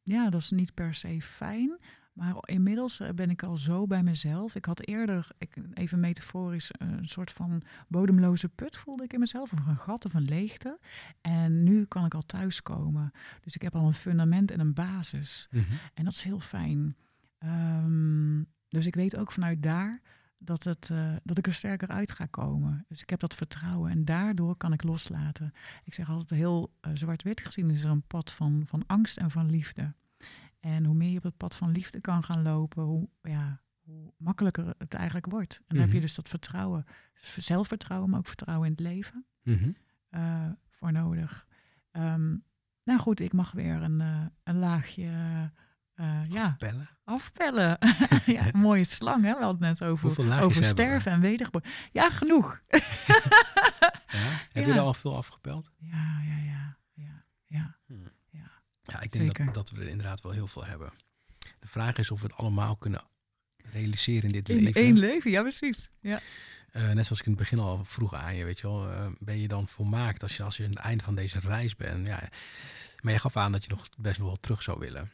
[0.03, 1.79] ja, dat is niet per se fijn.
[2.13, 4.55] Maar inmiddels eh, ben ik al zo bij mezelf.
[4.55, 9.53] Ik had eerder, ik, even metaforisch, een soort van bodemloze put voelde ik in mezelf.
[9.53, 10.79] Of een gat of een leegte.
[11.21, 13.11] En nu kan ik al thuiskomen.
[13.41, 15.49] Dus ik heb al een fundament en een basis.
[15.95, 16.97] En dat is heel fijn.
[17.39, 20.01] Ehm, dus ik weet ook vanuit daar
[20.45, 22.85] dat, het, eh, dat ik er sterker uit ga komen.
[22.89, 25.53] Dus ik heb dat vertrouwen en daardoor kan ik loslaten.
[25.85, 29.31] Ik zeg altijd heel eh, zwart-wit gezien is er een pad van, van angst en
[29.31, 29.95] van liefde.
[30.63, 34.13] En hoe meer je op het pad van liefde kan gaan lopen, hoe, ja, hoe
[34.17, 35.57] makkelijker het eigenlijk wordt.
[35.57, 36.03] En dan heb je Mhm.
[36.03, 36.85] dus dat vertrouwen,
[37.37, 39.71] zelfvertrouwen, maar ook vertrouwen in het leven Mhm.
[40.09, 41.47] eh, voor nodig.
[41.91, 42.37] Ehm,
[42.85, 45.11] nou goed, ik mag weer een, eh, een laagje
[45.95, 46.89] eh, ja, Bellen.
[47.05, 47.79] afpellen.
[48.27, 49.35] ja, een mooie slang, hè?
[49.39, 51.69] We hadden het net over, over sterven en wedergeboorte.
[51.93, 52.61] Ja, genoeg.
[54.13, 54.19] Ja?
[54.53, 54.75] Heb je Ja.
[54.77, 55.73] er al veel afgepeld?
[55.79, 56.62] Ja, ja, ja, ja, ja.
[58.83, 60.93] Ja, ik denk dat, dat we er inderdaad wel heel veel hebben.
[61.61, 63.05] De vraag is of we het allemaal kunnen
[63.71, 64.81] realiseren in dit In leven.
[64.81, 65.91] één leven, ja, precies.
[66.01, 66.21] Ja.
[66.71, 69.07] Eh, net zoals ik in het begin al vroeg aan je, weet je wel, eh,
[69.19, 72.07] ben je dan volmaakt als je, als je aan het einde van deze reis bent?
[72.07, 72.29] Ja.
[73.03, 75.11] Maar je gaf aan dat je nog best wel terug zou willen.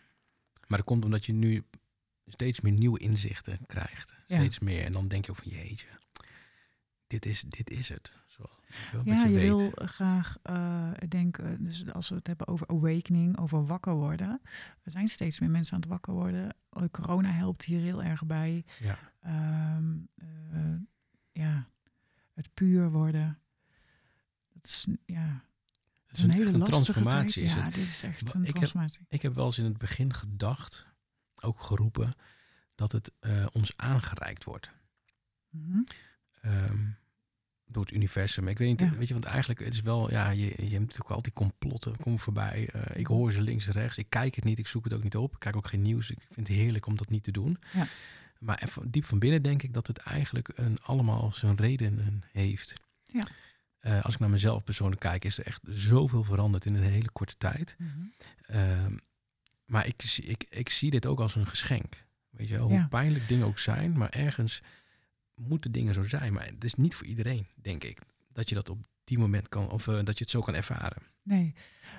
[0.66, 1.64] Maar dat komt omdat je nu
[2.27, 4.14] steeds meer nieuwe inzichten krijgt.
[4.27, 4.37] Ja.
[4.37, 4.85] Steeds meer.
[4.85, 5.87] En dan denk je ook van jeetje,
[7.07, 8.12] dit is, dit is het.
[8.93, 13.66] Je Ja, je, wil graag uh, denken, dus als we het hebben over awakening, over
[13.66, 14.41] wakker worden.
[14.83, 16.57] Er zijn steeds meer mensen aan het wakker worden.
[16.91, 18.64] Corona helpt hier heel erg bij.
[18.79, 18.99] Ja.
[19.77, 20.09] Um,
[20.53, 20.75] uh,
[21.33, 21.69] ja,
[22.35, 23.39] het puur worden.
[24.53, 25.45] Dat is, ja,
[26.07, 27.43] Het is een, een hele een transformatie.
[27.43, 27.75] Is ja, het.
[27.75, 29.07] dit is echt een ik heb- transformatie.
[29.09, 30.87] Ik heb wel eens in het begin gedacht,
[31.43, 32.12] ook geroepen,
[32.75, 34.71] dat het eh, ons aangereikt wordt.
[36.41, 36.87] Ehm,
[37.69, 38.49] door het universum.
[38.49, 38.97] Ik weet niet, Ja.
[38.97, 41.97] weet je, want eigenlijk het is wel, ja, je, je hebt natuurlijk al die complotten
[41.97, 42.69] komen voorbij.
[42.69, 43.99] Eh, ik hoor ze links en rechts.
[43.99, 45.33] Ik kijk het niet, ik zoek het ook niet op.
[45.33, 46.11] Ik kijk ook geen nieuws.
[46.11, 47.59] Ik vind het heerlijk om dat niet te doen.
[47.73, 47.87] Ja.
[48.39, 52.75] Maar even diep van binnen denk ik dat het eigenlijk een, allemaal zijn redenen heeft.
[53.05, 53.23] Ja.
[53.79, 57.11] Eh, als ik naar mezelf persoonlijk kijk, is er echt zoveel veranderd in een hele
[57.11, 57.77] korte tijd.
[57.79, 57.89] Mhm.
[58.43, 58.97] Ehm,
[59.64, 62.07] maar ik, zie- ik, ik zie dit ook als een geschenk.
[62.31, 64.62] Weet je wel, hoe pijnlijk dingen ook zijn, maar ergens
[65.39, 66.32] moeten dingen zo zijn.
[66.32, 67.99] Maar het is niet voor iedereen, denk ik,
[68.32, 71.03] dat je dat op die moment kan, of eh, dat je het zo kan ervaren.
[71.22, 71.55] Nee.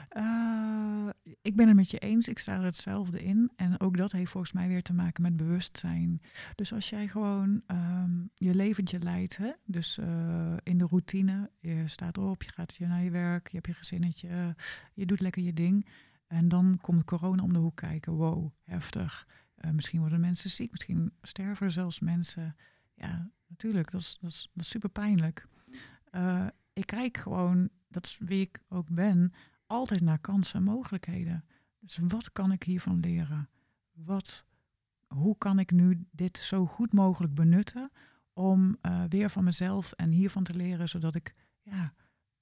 [0.09, 1.09] Eh,
[1.41, 2.27] ik ben het met je eens.
[2.27, 3.51] Ik sta er hetzelfde in.
[3.55, 6.21] En ook dat heeft volgens mij weer te maken met bewustzijn.
[6.55, 9.51] Dus als jij gewoon ehm, je leventje leidt, hè?
[9.65, 13.67] dus eh, in de routine, je staat op, je gaat naar je werk, je hebt
[13.67, 14.55] je gezinnetje,
[14.93, 15.87] je doet lekker je ding.
[16.27, 18.13] En dan komt corona om de hoek kijken.
[18.13, 19.27] Wow, heftig.
[19.71, 22.55] Misschien worden mensen ziek, misschien sterven er zelfs mensen.
[22.99, 25.45] Ja, natuurlijk, dat is, dat is, dat is super pijnlijk.
[26.03, 29.33] Eh, ik kijk gewoon, dat is wie ik ook ben,
[29.67, 31.45] altijd naar kansen en mogelijkheden.
[31.79, 33.49] Dus wat kan ik hiervan leren?
[33.91, 34.45] Wat,
[35.07, 37.91] hoe kan ik nu dit zo goed mogelijk benutten
[38.33, 41.93] om eh, weer van mezelf en hiervan te leren, zodat ik ja,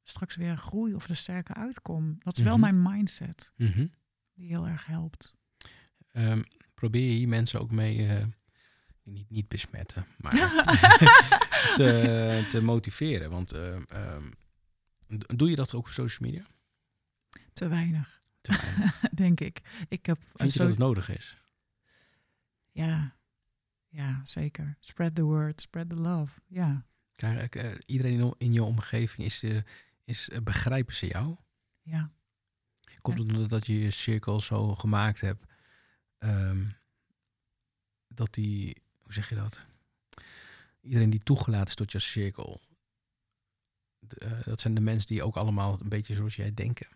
[0.03, 2.15] straks weer groei of er sterker uitkom.
[2.17, 2.75] Dat is wel Mhm.
[2.75, 3.51] mijn mindset
[4.33, 5.33] die heel erg helpt.
[6.11, 6.41] Ehm,
[6.73, 8.25] probeer je hier mensen ook mee, eh,
[9.07, 10.31] niet, niet besmetten, maar
[11.77, 13.29] te, te motiveren?
[13.29, 14.31] Want ehm, ehm,
[15.35, 16.45] doe je dat ook op social media?
[17.53, 18.99] Te weinig, Te weinig.
[19.23, 19.61] denk ik.
[19.87, 21.37] Ik heb Vind je dat het nodig is?
[22.71, 23.15] Ja,
[23.87, 24.77] ja, zeker.
[24.79, 26.39] Spread the word, spread the love.
[26.47, 26.85] Ja,
[27.17, 29.57] Krijg, eh, iedereen in, je omgeving is, eh,
[30.03, 31.35] is eh, begrijpen ze jou?
[31.81, 32.11] ja.
[33.01, 35.45] Komt het omdat dat je je cirkel zo gemaakt hebt?
[36.17, 36.65] ehm,
[38.07, 39.65] dat die, hoe zeg je dat?
[40.81, 42.61] Iedereen die toegelaten is tot je cirkel.
[44.07, 46.87] eh, dat zijn de mensen die ook allemaal een beetje zoals jij denken.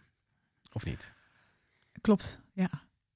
[0.71, 1.11] Of niet?
[2.01, 2.69] Klopt, ja.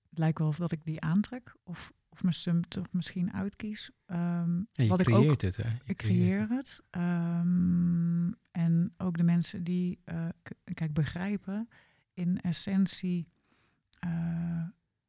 [0.10, 3.92] Het lijkt wel of dat ik die aantrek of, of mijn sum toch misschien uitkies.
[4.06, 5.70] Ehm, Ja, je wat ik creëert ook, het, hè?
[5.70, 6.82] Je ik creëert creëer het.
[6.90, 10.28] Ehm, en ook de mensen die, eh,
[10.74, 11.70] kijk, begrijpen
[12.14, 13.28] in essentie,
[14.00, 14.64] eh,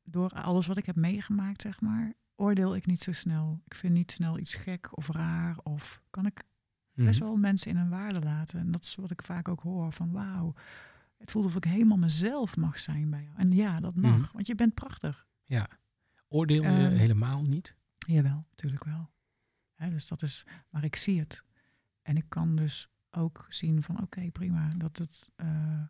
[0.05, 3.61] door alles wat ik heb meegemaakt, zeg maar, oordeel ik niet zo snel.
[3.65, 6.45] Ik vind niet snel iets gek of raar of kan ik
[6.93, 7.29] best Mhm.
[7.29, 8.59] wel mensen in hun waarde laten.
[8.61, 10.55] En dat is wat ik vaak ook hoor van wauw,
[11.19, 13.37] het voelt of ik helemaal mezelf mag zijn bij jou.
[13.37, 14.33] En ja, dat mag, Mhm.
[14.33, 15.27] want je bent prachtig.
[15.45, 15.69] Ja.
[16.29, 17.77] Oordeel je Ehm, helemaal niet?
[17.99, 19.11] Jawel, natuurlijk wel.
[19.91, 21.45] Dus dat is, maar ik zie het.
[22.03, 25.83] En ik kan dus ook zien van oké, prima, dat het eh,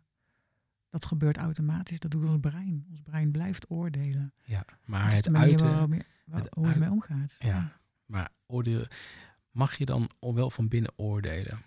[0.89, 1.99] dat gebeurt automatisch.
[1.99, 2.85] Dat doet ons brein.
[2.91, 4.33] Ons brein blijft oordelen.
[4.43, 4.65] Ja.
[4.85, 5.69] Maar Dat is het de manier uiten...
[5.69, 7.35] waarop je- waar- het hoe je ermee omgaat.
[7.39, 7.79] Ja.
[8.05, 8.85] Maar oordeel,
[9.51, 11.61] mag je dan al wel van binnen oordelen?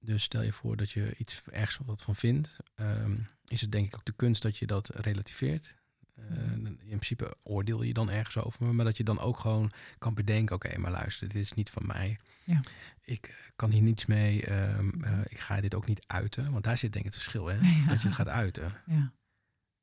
[0.00, 2.56] Dus stel je voor dat je iets ergens wat van vindt.
[2.74, 5.76] ehm, is het denk ik ook de kunst dat je dat relativeert.
[6.18, 6.66] Eh, Mhm.
[6.66, 10.54] in principe oordeel je dan ergens over, maar dat je dan ook gewoon kan bedenken:
[10.56, 12.18] oké, maar luister, dit is niet van mij.
[12.44, 12.60] Ja.
[13.02, 14.44] Ik eh, kan hier niets mee.
[14.46, 17.46] ehm, eh, ik ga dit ook niet uiten, want daar zit denk ik het verschil,
[17.46, 17.56] hè?
[17.80, 17.86] Ja.
[17.88, 18.72] Dat je het gaat uiten.
[18.86, 19.12] Ja.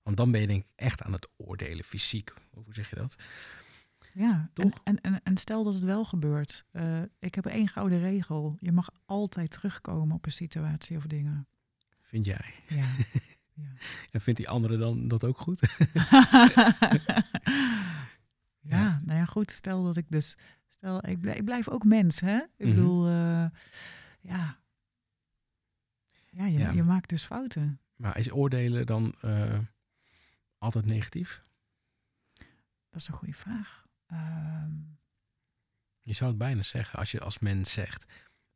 [0.02, 2.34] Want dan ben je denk ik echt aan het oordelen, fysiek.
[2.52, 3.16] Hoe zeg je dat?
[4.14, 4.80] Ja, Toch?
[4.84, 6.66] en, en, en stel dat het wel gebeurt.
[7.20, 8.58] Ik heb één gouden regel.
[8.60, 11.48] Je mag altijd terugkomen op een situatie of dingen.
[12.02, 12.54] Vind jij?
[12.68, 12.86] Ja.
[13.56, 13.64] ja.
[14.12, 15.60] En vindt die andere dan dat ook goed?
[18.60, 19.51] ja, nou ja, goed.
[19.51, 20.38] Stel dat ik dus.
[20.68, 22.36] Stel, ik blijf, ik blijf ook mens, hè?
[22.38, 22.70] Ik Mhm.
[22.70, 23.45] bedoel, eh,
[24.22, 24.58] ja.
[26.30, 26.72] Ja je, Ja.
[26.72, 27.80] je maakt dus fouten.
[27.95, 29.60] Maar is oordelen dan eh,
[30.58, 31.41] altijd negatief?
[32.89, 33.86] Dat is een goede vraag.
[34.08, 34.72] Ehm,
[36.01, 38.06] Je zou het bijna zeggen als je als mens zegt: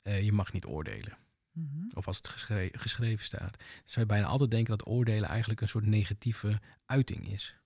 [0.02, 1.18] eh, je mag niet oordelen.
[1.60, 1.90] Mhm.
[1.94, 3.58] Of als het geschre- geschreven staat.
[3.58, 7.60] Dan zou je bijna altijd denken dat oordelen eigenlijk een soort negatieve uiting is.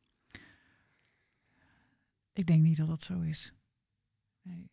[2.34, 3.54] Ik denk niet dat dat zo is.
[4.42, 4.72] Nee.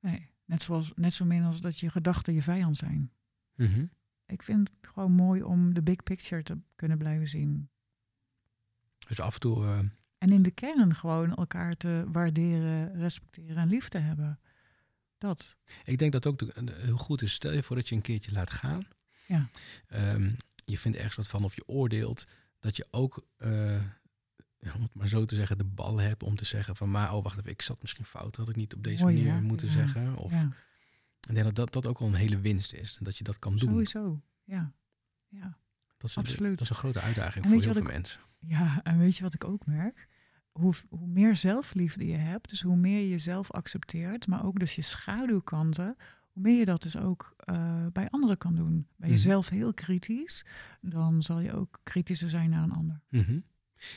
[0.00, 0.30] nee.
[0.44, 3.12] Net, zoals, net zo min als dat je gedachten je vijand zijn.
[3.54, 3.84] Mhm.
[4.26, 7.70] Ik vind het gewoon mooi om de big picture te kunnen blijven zien.
[9.08, 9.78] Dus af en toe, eh,
[10.18, 14.40] En in de kern gewoon elkaar te waarderen, respecteren en lief te hebben.
[15.20, 15.56] Dat.
[15.84, 16.40] ik denk dat ook
[16.72, 17.32] heel goed is.
[17.32, 18.80] Stel je voor dat je een keertje laat gaan.
[19.26, 19.48] Ja.
[19.86, 20.30] Ehm,
[20.64, 22.26] je vindt ergens wat van of je oordeelt.
[22.58, 23.80] Dat je ook, eh,
[24.74, 26.90] om het maar zo te zeggen, de bal hebt om te zeggen van...
[26.90, 28.36] maar oh, wacht even, ik zat misschien fout.
[28.36, 29.72] Had ik niet op deze Mooi, manier moeten Ja.
[29.72, 30.16] zeggen.
[30.16, 30.48] Of, ja,
[31.28, 32.96] Ik denk dat, dat dat ook wel een hele winst is.
[32.96, 33.68] En dat je dat kan doen.
[33.68, 34.22] sowieso.
[34.44, 34.72] Ja.
[35.28, 35.58] ja.
[35.98, 36.50] Dat is, Absoluut.
[36.50, 38.20] Dat is een grote uitdaging En voor heel veel mensen.
[38.38, 40.08] Ja, en weet je wat ik ook merk?
[40.60, 44.74] Hoe, hoe meer zelfliefde je hebt, dus hoe meer je jezelf accepteert, maar ook dus
[44.74, 45.96] je schaduwkanten,
[46.32, 48.72] hoe meer je dat dus ook eh, bij anderen kan doen.
[48.74, 49.10] Ben Mhm.
[49.10, 50.44] je zelf heel kritisch,
[50.80, 53.00] dan zal je ook kritischer zijn naar een ander.
[53.08, 53.38] Mhm.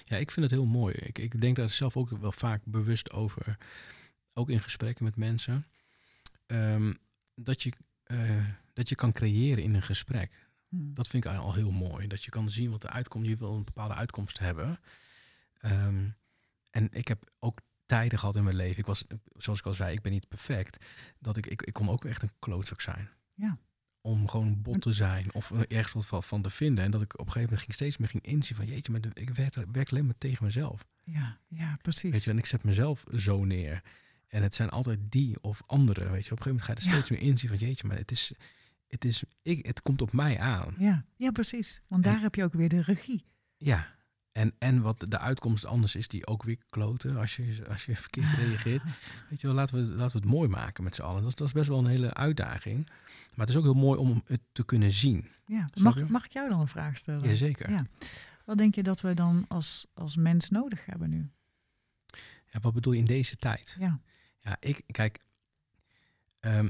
[0.04, 0.94] Ja, ik vind het heel mooi.
[0.96, 3.58] Ik, ik denk daar zelf ook wel vaak bewust over.
[4.34, 5.66] Ook in gesprekken met mensen.
[6.46, 6.94] Ehm,
[7.36, 7.72] dat, je,
[8.04, 10.50] eh, dat je kan creëren in een gesprek.
[10.70, 10.94] Hm.
[10.94, 12.08] Dat vind ik al heel mooi.
[12.08, 13.26] Dat je kan zien wat de uitkomt.
[13.28, 14.80] Je wil een bepaalde uitkomst hebben.
[15.60, 16.10] Ehm,
[16.74, 18.78] en ik heb ook tijden gehad in mijn leven.
[18.80, 19.06] Ik was,
[19.38, 20.86] zoals ik al zei, ik ben niet perfect.
[21.20, 23.10] Dat ik, ik, ik kon ook echt een klootzak zijn.
[23.34, 23.58] Ja.
[24.02, 26.84] Om gewoon bot te zijn of er ergens wat van, van te vinden.
[26.84, 28.66] En dat ik op een gegeven moment ging steeds meer ging inzien van...
[28.66, 30.86] jeetje, maar ik werk, werk alleen maar tegen mezelf.
[31.04, 32.12] Ja, ja, precies.
[32.12, 33.82] Weet je, en ik zet mezelf zo neer.
[34.28, 36.32] En het zijn altijd die of anderen, weet je.
[36.32, 36.92] Op een gegeven moment ga je er Ja.
[36.92, 37.58] steeds meer inzien van...
[37.58, 38.32] jeetje, maar het is...
[38.88, 40.76] Het, is ik, het komt op mij aan.
[40.78, 41.82] Ja, ja, precies.
[41.88, 43.26] Want En- daar heb je ook weer de regie.
[43.58, 43.96] Ja.
[44.34, 47.96] En, en wat de uitkomst anders is, die ook weer kloten als je, als je
[47.96, 48.84] verkeerd reageert.
[49.30, 51.22] Weet je wel, laten we, laten we het mooi maken met z'n allen.
[51.22, 52.86] Dat, is- dat is best wel een hele uitdaging.
[53.30, 55.28] Maar het is ook heel mooi om het te kunnen zien.
[55.46, 55.70] Ja.
[55.82, 57.28] Mag, mag ik jou dan een vraag stellen?
[57.28, 57.70] Jazeker.
[57.70, 57.86] Ja.
[58.46, 61.30] Wat denk je dat we dan als, als mens nodig hebben nu?
[62.50, 63.76] Ja, wat bedoel je in deze tijd?
[63.80, 64.00] Ja.
[64.40, 65.20] Ja, ik, kijk,
[66.40, 66.70] ehm,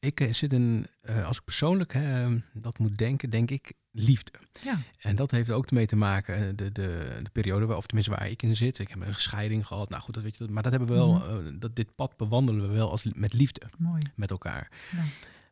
[0.00, 3.72] ik eh, zit in, eh, als ik persoonlijk hè, ehm, dat moet denken, denk ik
[3.90, 4.32] liefde.
[4.62, 4.78] Ja.
[4.98, 8.14] En dat heeft ook mee te maken, eh, de, de, de periode, waar, of tenminste
[8.14, 8.78] waar ik in zit.
[8.78, 11.14] Ik heb een scheiding gehad, nou goed, dat weet je, maar dat hebben we wel,
[11.14, 11.58] Mhm.
[11.58, 14.02] dat, dit pad bewandelen we wel als, met liefde Mooi.
[14.14, 14.70] met elkaar.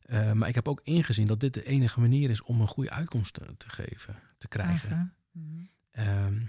[0.09, 0.35] Ja.
[0.35, 3.33] Maar ik heb ook ingezien dat dit de enige manier is om een goede uitkomst
[3.35, 5.15] te, te geven, te krijgen.
[5.91, 6.41] Ehm,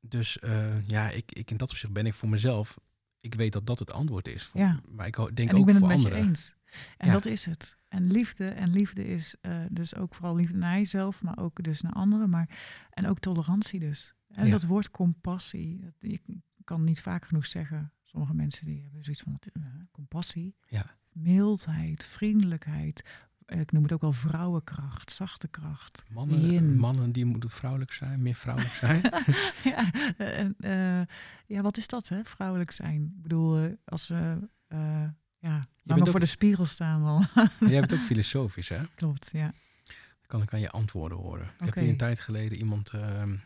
[0.00, 0.38] dus
[0.86, 2.78] ja, ik, ik, in dat opzicht ben ik voor mezelf.
[3.20, 4.42] Ik weet dat dat het antwoord is.
[4.44, 4.80] Voor, Ja.
[4.88, 6.18] Maar ik denk en ook ik ben het voor anderen.
[6.18, 6.54] je eens.
[6.96, 7.12] En Ja.
[7.12, 7.76] dat is het.
[7.88, 8.48] En liefde.
[8.48, 12.30] En liefde is eh, dus ook vooral liefde naar jezelf, maar ook dus naar anderen.
[12.30, 12.48] Maar,
[12.90, 14.14] en ook tolerantie dus.
[14.28, 14.50] En Ja.
[14.50, 15.80] dat woord compassie.
[15.80, 16.22] Dat, ik
[16.64, 17.92] kan niet vaak genoeg zeggen.
[18.02, 19.62] Sommige mensen die hebben zoiets van eh,
[19.92, 20.56] compassie.
[20.66, 20.96] Ja.
[21.12, 23.02] Mildheid, vriendelijkheid,
[23.46, 26.02] ik noem het ook wel vrouwenkracht, zachte kracht.
[26.10, 26.76] Mannen, Yin.
[26.76, 29.00] mannen die moeten vrouwelijk zijn, meer vrouwelijk zijn.
[29.74, 31.06] ja, en, eh,
[31.46, 32.24] ja, wat is dat, hè?
[32.24, 33.02] Vrouwelijk zijn.
[33.02, 35.08] Ik bedoel, eh, als we eh
[35.48, 38.80] ja, langer ook- voor de spiegel staan, dan Jij bent ook filosofisch, hè?
[38.94, 39.52] klopt, ja.
[39.86, 41.46] Dan kan ik aan je antwoorden horen.
[41.58, 43.36] Ik heb hier een tijd geleden iemand ehm,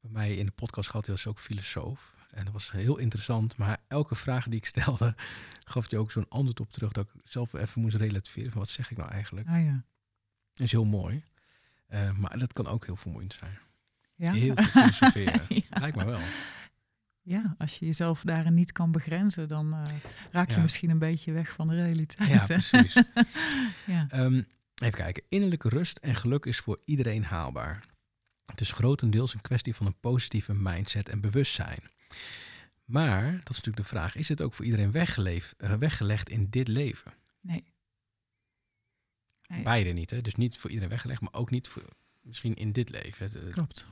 [0.00, 2.14] bij mij in de podcast gehad, die was ook filosoof.
[2.30, 3.56] En dat was heel interessant.
[3.56, 5.14] Maar elke vraag die ik stelde,
[5.72, 6.92] gaf hij ook zo'n antwoord op terug.
[6.92, 9.48] Dat ik zelf even moest relativeren van wat zeg ik nou eigenlijk.
[9.48, 9.84] Ah ja.
[10.54, 11.22] Dat is heel mooi.
[11.86, 13.58] Eh, maar dat kan ook heel vermoeiend zijn.
[14.14, 14.32] Ja?
[14.32, 15.42] Heel veel filosoferen.
[15.48, 15.80] Ja.
[15.80, 16.20] Lijkt me wel.
[17.30, 19.82] Ja, als je jezelf daarin niet kan begrenzen, dan eh,
[20.30, 20.62] raak je Ja.
[20.62, 22.28] misschien een beetje weg van de realiteit.
[22.28, 22.46] Ja, hè?
[22.46, 22.94] precies.
[23.86, 24.06] ja.
[24.10, 24.42] Ehm,
[24.74, 25.22] even kijken.
[25.28, 27.84] Innerlijke rust en geluk is voor iedereen haalbaar.
[28.46, 31.82] Het is grotendeels een kwestie van een positieve mindset en bewustzijn.
[32.84, 36.50] Maar, dat is natuurlijk de vraag, is het ook voor iedereen weggeleefd, eh, weggelegd in
[36.50, 37.12] dit leven?
[37.40, 37.64] Nee.
[39.46, 39.62] Nee.
[39.62, 40.20] Beide niet, hè?
[40.20, 41.82] Dus niet voor iedereen weggelegd, maar ook niet voor,
[42.20, 43.24] misschien in dit leven.
[43.24, 43.86] Het- het- Klopt.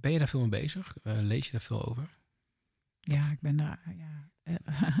[0.00, 0.96] Ben je daar veel mee bezig?
[1.02, 2.18] Eh, lees je daar veel over?
[3.00, 4.28] Ja, ik ben daar, ja.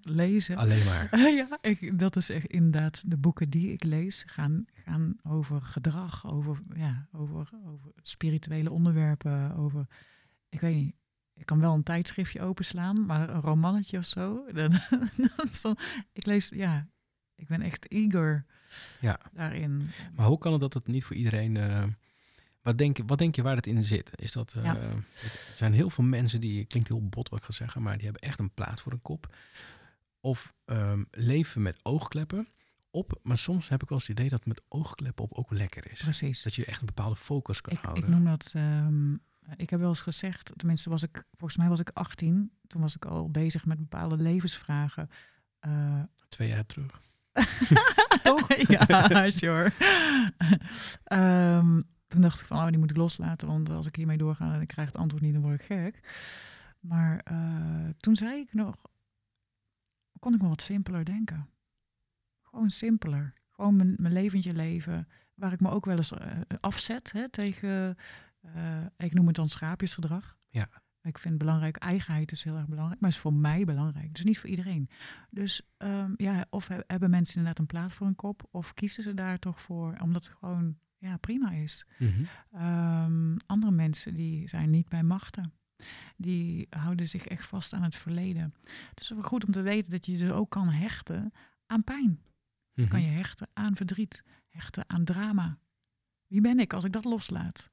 [0.00, 0.56] lezen.
[0.56, 1.18] Alleen maar.
[1.40, 6.26] ja, ik, dat is echt inderdaad de boeken die ik lees gaan, gaan over gedrag,
[6.26, 9.86] over, ja, over, over spirituele onderwerpen, over,
[10.48, 10.94] ik weet niet,
[11.34, 14.78] ik kan wel een tijdschriftje openslaan, maar een romannetje of zo, dan,
[15.62, 15.76] dan,
[16.12, 16.88] ik lees, ja,
[17.34, 18.46] ik ben echt eager
[19.00, 19.20] Ja.
[19.32, 19.88] daarin.
[20.14, 21.56] Maar hoe kan het dat het niet voor iedereen...
[21.56, 21.84] eh,
[22.62, 24.10] wat, denk, wat denk je waar het in zit?
[24.14, 24.64] Is dat, eh.
[24.68, 25.04] Er
[25.56, 28.22] zijn heel veel mensen die, klinkt heel bot wat ik ga zeggen, maar die hebben
[28.22, 29.34] echt een plaat voor een kop.
[30.20, 32.46] Of ehm, leven met oogkleppen
[32.90, 33.18] op.
[33.22, 36.00] Maar soms heb ik wel eens het idee dat met oogkleppen op ook lekker is.
[36.00, 36.42] Precies.
[36.42, 38.04] Dat je echt een bepaalde focus kan Ik, houden.
[38.04, 39.12] ik noem dat, ehm,
[39.56, 42.94] ik heb wel eens gezegd, tenminste was ik, volgens mij was ik 18, toen was
[42.96, 45.08] ik al bezig met bepaalde levensvragen.
[45.58, 47.00] Eh, Twee jaar terug.
[48.22, 48.54] Toch?
[48.68, 49.72] ja, sure.
[51.04, 51.80] Ehm,
[52.12, 54.60] toen dacht ik van, oh, die moet ik loslaten, want als ik hiermee doorga en
[54.60, 56.00] ik krijg het antwoord niet, dan word ik gek.
[56.80, 58.76] Maar eh, toen zei ik nog,
[60.18, 61.48] kon ik me wat simpeler denken.
[62.42, 63.32] Gewoon simpeler.
[63.50, 67.96] Gewoon mijn, mijn leventje leven, waar ik me ook wel eens eh, afzet hè, tegen,
[68.40, 70.38] eh, ik noem het dan schaapjesgedrag.
[70.48, 70.68] Ja.
[71.02, 74.38] Ik vind belangrijk, eigenheid is heel erg belangrijk, maar is voor mij belangrijk, dus niet
[74.38, 74.88] voor iedereen.
[75.30, 79.02] Dus ehm, ja, of he- hebben mensen inderdaad een plaat voor een kop, of kiezen
[79.02, 81.86] ze daar toch voor, omdat gewoon ja, prima is.
[81.98, 82.24] Mhm.
[82.52, 85.52] Ehm, andere mensen die zijn niet bij machten.
[86.16, 88.54] Die houden zich echt vast aan het verleden.
[88.88, 91.32] Het is wel goed om te weten dat je dus ook kan hechten
[91.66, 92.20] aan pijn.
[92.74, 92.88] Mhm.
[92.88, 95.58] Kan je hechten aan verdriet, hechten aan drama.
[96.26, 97.70] Wie ben ik als ik dat loslaat?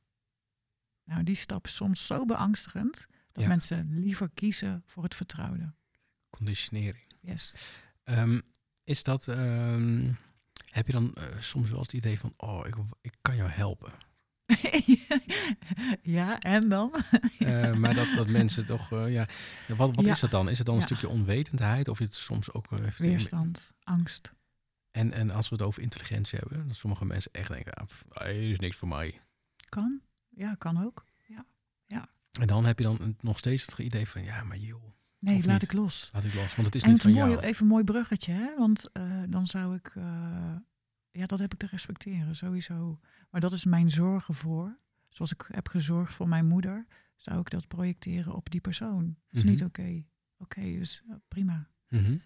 [1.03, 3.49] Nou, die stap is soms zo beangstigend dat Ja.
[3.49, 5.73] mensen liever kiezen voor het vertrouwde.
[6.29, 7.05] Conditionering.
[7.21, 7.53] Yes.
[8.03, 8.39] Ehm,
[8.83, 9.27] is dat...
[9.27, 10.11] ehm,
[10.69, 12.33] heb je dan eh, soms wel eens het idee van...
[12.37, 13.91] Oh, ik, ik kan jou helpen.
[16.01, 16.95] ja, en dan?
[17.39, 18.91] Eh, maar dat, dat mensen toch...
[18.91, 19.27] eh, ja,
[19.67, 20.11] wat wat Ja.
[20.11, 20.49] is dat dan?
[20.49, 20.87] Is het dan een Ja.
[20.87, 21.87] stukje onwetendheid?
[21.87, 22.67] Of is het soms ook...
[22.97, 24.33] Weerstand, angst.
[24.91, 26.67] En, en als we het over intelligentie hebben...
[26.67, 27.73] dat sommige mensen echt denken...
[27.73, 29.21] Ah, ah, dit is niks voor mij.
[29.69, 30.01] Kan.
[30.29, 31.05] Ja, kan ook.
[32.39, 34.23] En dan heb je dan nog steeds het idee van...
[34.23, 34.83] Ja, maar joh,
[35.19, 35.61] Nee, laat niet?
[35.63, 36.09] ik los.
[36.13, 36.55] laat ik los.
[36.55, 37.43] Want het is en niet het van mooi, jou.
[37.45, 38.55] even een mooi bruggetje, hè?
[38.57, 40.55] want eh, dan zou ik, eh,
[41.11, 42.99] ja, dat heb ik te respecteren, sowieso.
[43.29, 44.77] Maar dat is mijn zorgen voor.
[45.09, 49.05] Zoals ik heb gezorgd voor mijn moeder, zou ik dat projecteren op die persoon.
[49.05, 49.51] Dat is Mhm.
[49.51, 50.03] niet oké.
[50.37, 51.69] Oké, dus eh, prima.
[51.87, 52.17] Mhm.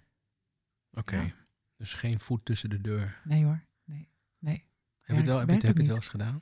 [0.91, 1.15] Oké.
[1.17, 1.31] Ja.
[1.77, 3.21] Dus geen voet tussen de deur.
[3.23, 4.09] Nee hoor, nee.
[4.39, 4.67] nee.
[5.01, 6.41] Heb je het, wel, heb je, het- heb je wel eens gedaan?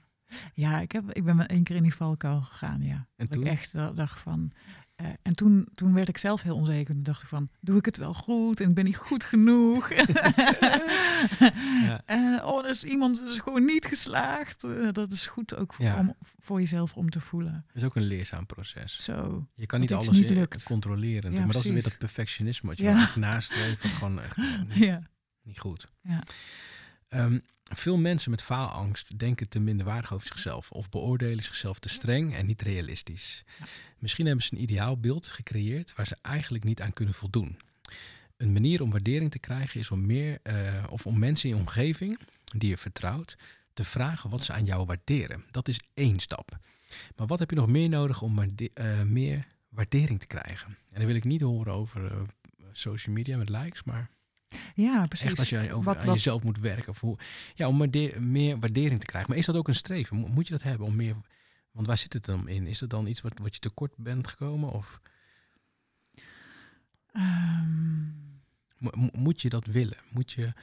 [0.54, 2.96] Ja, ik, heb, ik ben één keer in die valkuil gegaan, ja.
[2.96, 3.42] En Dat toen?
[3.42, 4.52] ik echt da- dacht van...
[5.04, 6.94] eh, en toen, toen werd ik zelf heel onzeker.
[6.94, 8.60] Toen dacht ik van, doe ik het wel goed?
[8.60, 9.90] En ben ik goed genoeg?
[12.06, 14.64] En, oh, er is iemand is gewoon niet geslaagd.
[14.64, 15.98] Eh, dat is goed ook voor, Ja.
[16.00, 17.64] om, voor jezelf om te voelen.
[17.68, 19.04] Het is ook een leerzaam proces.
[19.04, 19.48] Zo.
[19.56, 20.64] Je kan niet alles niet in- lukt.
[20.64, 21.32] controleren.
[21.32, 21.90] Ja, maar dat is weer precies.
[21.90, 22.98] dat perfectionisme wat je Ja.
[23.00, 23.20] ja.
[23.20, 23.82] nastreeft.
[23.84, 25.02] Wat gewoon echt eh, niet, Ja.
[25.44, 25.92] niet goed.
[26.02, 26.24] Ja.
[27.12, 30.72] Ehm, veel mensen met faalangst denken te minderwaardig over zichzelf.
[30.72, 33.44] Of beoordelen zichzelf te streng en niet realistisch.
[33.60, 33.66] Ja.
[34.00, 37.60] Misschien hebben ze een ideaalbeeld gecreëerd waar ze eigenlijk niet aan kunnen voldoen.
[38.38, 41.62] Een manier om waardering te krijgen is om meer eh, of om mensen in je
[41.62, 42.20] omgeving
[42.56, 43.38] die je vertrouwt
[43.74, 45.44] te vragen wat ze aan jou waarderen.
[45.52, 46.58] Dat is één stap.
[47.16, 50.68] Maar wat heb je nog meer nodig om waarde- eh, meer waardering te krijgen?
[50.68, 52.22] En dan wil ik niet horen over eh,
[52.72, 54.10] social media met likes, maar
[54.76, 55.28] ja, precies.
[55.28, 56.90] echt als je over, Wat- aan wat- jezelf moet werken.
[56.90, 57.18] Of hoe,
[57.56, 57.90] ja, om
[58.20, 59.30] meer waardering te krijgen.
[59.30, 60.18] Maar is dat ook een streven?
[60.18, 61.16] Mo- Moet je dat hebben om meer...
[61.72, 62.68] Want waar zit het dan in?
[62.68, 64.72] Is dat dan iets wat, wat je tekort bent gekomen?
[64.72, 65.02] Of
[68.78, 69.98] Mo- moet je dat willen?
[70.14, 70.54] Moet je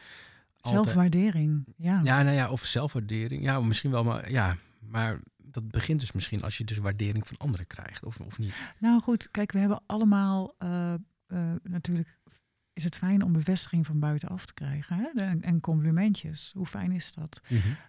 [0.61, 0.85] altijd...
[0.85, 2.01] Zelfwaardering, ja.
[2.05, 3.43] Ja, nou ja, of zelfwaardering.
[3.43, 7.37] Ja, misschien wel, maar ja, maar dat begint dus misschien als je dus waardering van
[7.37, 8.73] anderen krijgt, of, of niet.
[8.79, 11.01] Nou goed, kijk, we hebben allemaal eh, eh,
[11.63, 12.19] natuurlijk
[12.79, 15.07] is het fijn om bevestiging van buitenaf te krijgen hè?
[15.23, 16.53] En, en complimentjes.
[16.55, 17.41] Hoe fijn is dat?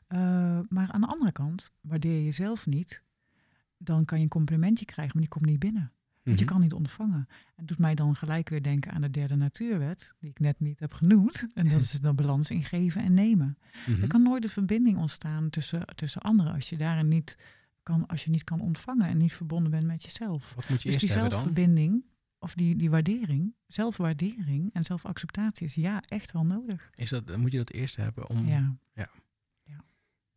[0.08, 0.20] Eh,
[0.70, 3.04] maar aan de andere kant, waardeer je jezelf niet,
[3.78, 5.92] dan kan je een complimentje krijgen, maar die komt niet binnen.
[6.24, 6.54] Want je Mhm.
[6.54, 7.28] kan niet ontvangen.
[7.56, 10.80] En doet mij dan gelijk weer denken aan de derde natuurwet, die ik net niet
[10.80, 11.46] heb genoemd.
[11.54, 13.58] En dat is de balans in geven en nemen.
[13.88, 14.02] Mhm.
[14.02, 17.38] Er kan nooit een verbinding ontstaan tussen, tussen anderen als je daarin niet
[17.84, 20.54] kan, als je niet kan ontvangen en niet verbonden bent met jezelf.
[20.56, 21.30] Wat moet je Dus die eerst dan?
[21.30, 22.04] zelfverbinding,
[22.40, 26.90] of die, die waardering, zelfwaardering en zelfacceptatie is ja echt wel nodig.
[26.96, 28.48] Is dat, moet je dat eerst hebben om.
[28.48, 28.78] Ja.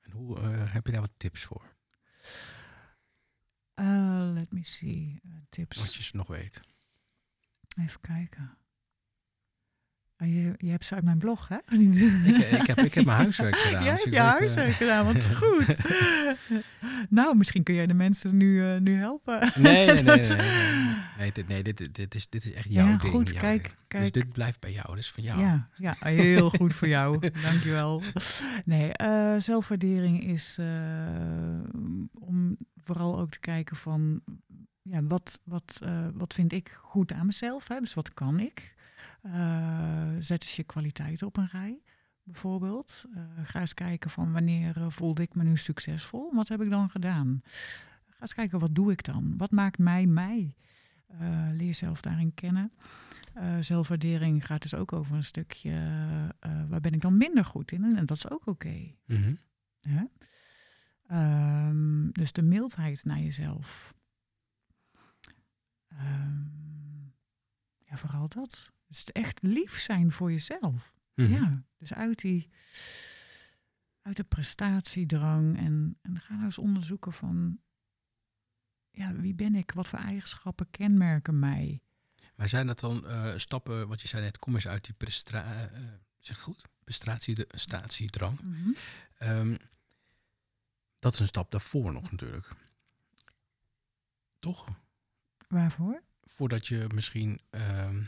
[0.01, 1.75] En hoe eh, heb je daar wat tips voor?
[3.75, 5.21] Uh, let me see.
[5.27, 5.97] Uh, Wat tips.
[5.97, 6.61] je ze nog weet.
[7.79, 8.57] Even kijken.
[10.23, 11.57] Ah, je, je hebt ze uit mijn blog, hè?
[11.79, 13.83] Ik, eh, ik, heb, ik heb mijn huiswerk gedaan.
[13.85, 15.79] Jij dus hebt je weet, eh, huiswerk gedaan, wat goed.
[17.09, 19.53] nou, misschien kun jij de mensen nu, eh, nu helpen.
[19.55, 20.03] Nee, nee, nee.
[20.05, 23.13] nee, Dus- dit, nee dit, dit, is, dit is echt jouw Ja, ding.
[23.13, 23.75] goed, jouw kijk, ding.
[23.89, 24.03] kijk.
[24.03, 25.41] Dus dit blijft bij jou, dit is van jou.
[25.41, 27.31] Ja, ja, heel goed voor jou.
[27.43, 28.03] Dankjewel.
[28.65, 30.59] Nee, eh, zelfwaardering is
[32.13, 34.21] om vooral ook te kijken van
[34.83, 35.81] ja, wat, wat,
[36.15, 37.69] wat vind ik goed aan mezelf?
[37.69, 37.81] Hè?
[37.81, 38.75] Dus wat kan ik?
[39.23, 41.83] Eh, zet eens je kwaliteiten op een rij,
[42.23, 43.05] bijvoorbeeld.
[43.15, 46.35] Eh, ga eens kijken van wanneer eh, voelde ik me nu succesvol?
[46.35, 47.41] Wat heb ik dan gedaan?
[48.07, 49.37] Ga eens kijken, wat doe ik dan?
[49.37, 50.57] Wat maakt mij mij?
[51.53, 52.73] Leer jezelf daarin kennen.
[53.61, 55.71] Zelfwaardering gaat dus ook over een stukje
[56.69, 58.95] waar ben ik dan minder goed in en dat is ook oké.
[59.07, 59.35] Mhm.
[59.81, 60.05] hè?
[61.07, 63.95] Ehm, dus de mildheid naar jezelf.
[65.89, 66.41] Ehm,
[67.79, 68.73] ja, vooral dat.
[68.93, 70.95] Dus echt lief zijn voor jezelf.
[71.15, 71.33] Mhm.
[71.33, 72.49] Ja, dus uit die
[74.03, 77.61] uit de prestatiedrang en, en ga nou eens onderzoeken van
[78.91, 79.73] ja, wie ben ik?
[79.73, 81.81] Wat voor eigenschappen kenmerken mij?
[82.35, 85.63] Maar zijn dat dan eh, stappen, wat je zei net, kom eens uit die eh,
[85.63, 85.71] eh,
[86.19, 88.39] zeg het goed, prestatie, statiedrang.
[89.19, 89.57] Ehm,
[90.99, 92.49] dat is een stap daarvoor nog natuurlijk.
[94.39, 94.69] Toch?
[95.49, 96.03] Waarvoor?
[96.25, 98.03] Voordat je misschien ehm,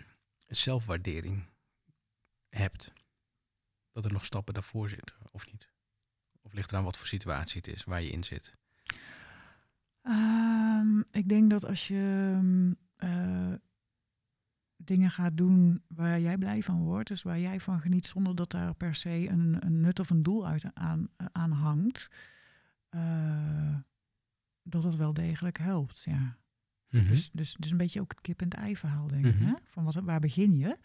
[0.46, 1.48] zelfwaardering
[2.48, 2.92] hebt.
[3.92, 5.72] Dat er nog stappen daarvoor zitten, of niet?
[6.42, 8.56] Of ligt eraan wat voor situatie het is waar je in zit?
[10.02, 13.52] Ehm, ik denk dat als je mm, eh,
[14.76, 18.50] dingen gaat doen waar jij blij van wordt, dus waar jij van geniet zonder dat
[18.50, 22.08] daar per se een, een nut of een doel uit aan, aan hangt,
[22.88, 23.76] eh,
[24.62, 26.02] dat het wel degelijk helpt.
[26.02, 26.36] Ja.
[27.02, 27.08] Mhm.
[27.08, 29.34] Dus, dus, dus een beetje ook het kip en het ei verhaal, denk ik.
[29.38, 29.46] Mhm.
[29.48, 29.52] Hè?
[29.70, 30.76] Van wat, waar begin je?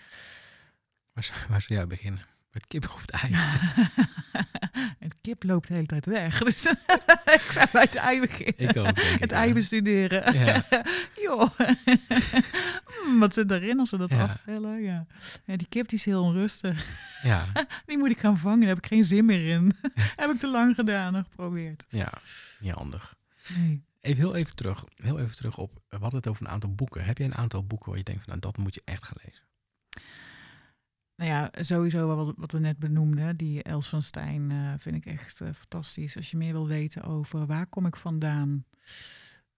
[1.13, 2.21] waar, zou- waar zou jij beginnen?
[2.51, 3.33] Met kip of het ei?
[5.05, 6.39] het kip loopt de hele tijd weg.
[6.43, 6.65] Dus
[7.39, 8.53] ik zou bij het ei beginnen.
[8.69, 9.37] Ik ook, ik, het ja.
[9.37, 10.33] ei bestuderen.
[10.33, 10.65] Ja.
[11.21, 11.49] Joh.
[13.03, 14.23] Hmm, wat zit erin als we dat Ja.
[14.23, 14.81] afvellen?
[14.81, 15.05] Ja.
[15.45, 16.85] ja, die kip die is heel onrustig.
[17.23, 17.45] Ja,
[17.85, 18.59] Die moet ik gaan vangen.
[18.59, 19.73] Daar heb ik geen zin meer in.
[20.15, 21.85] heb ik te lang gedaan en geprobeerd.
[21.89, 22.11] ja,
[22.59, 23.15] niet handig.
[23.57, 23.87] Nee.
[24.01, 27.05] Even heel even terug, heel even terug op, we hadden het over een aantal boeken.
[27.05, 29.17] Heb jij een aantal boeken waar je denkt van, nou, dat moet je echt gaan
[29.25, 29.47] lezen?
[31.15, 33.37] Nou ja, sowieso wat, wat we net benoemden.
[33.37, 36.15] Die Els van Stijn eh, vind ik echt eh, fantastisch.
[36.17, 38.65] Als je meer wil weten over waar kom ik vandaan.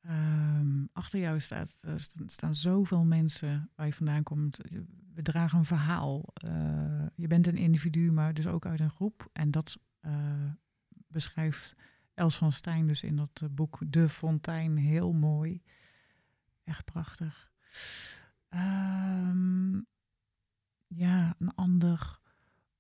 [0.02, 4.58] Ehm, achter jou staat, st- staan zoveel mensen waar je vandaan komt.
[5.14, 6.26] We dragen een verhaal.
[6.34, 9.30] Eh, je bent een individu, maar dus ook uit een groep.
[9.34, 9.78] En dat
[11.08, 11.76] beschrijft
[12.22, 15.62] Els van Stijn dus in dat eh, boek De Fontein heel mooi.
[16.64, 17.52] Echt prachtig.
[18.50, 19.80] Ehm,
[20.88, 22.20] ja, een ander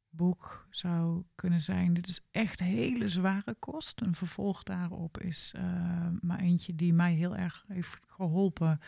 [0.09, 1.93] boek zou kunnen zijn.
[1.93, 4.01] Dit is echt hele zware kost.
[4.01, 8.79] Een vervolg daarop is eh, maar eentje die mij heel erg heeft geholpen.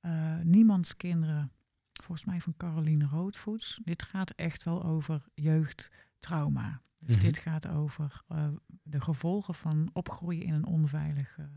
[0.00, 1.52] Eh, Niemands kinderen.
[1.92, 3.80] Volgens mij van Caroline Roodvoets.
[3.84, 6.82] Dit gaat echt wel over jeugdtrauma.
[6.98, 7.24] Dus Mhm.
[7.24, 8.48] dit gaat over eh,
[8.82, 11.50] de gevolgen van opgroeien in een onveilige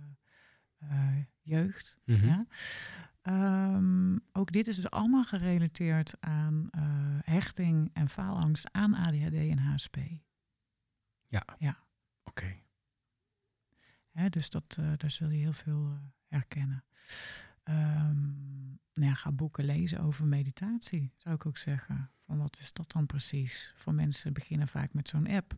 [0.77, 1.97] eh, jeugd.
[2.05, 2.25] Mhm.
[2.25, 2.45] Ja.
[3.21, 6.81] Ehm, ook dit is dus allemaal gerelateerd aan eh,
[7.23, 9.97] hechting en faalangst aan ADHD en HSP.
[12.23, 12.55] Oké.
[14.11, 16.83] Hè, dus dat, daar zul je heel veel herkennen.
[17.63, 22.11] Ehm, nou ja, ga boeken lezen over meditatie, zou ik ook zeggen.
[22.31, 23.73] Van wat is dat dan precies?
[23.75, 25.53] Voor mensen beginnen vaak met zo'n app.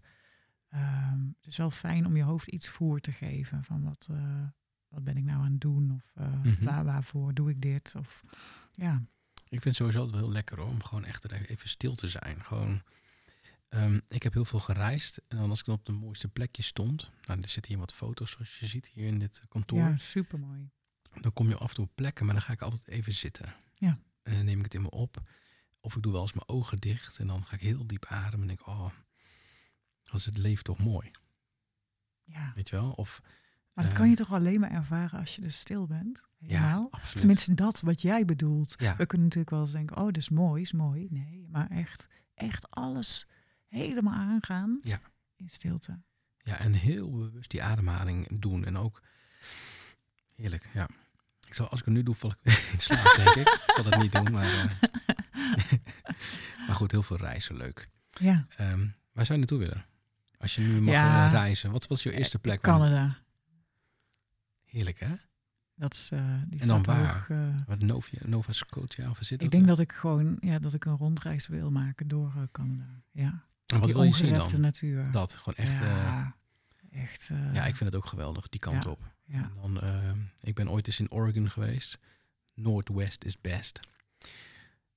[0.69, 3.63] Ehm, het is wel fijn om je hoofd iets voer te geven.
[3.63, 4.43] Van wat, eh,
[4.87, 5.91] wat ben ik nou aan het doen?
[5.91, 6.63] Of eh, Mhm.
[6.63, 7.93] waar, waarvoor doe ik dit?
[7.97, 8.23] Of
[8.71, 9.01] ja,
[9.43, 12.07] Ik vind het sowieso altijd wel heel lekker hoor, om gewoon echt even stil te
[12.07, 12.43] zijn.
[12.45, 12.81] Gewoon,
[13.69, 16.61] ehm, ik heb heel veel gereisd en dan als ik dan op de mooiste plekje
[16.63, 19.79] stond, nou er zitten hier wat foto's zoals je ziet hier in dit kantoor.
[19.79, 20.69] Ja, super mooi.
[21.21, 23.55] Dan kom je af en toe op plekken, maar dan ga ik altijd even zitten.
[23.75, 23.99] Ja.
[24.23, 25.21] En dan neem ik het in me op.
[25.85, 28.41] Of ik doe wel eens mijn ogen dicht en dan ga ik heel diep ademen
[28.41, 28.89] en denk, oh,
[30.09, 31.11] als het leeft toch mooi,
[32.21, 32.51] Ja.
[32.55, 32.91] weet je wel?
[32.91, 33.21] Of
[33.73, 36.25] Maar dat Ehm, kan je toch alleen maar ervaren als je dus stil bent?
[36.37, 36.89] Helemaal?
[36.91, 38.75] ja, tenminste, dat wat jij bedoelt.
[38.77, 41.07] ja, We kunnen natuurlijk wel eens denken, oh, dat is mooi, is mooi.
[41.09, 43.27] Nee, maar echt, echt alles
[43.67, 44.99] helemaal aangaan Ja.
[45.35, 46.01] in stilte.
[46.37, 49.01] ja, en heel bewust die ademhaling doen en ook
[50.35, 50.87] heerlijk, ja.
[51.47, 53.47] Ik zal, als ik het nu doe, val ik in slaap, denk ik.
[53.47, 54.71] Ik zal dat niet doen, maar, eh,
[56.67, 57.89] maar goed, heel veel reizen, leuk.
[58.09, 59.85] Ja, Ehm, waar zou je naartoe willen?
[60.37, 61.25] Als je nu mag Ja.
[61.25, 62.61] eh, reizen, wat was je eerste plek?
[62.61, 63.17] Canada.
[64.63, 65.15] Heerlijk, hè?
[65.75, 67.25] Dat is, eh, die En dan waar?
[67.29, 70.85] eh, Wat Nova, Nova Scotia, of dit ik denk dat ik gewoon, ja, dat ik
[70.85, 73.01] een rondreis wil maken door eh, Canada.
[73.11, 73.43] Ja.
[73.65, 74.61] Dus wat wil je zien dan?
[74.61, 75.11] natuur.
[75.11, 75.77] Dat, gewoon echt...
[75.79, 76.35] Ja,
[76.91, 77.29] echt.
[77.29, 78.89] eh, ja, ik vind het ook geweldig, die kant ja.
[78.89, 79.11] op.
[79.25, 79.37] ja.
[79.37, 81.97] En dan, ehm, ik ben ooit eens in Oregon geweest.
[82.53, 83.79] Northwest is best.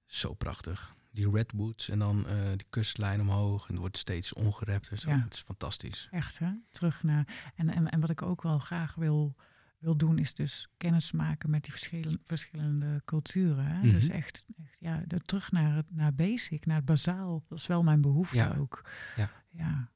[0.06, 0.94] Zo prachtig.
[1.10, 3.62] Die redwoods en dan eh, die kustlijn omhoog.
[3.66, 4.88] En het wordt steeds ongerept.
[4.88, 5.20] Dus Ja.
[5.22, 6.08] het is fantastisch.
[6.10, 6.50] Echt, hè?
[6.70, 7.52] Terug naar.
[7.54, 9.36] En, en, en wat ik ook wel graag wil,
[9.78, 13.66] wil doen, is dus kennis maken met die verschillen, verschillende culturen.
[13.66, 13.78] Hè?
[13.78, 13.90] Mhm.
[13.90, 17.44] Dus echt, echt ja, de, terug naar het naar basic, naar het bazaal.
[17.48, 18.54] Dat is wel mijn behoefte Ja.
[18.58, 18.88] ook.
[19.16, 19.30] Ja.
[19.50, 19.90] Ja.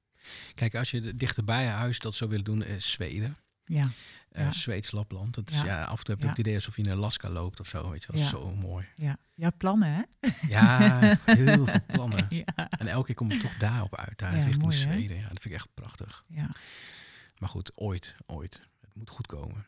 [0.55, 3.35] Kijk, als je dichterbij huis dat zou willen doen, is Zweden.
[3.71, 3.83] Ja.
[4.31, 4.53] Eh, Ja.
[4.53, 5.35] Zweeds Lapland.
[5.35, 5.65] Dat is, Ja.
[5.67, 5.85] ja.
[5.85, 6.29] af en toe heb Ja.
[6.29, 7.91] het idee alsof je in Alaska loopt of zo.
[7.91, 8.21] Weet je, wel.
[8.21, 8.29] Ja.
[8.29, 8.87] zo mooi.
[8.97, 9.19] Ja.
[9.35, 10.03] ja, plannen, hè?
[10.49, 12.29] Ja, heel veel plannen.
[12.79, 14.81] En elke keer kom ik toch daarop uit, daar richting mooi, hè?
[14.83, 15.17] Zweden.
[15.17, 16.25] Ja, dat vind ik echt prachtig.
[16.29, 16.51] ja.
[17.39, 18.61] Maar goed, ooit, ooit.
[18.81, 19.67] Het moet goed komen.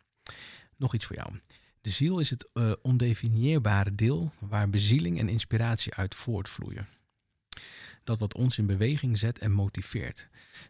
[0.77, 1.41] Nog iets voor jou.
[1.81, 6.87] De ziel is het eh, ondefinieerbare deel waar bezieling en inspiratie uit voortvloeien.
[8.05, 10.29] Dat wat ons in beweging zet en motiveert.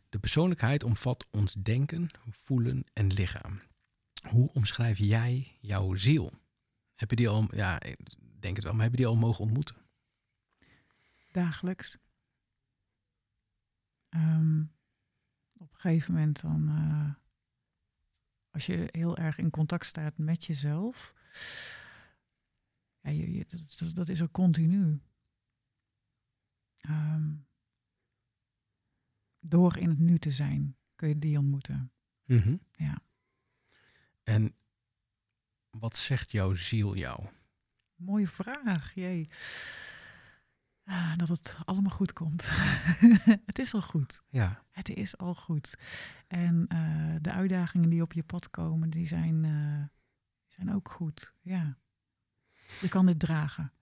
[0.08, 3.60] De persoonlijkheid omvat ons denken, voelen en lichaam.
[4.30, 6.32] Hoe omschrijf jij jouw ziel?
[6.94, 7.80] Heb je die al, ja,
[8.38, 9.76] denk het wel, maar heb je die al mogen ontmoeten?
[11.32, 11.98] Dagelijks.
[14.08, 14.60] Ehm,
[15.52, 17.14] op een gegeven moment dan, eh,
[18.50, 21.14] als je heel erg in contact staat met jezelf,
[23.00, 23.46] ja, je, je-
[23.78, 25.00] dat, dat- is ook continu.
[26.82, 27.32] Ehm,
[29.40, 31.92] door in het nu te zijn, kun je die ontmoeten.
[32.72, 33.02] Ja.
[34.22, 34.54] En
[35.70, 37.26] wat zegt jouw ziel jou?
[37.94, 39.28] Mooie vraag, jee.
[40.84, 42.48] Ah, dat het allemaal goed komt.
[43.46, 44.22] het is al goed.
[44.28, 45.76] Ja, Het is al goed.
[46.26, 49.84] En eh, de uitdagingen die op je pad komen, die zijn, eh,
[50.46, 51.34] zijn ook goed.
[51.40, 51.78] Ja.
[52.80, 53.72] Je kan dit dragen.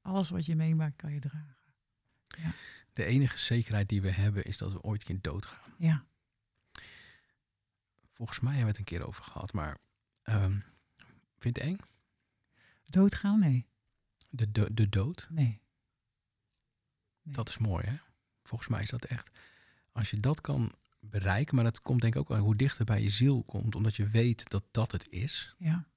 [0.00, 1.56] Alles wat je meemaakt, kan je dragen.
[2.92, 5.72] De enige zekerheid die we hebben is dat we ooit een keer doodgaan.
[5.78, 6.04] Ja.
[8.12, 9.78] Volgens mij hebben we het een keer over gehad, maar
[10.22, 10.58] ehm
[11.38, 11.76] vind je het eng?
[12.86, 13.38] Doodgaan?
[13.38, 13.66] Nee.
[14.30, 15.44] De, do- de dood, Nee.
[15.44, 17.34] Nee.
[17.34, 17.96] dat is mooi hè?
[18.42, 19.38] Volgens mij is dat echt,
[19.92, 23.02] als je dat kan bereiken, maar dat komt denk ik ook wel hoe dichter bij
[23.02, 25.88] je ziel komt, omdat je weet dat dat het is, Ja.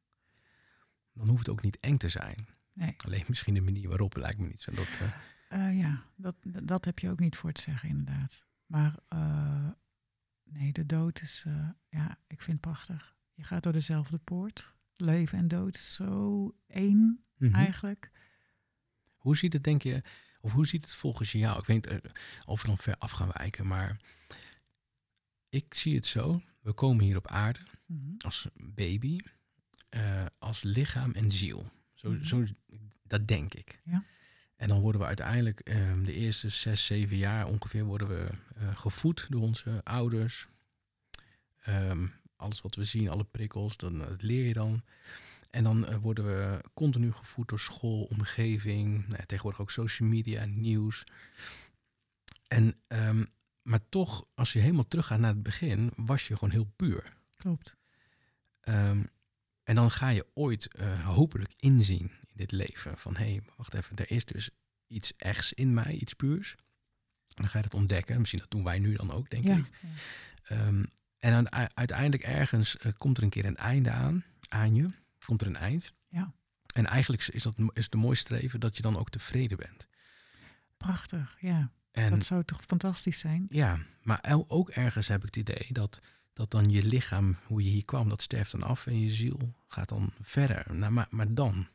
[1.13, 2.47] dan hoeft het ook niet eng te zijn.
[2.73, 2.95] Nee.
[2.97, 4.71] Alleen misschien de manier waarop lijkt me niet zo.
[4.71, 5.13] Dat, eh,
[5.47, 8.45] Eh, ja, dat, dat heb je ook niet voor te zeggen, inderdaad.
[8.65, 9.69] Maar eh,
[10.43, 13.15] nee, de dood is, eh, ja, ik vind het prachtig.
[13.33, 14.75] Je gaat door dezelfde poort.
[14.95, 17.55] Leven en dood zo één mhm.
[17.55, 18.11] eigenlijk.
[19.17, 20.01] Hoe ziet het, denk je,
[20.41, 21.59] of hoe ziet het volgens jou?
[21.59, 22.01] Ik weet niet
[22.45, 24.01] of we dan ver af gaan wijken, maar
[25.49, 26.41] ik zie het zo.
[26.61, 28.13] We komen hier op aarde Mhm.
[28.17, 29.19] als baby,
[30.39, 31.71] als lichaam en ziel.
[31.93, 32.23] Zo, Mhm.
[32.23, 32.43] zo,
[33.03, 33.81] dat denk ik.
[33.83, 34.03] Ja.
[34.57, 38.75] En dan worden we uiteindelijk ehm, de eerste zes, zeven jaar ongeveer worden we eh,
[38.75, 40.47] gevoed door onze ouders.
[41.61, 44.83] Ehm, alles wat we zien, alle prikkels, dan, dat leer je dan.
[45.49, 50.45] En dan eh, worden we continu gevoed door school, omgeving, nou tegenwoordig ook social media,
[50.45, 51.03] nieuws.
[52.47, 53.25] En, ehm,
[53.61, 57.13] maar toch, als je helemaal teruggaat naar het begin, was je gewoon heel puur.
[57.35, 57.77] Klopt.
[59.67, 63.73] En dan ga je ooit eh, hopelijk inzien in dit leven van hé, hey, wacht
[63.73, 64.49] even, er is dus
[64.87, 66.55] iets echts in mij, iets puurs.
[67.37, 68.19] En dan ga je dat ontdekken.
[68.19, 69.55] Misschien dat doen wij nu dan ook, denk ja.
[69.55, 69.69] ik.
[70.43, 70.83] Ehm,
[71.17, 74.89] en dan uiteindelijk ergens eh, komt er een keer een einde aan, aan je.
[75.25, 75.93] Komt er een eind.
[76.07, 76.33] Ja.
[76.73, 79.87] En eigenlijk is dat is de mooiste streven dat je dan ook tevreden bent.
[80.77, 81.71] Prachtig, ja.
[81.91, 83.45] En dat zou toch fantastisch zijn?
[83.49, 85.99] ja, maar ook ergens heb ik het idee dat,
[86.33, 89.53] dat dan je lichaam, hoe je hier kwam, dat sterft dan af en je ziel
[89.67, 90.75] gaat dan verder.
[90.75, 91.67] Nou, maar, maar dan?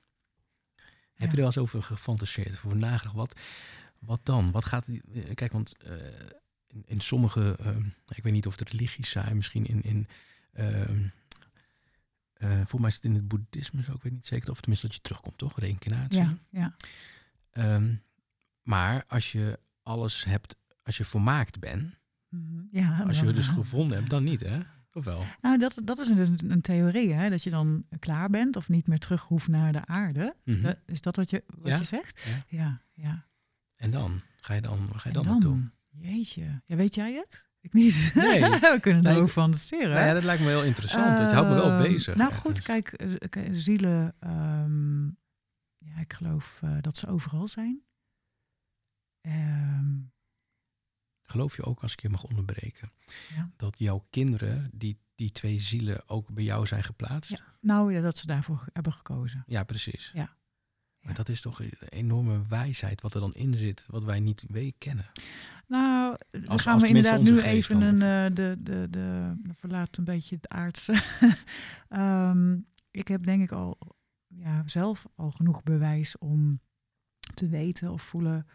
[1.22, 3.14] Heb je er wel eens over gefantaseerd, over nagedacht?
[3.14, 3.40] Wat,
[3.98, 4.50] wat dan?
[4.50, 5.94] Wat gaat eh, Kijk, want eh,
[6.66, 7.56] in, in sommige...
[7.60, 7.76] eh,
[8.14, 9.82] ik weet niet of het religies zijn, misschien in...
[9.82, 10.06] in
[10.52, 11.02] ehm,
[12.32, 14.50] eh, volgens mij is het in het boeddhisme zo, ik weet niet zeker.
[14.50, 15.58] Of tenminste dat je terugkomt, toch?
[15.58, 16.20] Reïncarnatie.
[16.22, 16.76] Ja, ja.
[17.50, 17.94] Ehm,
[18.62, 22.60] maar als je alles hebt, als je volmaakt bent, Mhm.
[22.70, 24.60] ja als je het dus gevonden hebt, dan niet, hè?
[24.92, 25.24] Of wel?
[25.40, 27.30] Nou, dat, dat is een, een theorie, hè?
[27.30, 30.34] dat je dan klaar bent of niet meer terug hoeft naar de aarde.
[30.44, 30.62] Mhm.
[30.62, 31.76] Dat- is dat wat je, wat Ja.
[31.78, 32.22] je zegt?
[32.28, 32.38] Ja.
[32.58, 33.26] Ja, ja.
[33.76, 34.20] En dan?
[34.36, 35.70] Ga je dan, ga je En dan, naartoe?
[35.88, 36.62] Jeetje.
[36.66, 37.50] Ja, weet jij het?
[37.60, 38.10] Ik niet.
[38.14, 38.40] Nee.
[38.60, 39.90] We kunnen erover ik- fantaseren.
[39.94, 41.18] Nou ja, dat lijkt me heel interessant.
[41.18, 42.14] je houdt me wel Ehm, bezig.
[42.14, 45.04] Nou goed, kijk, eh, k- zielen, ehm,
[45.78, 47.82] ja, ik geloof eh, dat ze overal zijn.
[49.20, 49.90] Ehm,
[51.32, 52.90] Geloof je ook, als ik je mag onderbreken,
[53.36, 53.50] Ja.
[53.56, 57.30] dat jouw kinderen, die, die twee zielen, ook bij jou zijn geplaatst?
[57.30, 57.38] Ja.
[57.60, 59.42] nou ja, dat ze daarvoor hebben gekozen.
[59.46, 60.10] Ja, precies.
[60.14, 60.36] Ja.
[61.00, 64.44] Maar dat is toch een enorme wijsheid wat er dan in zit, wat wij niet
[64.48, 65.04] weten kennen.
[65.66, 69.34] Nou, dan Als- gaan als we inderdaad nu even dan, een, eh, de, de, de,
[69.42, 71.02] de verlaat een beetje het aardse.
[71.88, 72.58] Ehm,
[72.90, 73.78] ik heb denk ik al
[74.26, 76.60] ja, zelf al genoeg bewijs om
[77.34, 78.46] te weten of voelen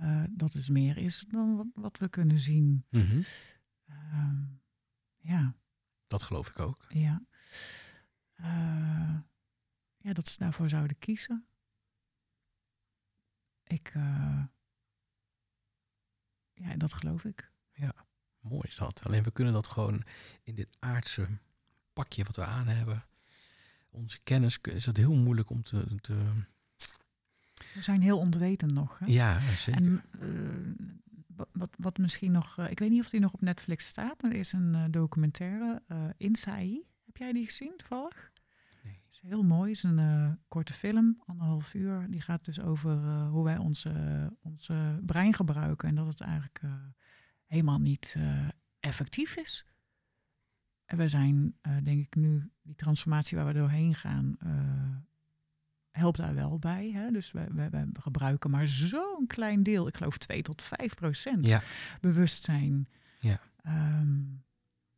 [0.00, 2.84] eh, dat het meer is dan wat, wat we kunnen zien.
[2.90, 3.22] Mhm.
[3.86, 4.44] Ehm,
[5.16, 5.54] ja,
[6.06, 6.84] Dat geloof ik ook.
[6.88, 7.22] ja.
[8.34, 9.18] Eh,
[9.98, 11.46] ja, dat ze daarvoor zouden kiezen.
[13.64, 14.44] Ik, eh,
[16.54, 17.54] ja, dat geloof ik.
[18.40, 19.02] Mooi is dat.
[19.04, 20.04] Alleen we kunnen dat gewoon
[20.42, 21.28] in dit aardse
[21.92, 23.04] pakje wat we aan hebben,
[23.90, 25.96] onze kennis, is dat heel moeilijk om te...
[26.00, 26.44] te
[27.76, 28.98] We zijn heel onwetend nog.
[28.98, 29.06] Hè?
[29.06, 29.82] ja, zeker.
[29.82, 33.86] En eh, wat, wat, misschien nog, eh, ik weet niet of die nog op Netflix
[33.86, 35.82] staat, maar er is een eh, documentaire,
[36.16, 36.86] Insai.
[37.04, 38.32] Heb jij die gezien toevallig?
[38.84, 39.00] Nee.
[39.10, 39.68] is heel mooi.
[39.68, 42.06] Het is een korte film, anderhalf uur.
[42.10, 43.92] Die gaat dus over hoe wij onze,
[44.42, 46.60] onze brein gebruiken en dat het eigenlijk
[47.46, 48.16] helemaal niet
[48.80, 49.66] effectief is.
[50.84, 54.36] En we zijn, denk ik, nu die transformatie waar we doorheen gaan,
[55.96, 56.90] helpt daar wel bij.
[56.94, 57.10] Hè?
[57.10, 61.46] Dus we, we, we gebruiken maar zo'n klein deel, ik geloof 2 tot 5 procent
[61.46, 61.62] Ja,
[62.00, 62.88] bewustzijn.
[63.20, 63.40] Ja.
[63.62, 64.18] Ehm,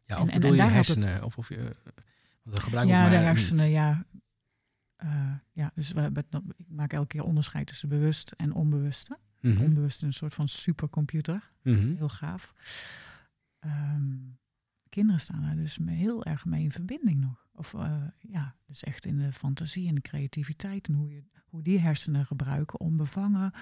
[0.05, 1.25] ja of en- bedoel en je het- hersenen?
[1.25, 1.77] Of, of je,
[2.43, 4.07] want we gebruiken ja, ook de maar, hersenen, ja.
[4.97, 9.19] Eh, ja, dus we hebben, het- ik maak elke keer onderscheid tussen bewust en onbewuste.
[9.41, 11.51] Mhm, Onbewust een soort van supercomputer.
[11.63, 11.95] mhm.
[11.95, 12.55] Heel gaaf.
[13.59, 14.17] Ehm,
[14.89, 17.48] kinderen staan daar dus heel erg mee in verbinding nog.
[17.59, 20.89] Of eh, ja, dus echt in de fantasie en de creativiteit.
[20.89, 23.53] En hoe, je, hoe die hersenen gebruiken om bevangen.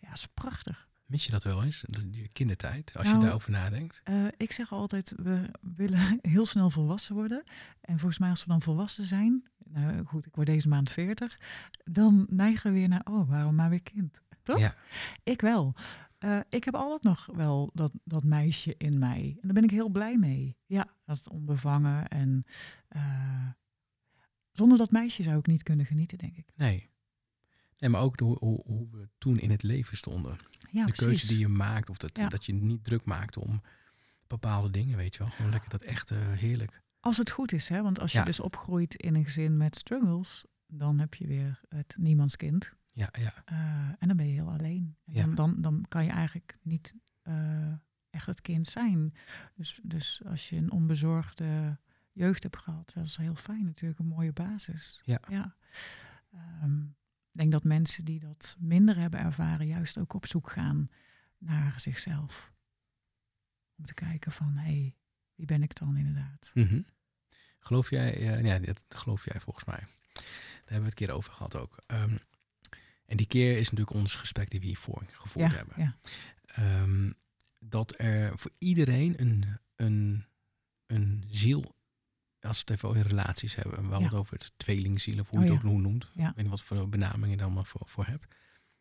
[0.00, 0.88] Ja, is prachtig.
[1.06, 4.00] Mis je dat wel eens, je kindertijd, als je Nou, daarover nadenkt?
[4.04, 7.42] Eh, ik zeg altijd, we willen heel snel volwassen worden.
[7.80, 11.38] En volgens mij als we dan volwassen zijn, nou goed, ik word deze maand 40,
[11.84, 14.22] dan neigen we weer naar, oh, waarom maar weer kind?
[14.42, 14.58] Toch?
[14.58, 14.74] Ja.
[15.22, 15.74] Ik wel.
[16.24, 19.30] Eh, ik heb altijd nog wel dat, dat meisje in mij.
[19.32, 20.56] En daar ben ik heel blij mee.
[20.66, 22.08] Ja, dat onbevangen.
[22.08, 22.44] En
[22.88, 23.48] eh,
[24.52, 26.52] zonder dat meisje zou ik niet kunnen genieten, denk ik.
[26.56, 26.88] Nee.
[27.78, 30.36] Nee, maar ook hoe, hoe, hoe we toen in het leven stonden.
[30.70, 30.96] Ja, de precies.
[31.04, 32.28] keuze die je maakt, of dat, Ja.
[32.28, 33.62] dat je niet druk maakt om
[34.26, 35.30] bepaalde dingen, weet je wel.
[35.32, 36.82] Gewoon lekker dat echte heerlijk.
[37.00, 37.82] Als het goed is, hè?
[37.82, 38.24] want als je Ja.
[38.24, 42.74] dus opgroeit in een gezin met struggles, dan heb je weer het niemandskind.
[42.94, 43.32] Ja, ja.
[43.44, 43.56] Eh,
[43.98, 44.96] en dan ben je heel alleen.
[45.04, 45.26] En Ja.
[45.26, 47.72] dan, dan, kan je eigenlijk niet eh,
[48.10, 49.14] echt het kind zijn.
[49.54, 51.78] Dus, dus als je een onbezorgde
[52.12, 55.00] jeugd hebt gehad, dat is heel fijn natuurlijk, een mooie basis.
[55.04, 55.20] Ja.
[55.28, 55.56] ja.
[56.32, 60.90] Ehm, ik denk dat mensen die dat minder hebben ervaren, juist ook op zoek gaan
[61.38, 62.52] naar zichzelf.
[63.76, 64.96] Om te kijken van, hé, hey,
[65.34, 66.50] wie ben ik dan inderdaad?
[66.54, 66.80] Mhm.
[67.58, 69.78] Geloof jij, eh, ja, dat geloof jij volgens mij.
[70.12, 70.24] Daar
[70.54, 71.76] hebben we het een keer over gehad ook.
[71.86, 72.16] Ehm,
[73.06, 75.74] en die keer is natuurlijk ons gesprek die we hiervoor gevoerd ja, hebben.
[75.78, 75.96] ja,
[76.46, 77.10] Ehm,
[77.58, 80.24] dat er voor iedereen een, een,
[80.86, 81.74] een ziel,
[82.40, 84.04] als we het even over relaties hebben, we hadden Ja.
[84.08, 86.04] het over het tweelingziel, of hoe Oh je het ook noemt.
[86.04, 88.34] Ik weet niet wat voor benaming je daar allemaal voor, voor hebt.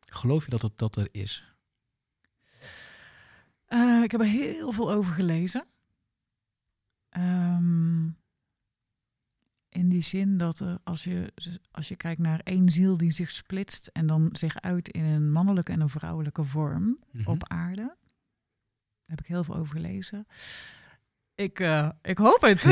[0.09, 1.43] Geloof je dat het dat er is?
[3.65, 5.65] Eh, ik heb er heel veel over gelezen.
[7.09, 8.07] Ehm,
[9.73, 11.33] in die zin dat er, als je,
[11.71, 15.31] als je kijkt naar één ziel die zich splitst en dan zich uit in een
[15.31, 17.29] mannelijke en een vrouwelijke vorm Mhm.
[17.29, 17.81] op aarde.
[17.81, 17.97] Daar
[19.05, 20.25] heb ik heel veel over gelezen.
[21.35, 22.63] Ik, eh, ik hoop het.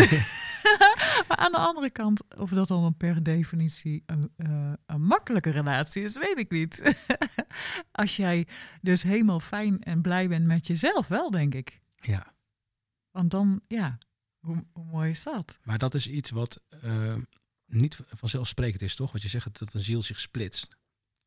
[1.27, 6.03] maar aan de andere kant, of dat dan per definitie een, eh, een makkelijke relatie
[6.03, 6.95] is, weet ik niet.
[7.91, 8.47] Als jij
[8.81, 11.79] dus helemaal fijn en blij bent met jezelf, wel, denk ik.
[11.95, 12.33] Ja,
[13.11, 13.97] Want dan, ja,
[14.41, 15.59] hoe, hoe mooi is dat?
[15.63, 17.15] maar dat is iets wat eh,
[17.65, 19.11] niet vanzelfsprekend is, toch?
[19.11, 20.79] Want je zegt dat een ziel zich splitst.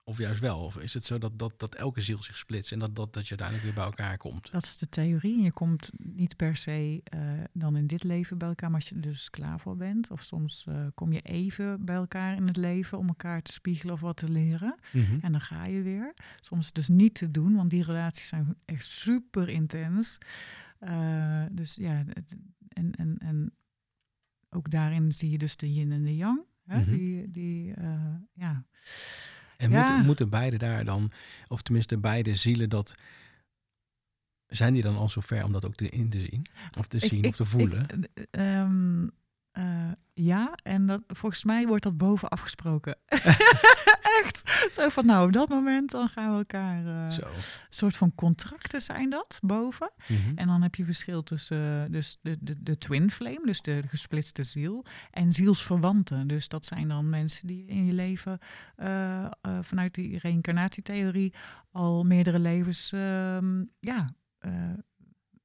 [0.07, 0.61] Of juist wel?
[0.61, 3.23] Of is het zo dat, dat, dat elke ziel zich splitst en dat, dat, dat
[3.23, 4.53] je uiteindelijk weer bij elkaar komt?
[4.53, 5.43] Dat is de theorie.
[5.43, 7.21] Je komt niet per se uh,
[7.53, 10.11] dan in dit leven bij elkaar, maar als je er dus klaar voor bent.
[10.11, 13.95] Of soms uh, kom je even bij elkaar in het leven om elkaar te spiegelen
[13.95, 14.79] of wat te leren.
[14.93, 15.19] Mm -hmm.
[15.21, 16.15] En dan ga je weer.
[16.41, 20.19] Soms dus niet te doen, want die relaties zijn echt super intens.
[20.81, 22.05] Uh, dus ja,
[22.75, 23.53] en, en, en
[24.51, 26.41] ook daarin zie je dus de yin en de yang.
[26.65, 26.77] Hè?
[26.77, 26.97] Mm -hmm.
[26.97, 27.75] Die, die
[28.33, 28.67] ja.
[29.57, 29.79] En ja.
[29.79, 31.11] moeten, moeten beide daar dan,
[31.49, 32.95] of tenminste beide zielen, dat
[34.47, 36.47] zijn die dan al zover om dat ook te in te zien?
[36.79, 37.87] Of te zien ik, of te voelen?
[38.15, 39.11] Ik, um,
[39.59, 42.97] uh, ja, en dat, volgens mij wordt dat boven afgesproken.
[44.23, 44.69] Echt.
[44.73, 46.85] Zo van, nou, op dat moment dan gaan we elkaar...
[46.85, 47.29] Uh, Zo.
[47.69, 49.91] soort van contracten zijn dat, boven.
[50.07, 50.37] Mm -hmm.
[50.37, 53.83] En dan heb je verschil tussen uh, dus de, de, de twin flame, dus de
[53.87, 56.27] gesplitste ziel, en zielsverwanten.
[56.27, 58.39] Dus dat zijn dan mensen die in je leven
[59.61, 61.35] vanuit die reïncarnatietheorie
[61.71, 62.91] al meerdere levens,
[63.81, 64.07] ja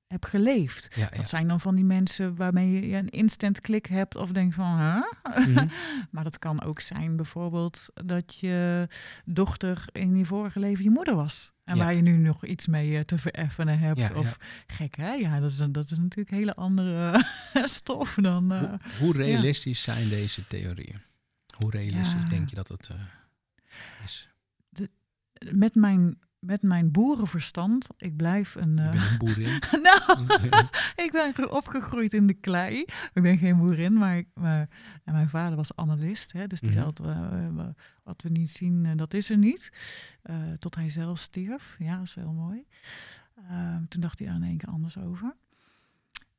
[0.10, 0.95] heb geleefd.
[0.95, 1.18] Ja, ja.
[1.18, 4.77] Dat zijn dan van die mensen waarmee je een instant klik hebt of denkt van,
[4.77, 5.48] huh?
[5.48, 5.69] Mm -hmm.
[6.11, 8.88] maar dat kan ook zijn bijvoorbeeld dat je
[9.26, 11.52] dochter in je vorige leven je moeder was.
[11.64, 11.84] En ja.
[11.84, 14.14] waar je nu nog iets mee te vereffenen hebt.
[14.14, 14.38] Of
[14.68, 15.14] gek, hè?
[15.14, 17.23] Ja, dat is, dat is natuurlijk hele andere
[17.80, 18.53] stof dan...
[18.53, 21.02] Uh, hoe, hoe, realistisch zijn deze theorieën?
[21.57, 22.98] Hoe realistisch denk je dat het uh,
[24.03, 24.30] is?
[24.69, 24.90] De,
[25.52, 28.78] met mijn met mijn boerenverstand, ik blijf een...
[28.78, 28.91] Uh...
[28.91, 29.61] ben een boerin.
[29.88, 30.26] nou,
[31.06, 32.80] ik ben opgegroeid in de klei.
[33.14, 34.70] Ik ben geen boerin, maar, ik, maar
[35.03, 36.32] en mijn vader was analist.
[36.32, 36.78] Hè, dus die -hmm.
[36.78, 37.68] zei altijd, uh,
[38.03, 39.72] wat we niet zien, uh, dat is er niet.
[40.60, 41.76] tot hij zelf stierf.
[41.80, 42.66] Ja, dat is heel mooi.
[43.36, 45.36] Ehm, toen dacht hij daar in één keer anders over.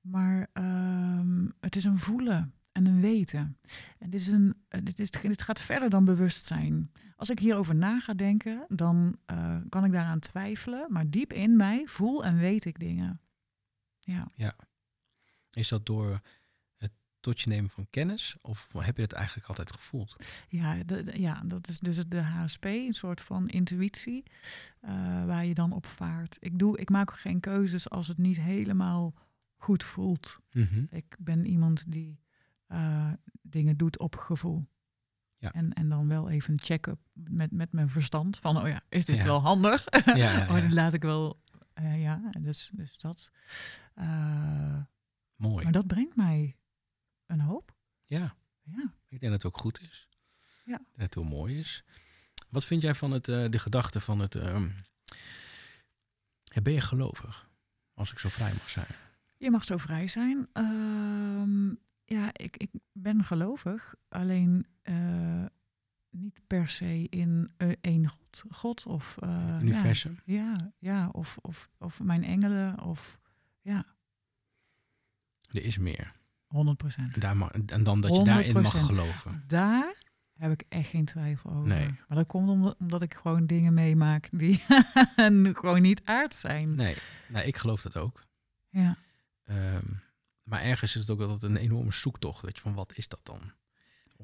[0.00, 3.58] Maar ehm, het is een voelen en een weten.
[3.98, 6.92] En dit, is een, dit, is, dit gaat verder dan bewustzijn.
[7.16, 10.86] Als ik hierover na ga denken, dan uh, kan ik daaraan twijfelen.
[10.92, 13.20] Maar diep in mij voel en weet ik dingen.
[14.00, 14.28] Ja.
[14.34, 14.56] ja.
[15.50, 16.20] Is dat door
[16.76, 18.36] het tot je nemen van kennis?
[18.40, 20.16] Of heb je het eigenlijk altijd gevoeld?
[20.48, 24.22] Ja, de, de, ja dat is dus de HSP, een soort van intuïtie.
[24.82, 24.90] Uh,
[25.24, 26.36] waar je dan op vaart.
[26.40, 29.14] Ik, doe, ik maak geen keuzes als het niet helemaal
[29.56, 30.40] goed voelt.
[30.52, 30.86] Mm -hmm.
[30.90, 32.20] Ik ben iemand die
[32.72, 34.68] uh, dingen doet op gevoel.
[35.38, 35.52] Ja.
[35.52, 38.38] En, en dan wel even checken met, met mijn verstand.
[38.38, 39.24] Van, oh ja, is dit Ja.
[39.24, 39.84] wel handig?
[40.14, 41.40] Ja, oh, laat ik wel...
[41.72, 43.30] eh, ja, dus, dus dat.
[43.94, 44.80] Eh,
[45.36, 45.62] Mooi.
[45.62, 46.56] maar dat brengt mij
[47.26, 47.74] een hoop.
[48.06, 48.94] Ja, Ja.
[49.08, 50.08] ik denk dat het ook goed is.
[50.64, 50.76] Ja.
[50.76, 51.84] Dat het heel mooi is.
[52.48, 54.34] Wat vind jij van het, eh, de gedachte van het...
[56.44, 57.48] ja, ben je gelovig?
[57.94, 58.86] Als ik zo vrij mag zijn.
[59.36, 60.48] Je mag zo vrij zijn.
[60.52, 61.74] Ehm,
[62.12, 63.94] ja, ik, ik ben gelovig.
[64.08, 65.44] Alleen eh,
[66.10, 68.44] niet per se in eh, één God.
[68.50, 69.16] God of...
[69.20, 70.18] Het universum.
[70.24, 72.80] Ja, ja, ja of, of, of mijn engelen.
[72.80, 73.18] Of
[73.60, 73.84] ja,
[75.48, 76.12] Er is meer.
[76.46, 77.20] 100 procent.
[77.20, 78.78] Daar mag, en dan dat je daarin mag 100%.
[78.80, 79.44] geloven.
[79.46, 79.94] Daar
[80.34, 81.68] heb ik echt geen twijfel over.
[81.68, 81.86] Nee.
[81.86, 84.62] Maar dat komt omdat, omdat ik gewoon dingen meemaak die
[85.60, 86.74] gewoon niet aard zijn.
[86.74, 86.96] Nee,
[87.28, 88.20] nee, ik geloof dat ook.
[88.68, 88.96] Ja.
[89.44, 89.86] Ehm,
[90.50, 92.42] maar ergens is het ook altijd een enorme zoektocht.
[92.42, 93.40] Weet je, van wat is dat dan?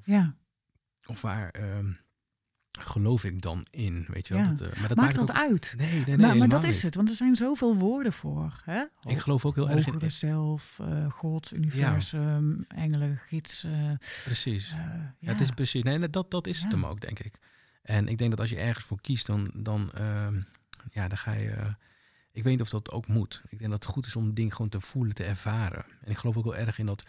[0.05, 0.37] ja.
[1.07, 1.93] Of waar ehm,
[2.79, 4.05] geloof ik dan in?
[4.09, 4.43] Weet je wel?
[4.43, 4.49] Ja.
[4.49, 5.43] Dat, eh, maar dat Maakt maakt dat ook...
[5.51, 5.75] uit?
[5.77, 6.17] Nee, nee, nee.
[6.17, 8.61] maar, maar dat is het, want er zijn zoveel woorden voor.
[8.65, 8.85] Hè?
[9.03, 10.11] Ik geloof ook heel erg in...
[10.11, 13.99] Zelf, eh, God, universum, engelen, gidsen.
[14.25, 14.71] Precies.
[14.71, 14.79] eh,
[15.19, 15.83] Ja, het is precies.
[15.83, 17.39] Nee, dat, dat is het hem ook, denk ik.
[17.83, 20.41] En ik denk dat als je ergens voor kiest, dan, dan, ehm,
[20.93, 21.75] ja, dan ga je.
[22.37, 23.43] Ik weet niet of dat ook moet.
[23.49, 25.85] Ik denk dat het goed is om een ding gewoon te voelen, te ervaren.
[26.01, 27.03] En ik geloof ook wel erg in dat.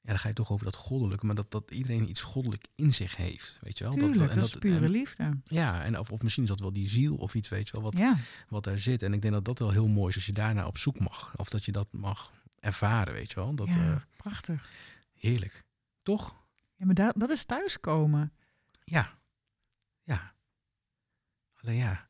[0.00, 2.94] Ja, dan ga je toch over dat goddelijke, maar dat, dat iedereen iets goddelijk in
[2.94, 3.58] zich heeft.
[3.62, 3.92] Weet je wel?
[3.92, 5.38] Tuurlijk, dat, en is pure en- liefde.
[5.44, 7.82] Ja, en of, of misschien is dat wel die ziel of iets, weet je wel,
[7.82, 8.16] wat, Ja,
[8.48, 9.02] wat daar zit.
[9.02, 11.34] En ik denk dat dat wel heel mooi is als je daarna op zoek mag.
[11.36, 13.54] Of dat je dat mag ervaren, weet je wel.
[13.54, 14.70] Dat, ja eh, prachtig.
[15.14, 15.64] heerlijk.
[16.02, 16.36] Toch?
[16.76, 18.32] Ja, maar daar, dat is thuiskomen.
[18.84, 19.12] Ja.
[20.02, 20.34] Ja.
[21.60, 22.05] Alleen ja,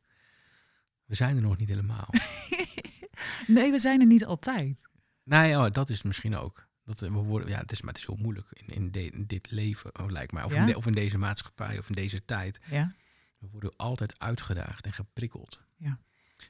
[1.06, 2.08] we zijn er nog niet helemaal.
[3.46, 4.88] nee, we zijn er niet altijd.
[5.22, 6.66] nee, oh, dat is misschien ook.
[6.84, 9.10] Dat eh, we worden, ja, het is, maar het is heel moeilijk in, in, de-
[9.10, 10.42] in dit leven, oh, lijkt mij.
[10.42, 10.60] Of, Ja?
[10.60, 12.60] in de- of in deze maatschappij, of in deze tijd.
[12.70, 12.94] Ja,
[13.38, 15.60] We worden altijd uitgedaagd en geprikkeld.
[15.76, 15.98] Ja.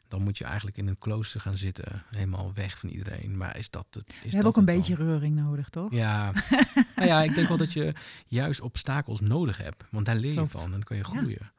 [0.08, 3.36] Dan moet je eigenlijk in een klooster gaan zitten, helemaal weg van iedereen.
[3.36, 4.08] Maar is dat het?
[4.08, 5.06] Is we hebben ook een beetje dan?
[5.06, 5.92] reuring nodig, toch?
[5.92, 6.32] Ja.
[6.96, 7.94] nou ja, ik denk wel dat je
[8.26, 9.84] juist obstakels nodig hebt.
[9.90, 10.50] Want daar leer je Klopt.
[10.52, 11.52] van en dan kun je groeien.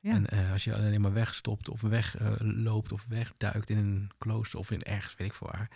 [0.00, 0.12] Ja.
[0.12, 4.58] En eh, als je alleen maar wegstopt of wegloopt loopt of wegduikt in een klooster
[4.58, 5.70] of in ergens, weet ik veel waar.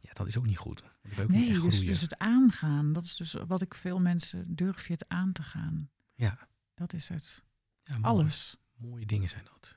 [0.00, 0.82] Ja, dat is ook niet goed.
[0.82, 4.54] Ook niet Nee, echt dus, dus het aangaan, dat is dus wat ik veel mensen
[4.54, 5.90] durf je het aan te gaan.
[6.14, 6.48] Ja.
[6.74, 7.44] Dat is het.
[7.84, 8.04] ja mooi.
[8.04, 8.56] Alles.
[8.76, 9.76] Mooie dingen zijn dat.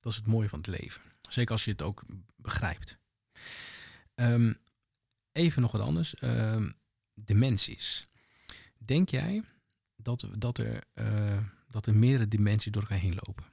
[0.00, 1.02] Dat is het mooie van het leven.
[1.28, 2.02] Zeker als je het ook
[2.36, 2.98] begrijpt.
[4.14, 4.52] Ehm,
[5.32, 6.14] even nog wat anders.
[6.14, 6.70] Ehm,
[7.14, 8.08] dimensies.
[8.78, 9.42] Denk jij
[9.96, 11.38] dat, dat, er, uh,
[11.72, 13.44] dat er meerdere dimensies door elkaar heen lopen?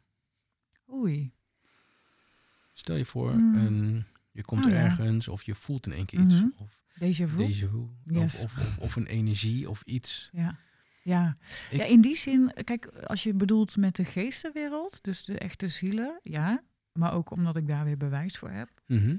[0.92, 1.32] Oei.
[2.74, 3.56] Stel je voor, Mm.
[3.56, 4.78] een, je komt Oh, ja.
[4.78, 6.36] ergens of je voelt in één keer iets.
[6.58, 7.48] Of Déjà vu?
[7.48, 7.88] déjà vu.
[8.06, 8.44] Yes.
[8.44, 10.30] Of, of, of, of een energie of iets.
[10.32, 10.58] Ja.
[11.04, 11.38] Ja.
[11.72, 15.68] Ik- ja, in die zin, kijk, als je bedoelt met de geestenwereld, dus de echte
[15.68, 16.64] zielen, ja.
[16.94, 18.70] Maar ook omdat ik daar weer bewijs voor heb.
[18.88, 19.18] Mhm.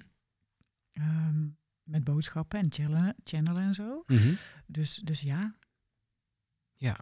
[0.92, 1.48] ehm,
[1.82, 4.02] met boodschappen en channelen, channelen en zo.
[4.06, 4.34] Mhm.
[4.66, 5.54] Dus, dus ja.
[6.76, 6.96] Ja.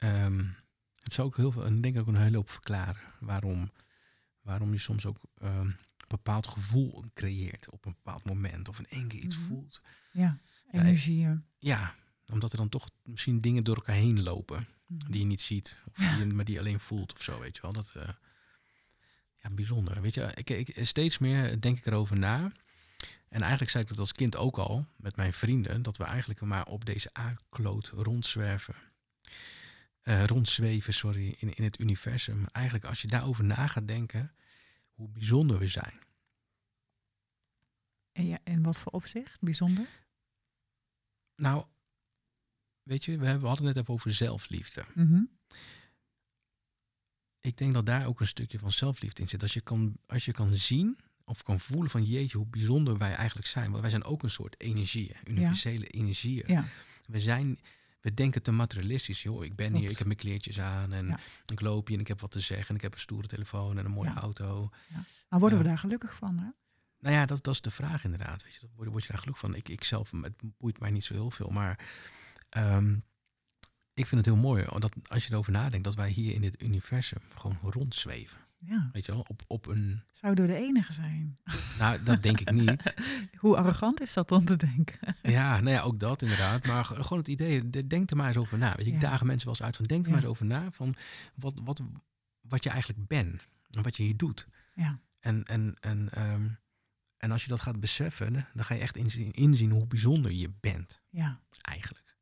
[0.00, 0.44] Ehm,
[1.02, 3.70] het zou ook heel veel, en denk ik ook een hele hoop verklaren waarom,
[4.42, 5.76] waarom je soms ook ehm, een
[6.08, 9.46] bepaald gevoel creëert op een bepaald moment of in één keer iets Mhm.
[9.46, 9.80] voelt.
[10.12, 10.38] Ja,
[10.72, 11.44] Ja, energieën.
[11.58, 11.94] Ja,
[12.26, 15.10] omdat er dan toch misschien dingen door elkaar heen lopen Mhm.
[15.10, 17.56] die je niet ziet, of die je, maar die je alleen voelt of zo, weet
[17.56, 17.72] je wel.
[17.72, 18.08] Dat, eh,
[19.42, 20.00] ja, bijzonder.
[20.00, 22.52] Weet je, ik, ik, steeds meer denk ik erover na.
[23.28, 26.40] En eigenlijk zei ik dat als kind ook al met mijn vrienden, dat we eigenlijk
[26.40, 28.74] maar op deze aardkloot rondzwerven.
[30.00, 32.46] Eh, rondzweven, sorry, in, in het universum.
[32.46, 34.34] Eigenlijk als je daarover na gaat denken,
[34.92, 36.00] hoe bijzonder we zijn.
[38.12, 39.40] En ja, in wat voor opzicht?
[39.40, 39.86] Bijzonder?
[41.36, 41.64] Nou,
[42.82, 44.84] weet je, we, hebben, we hadden het net even over zelfliefde.
[44.94, 45.22] Mhm.
[47.40, 49.42] ik denk dat daar ook een stukje van zelfliefde in zit.
[49.42, 53.14] Als je kan, als je kan zien of kan voelen van jeetje, hoe bijzonder wij
[53.14, 53.68] eigenlijk zijn.
[53.68, 56.44] Want wij zijn ook een soort energieën, universele energieën.
[56.46, 56.64] Ja,
[57.06, 57.58] We zijn,
[58.00, 59.22] we denken te materialistisch.
[59.22, 59.80] Joh, ik ben Klopt.
[59.82, 61.18] hier, ik heb mijn kleertjes aan en Ja.
[61.46, 62.68] ik loop hier en ik heb wat te zeggen.
[62.68, 64.16] En ik heb een stoere telefoon en een mooie Ja.
[64.20, 64.70] auto.
[65.28, 65.64] maar worden Ja.
[65.64, 66.38] we daar gelukkig van?
[66.38, 66.48] Hè?
[67.00, 68.42] Nou ja, dat, dat is de vraag inderdaad.
[68.42, 69.54] Weet je, dat word, word je daar gelukkig van?
[69.54, 71.48] Ik, ik zelf, het boeit mij niet zo heel veel.
[71.50, 71.88] Maar
[72.48, 72.92] ehm,
[73.94, 76.62] ik vind het heel mooi dat als je erover nadenkt, dat wij hier in dit
[76.62, 78.40] universum gewoon rondzweven.
[78.64, 78.88] Ja.
[78.92, 80.02] Weet je wel, op, op een.
[80.12, 81.38] Zouden we de enige zijn?
[81.78, 82.94] Nou, dat denk ik niet.
[83.38, 84.98] Hoe arrogant is dat dan te denken?
[85.22, 86.66] Ja, nou ja, ook dat inderdaad.
[86.66, 88.74] Maar gewoon het idee, de- denk er maar eens over na.
[88.76, 89.08] Weet je, ik Ja.
[89.08, 90.14] dagen mensen wel eens uit van denk er Ja.
[90.14, 90.94] maar eens over na van
[91.34, 91.82] wat, wat,
[92.40, 94.46] wat je eigenlijk bent en wat je hier doet.
[94.74, 94.98] Ja.
[95.20, 96.48] En, en, en, ehm,
[97.16, 100.50] en als je dat gaat beseffen, dan ga je echt inzien, inzien hoe bijzonder je
[100.60, 101.40] bent Ja.
[101.60, 102.16] eigenlijk.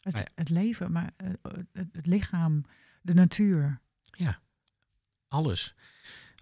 [0.00, 0.24] Het, ja.
[0.34, 1.28] het leven, maar eh,
[1.72, 2.64] het, het lichaam,
[3.02, 3.80] de natuur.
[4.04, 4.40] Ja,
[5.34, 5.74] alles.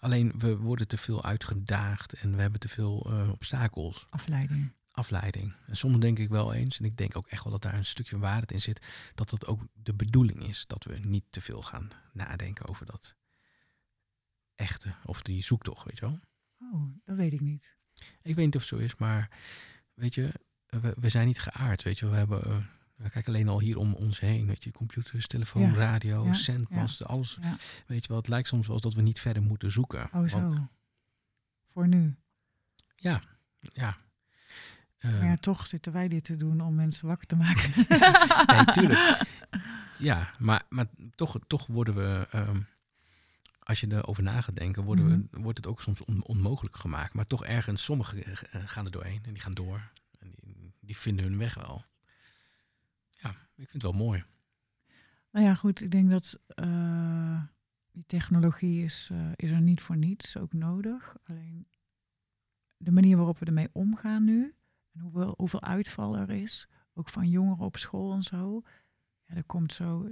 [0.01, 4.07] Alleen we worden te veel uitgedaagd en we hebben te veel eh, obstakels.
[4.11, 4.73] Afleiding.
[4.91, 5.55] afleiding.
[5.67, 7.85] En soms denk ik wel eens, en ik denk ook echt wel dat daar een
[7.85, 10.67] stukje waarheid in zit, dat dat ook de bedoeling is.
[10.67, 13.17] Dat we niet te veel gaan nadenken over dat
[14.55, 16.21] echte, of die zoektocht, weet je wel.
[16.73, 17.77] Oh, dat weet ik niet.
[18.23, 19.31] Ik weet niet of het zo is, maar
[19.95, 20.33] weet je,
[20.67, 22.15] we, we zijn niet geaard, weet je wel.
[22.15, 22.65] We hebben, eh,
[23.03, 26.87] we kijken alleen al hier om ons heen, weet je, computers, telefoon, Ja, radio, ja,
[27.07, 27.39] alles.
[27.41, 27.57] Ja.
[27.87, 30.09] Weet je wel, het lijkt soms wel als dat we niet verder moeten zoeken.
[30.13, 30.41] Oh, zo.
[30.41, 30.61] Want,
[31.73, 32.15] Voor nu.
[32.97, 33.21] ja.
[34.99, 37.71] Eh, Maar ja, toch zitten wij dit te doen om mensen wakker te maken.
[38.57, 39.21] Nee, tuurlijk.
[39.99, 42.61] Ja, maar, maar toch, toch worden we, ehm,
[43.59, 45.21] als je erover na gaat denken, worden Mhm.
[45.31, 47.15] we, wordt het ook soms on- onmogelijk gemaakt.
[47.15, 49.91] Maar toch ergens, sommigen eh, gaan er doorheen en die gaan door.
[50.19, 51.85] En die, die vinden hun weg wel.
[53.23, 54.25] Ja, ik vind het wel mooi.
[55.31, 55.81] Nou ja, goed.
[55.81, 57.43] Ik denk dat eh,
[57.91, 61.17] die technologie is, eh, is er niet voor niets, ook nodig.
[61.25, 61.67] Alleen
[62.77, 64.55] de manier waarop we ermee omgaan nu,
[64.93, 68.63] en hoeveel, hoeveel uitval er is, ook van jongeren op school en zo.
[69.25, 70.09] Ja, dat komt zo.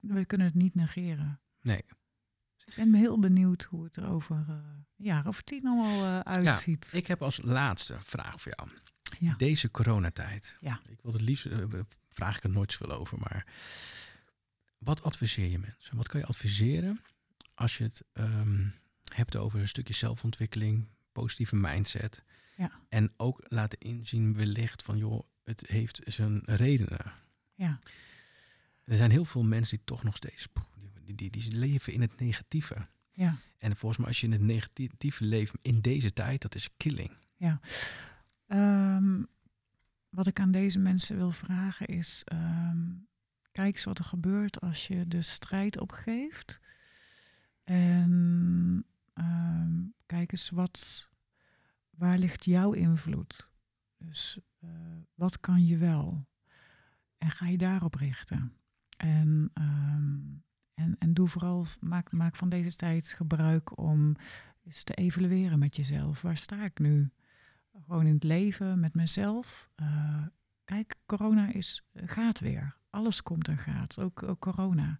[0.00, 1.40] we kunnen het niet negeren.
[1.60, 1.84] Nee.
[2.56, 6.90] Dus ik ben heel benieuwd hoe het er over een jaar of tien allemaal uitziet.
[6.94, 8.70] Ik heb als laatste vraag voor jou.
[9.18, 9.34] Ja.
[9.36, 10.56] Deze coronatijd.
[10.60, 10.80] Ja.
[10.88, 11.48] Ik wil het liefst,
[12.16, 13.46] vraag ik er nooit zoveel over, maar
[14.78, 15.96] wat adviseer je mensen?
[15.96, 17.00] Wat kan je adviseren
[17.54, 18.66] als je het ehm,
[19.14, 22.22] hebt over een stukje zelfontwikkeling, positieve mindset.
[22.56, 22.70] Ja.
[22.88, 27.12] En ook laten inzien wellicht van, joh, het heeft zijn redenen.
[27.54, 27.78] Ja.
[28.84, 30.48] Er zijn heel veel mensen die toch nog steeds,
[31.02, 32.86] die, die, die leven in het negatieve.
[33.12, 33.36] Ja.
[33.58, 37.10] En volgens mij als je in het negatieve leeft in deze tijd, dat is killing.
[38.46, 39.22] Ehm,
[40.16, 42.78] wat ik aan deze mensen wil vragen is: ehm,
[43.52, 46.60] kijk eens wat er gebeurt als je de strijd opgeeft.
[47.64, 49.72] En ehm,
[50.06, 51.08] kijk eens wat,
[51.90, 53.50] waar ligt jouw invloed?
[53.98, 54.70] Dus eh,
[55.14, 56.26] wat kan je wel?
[57.18, 58.52] En ga je daarop richten.
[58.96, 60.18] En, ehm,
[60.74, 64.16] en, en doe vooral, maak, maak van deze tijd gebruik om
[64.64, 66.22] eens te evalueren met jezelf.
[66.22, 67.10] Waar sta ik nu?
[67.84, 69.70] Gewoon in het leven, met mezelf.
[69.74, 70.22] Eh,
[70.64, 72.76] kijk, corona is, gaat weer.
[72.90, 74.98] Alles komt en gaat, ook, ook corona.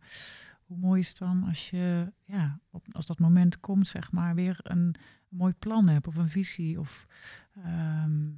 [0.63, 4.35] hoe mooi is het dan als je, ja, op, als dat moment komt, zeg maar,
[4.35, 7.07] weer een, een mooi plan hebt of een visie of
[7.55, 8.29] ehm,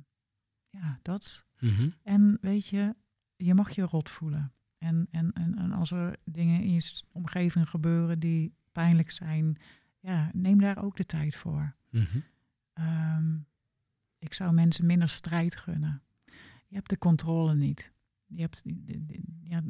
[0.70, 1.44] ja, dat.
[1.58, 1.90] Mhm.
[2.02, 2.94] En weet je,
[3.36, 4.52] je mag je rot voelen.
[4.78, 9.56] En, en, en, en als er dingen in je omgeving gebeuren die pijnlijk zijn,
[10.00, 11.76] ja, neem daar ook de tijd voor.
[12.72, 13.36] Ehm,
[14.18, 16.02] ik zou mensen minder strijd gunnen.
[16.66, 17.92] Je hebt de controle niet.
[18.26, 18.62] Je hebt,
[19.42, 19.60] ja,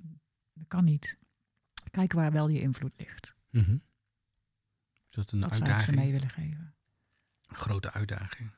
[0.53, 1.19] dat kan niet.
[1.91, 3.35] Kijk waar wel je invloed ligt.
[3.51, 3.77] Mhm.
[5.09, 5.97] Is dat een dat zou ik ze uitdaging?
[5.97, 6.75] mee willen geven.
[7.47, 8.51] Een grote uitdaging.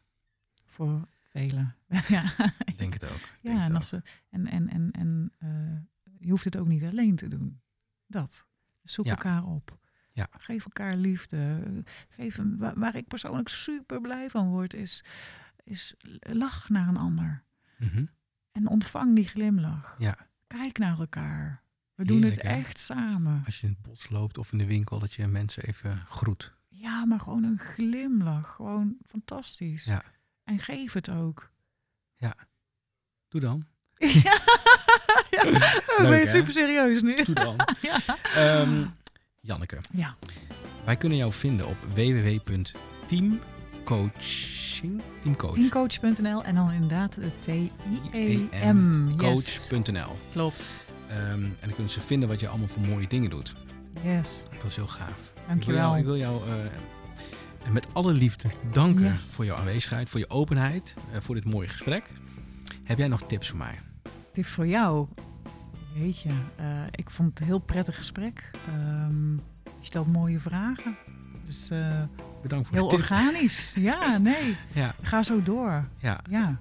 [0.65, 1.77] Voor velen.
[2.09, 2.33] ja,
[2.65, 3.21] Ik denk het ook.
[3.43, 3.77] Ja het en, ook.
[3.77, 7.61] als ze, en, en, en, en eh, je hoeft het ook niet alleen te doen.
[8.07, 8.47] Dat.
[8.83, 9.11] Zoek Ja.
[9.11, 9.79] elkaar op.
[10.12, 10.29] Ja.
[10.39, 11.62] Geef elkaar liefde.
[12.09, 15.05] Geef een, waar, waar ik persoonlijk super blij van word, is,
[15.65, 17.45] is lach naar een ander.
[17.78, 18.05] Mhm.
[18.53, 19.97] En ontvang die glimlach.
[19.99, 20.16] Ja.
[20.47, 21.62] Kijk naar elkaar.
[21.95, 22.49] We doen het hè?
[22.49, 23.43] echt samen.
[23.45, 26.55] Als je in het bos loopt of in de winkel, dat je mensen even groet.
[26.69, 28.55] Ja, maar gewoon een glimlach.
[28.55, 29.85] Gewoon fantastisch.
[29.85, 30.03] Ja.
[30.45, 31.51] En geef het ook.
[33.28, 33.66] Doe dan.
[33.99, 34.41] ja,
[35.31, 35.43] ja.
[35.99, 37.24] Oh, ben super serieus nu?
[37.24, 37.57] Doe dan.
[37.82, 37.99] ja.
[38.35, 38.87] Ehm,
[39.41, 40.16] Janneke, ja.
[40.85, 41.77] wij kunnen jou vinden op
[43.91, 45.03] www.teamcoaching.
[45.23, 45.55] Teamcoach.
[45.55, 49.09] Teamcoach.nl en dan inderdaad de T-I-E-M.
[49.21, 49.69] Yes.
[49.69, 50.17] Coach.nl.
[50.33, 50.83] Klopt.
[51.09, 53.55] Ehm, en dan kunnen ze vinden wat je allemaal voor mooie dingen doet.
[54.03, 54.43] Yes.
[54.53, 55.33] Dat is heel gaaf.
[55.49, 55.97] Dankjewel.
[55.97, 56.71] Ik wil jou, ik wil jou
[57.73, 59.17] met alle liefde danken Ja.
[59.29, 62.05] voor jouw aanwezigheid, voor je openheid, eh, voor dit mooie gesprek.
[62.85, 63.75] Heb jij nog tips voor mij?
[64.33, 65.07] Tip voor jou.
[65.97, 68.51] Weet je, eh, ik vond het een heel prettig gesprek.
[68.69, 70.97] Ehm, je stelt mooie vragen.
[71.47, 72.03] Dus eh,
[72.43, 73.01] Bedankt voor heel de tip.
[73.11, 73.73] organisch.
[73.79, 74.57] Ja, nee.
[74.73, 75.85] Ja, Ga zo door.
[75.99, 76.57] ja, Ja.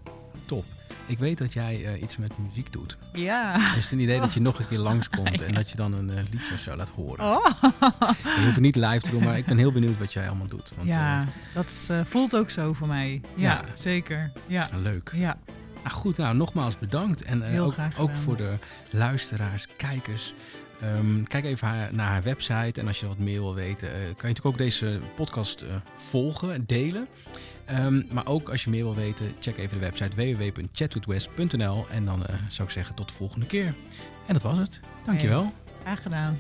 [0.46, 0.66] top.
[1.06, 2.98] Ik weet dat jij eh, iets met muziek doet.
[3.14, 3.76] Ja.
[3.76, 4.52] Is het een idee dat je Wat?
[4.52, 7.26] nog een keer langskomt en dat je dan een eh, liedje of zo laat horen?
[7.26, 7.46] Oh.
[8.24, 10.48] Je hoeft het niet live te doen, maar ik ben heel benieuwd wat jij allemaal
[10.48, 10.72] doet.
[10.76, 13.22] Want, ja, dat is, eh, voelt ook zo voor mij.
[13.36, 13.62] Ja, Ja.
[13.76, 14.32] zeker.
[14.48, 14.70] Ja.
[14.72, 15.12] eh, leuk.
[15.16, 15.38] Ja.
[15.84, 17.22] Nou goed, nou nogmaals bedankt.
[17.24, 18.54] En eh, Heel ook, graag ook voor de
[18.92, 20.34] luisteraars, kijkers.
[20.82, 22.80] Ehm, kijk even naar haar website.
[22.80, 25.76] En als je wat meer wil weten, eh, kan je natuurlijk ook deze podcast eh,
[25.96, 27.08] volgen en delen.
[27.66, 31.86] Ehm, maar ook als je meer wil weten, check even de website www.chatwithwest.nl.
[31.92, 33.74] En dan eh, zou ik zeggen tot de volgende keer.
[34.26, 34.80] En dat was het.
[35.06, 35.52] Dankjewel.
[35.82, 36.38] Graag gedaan.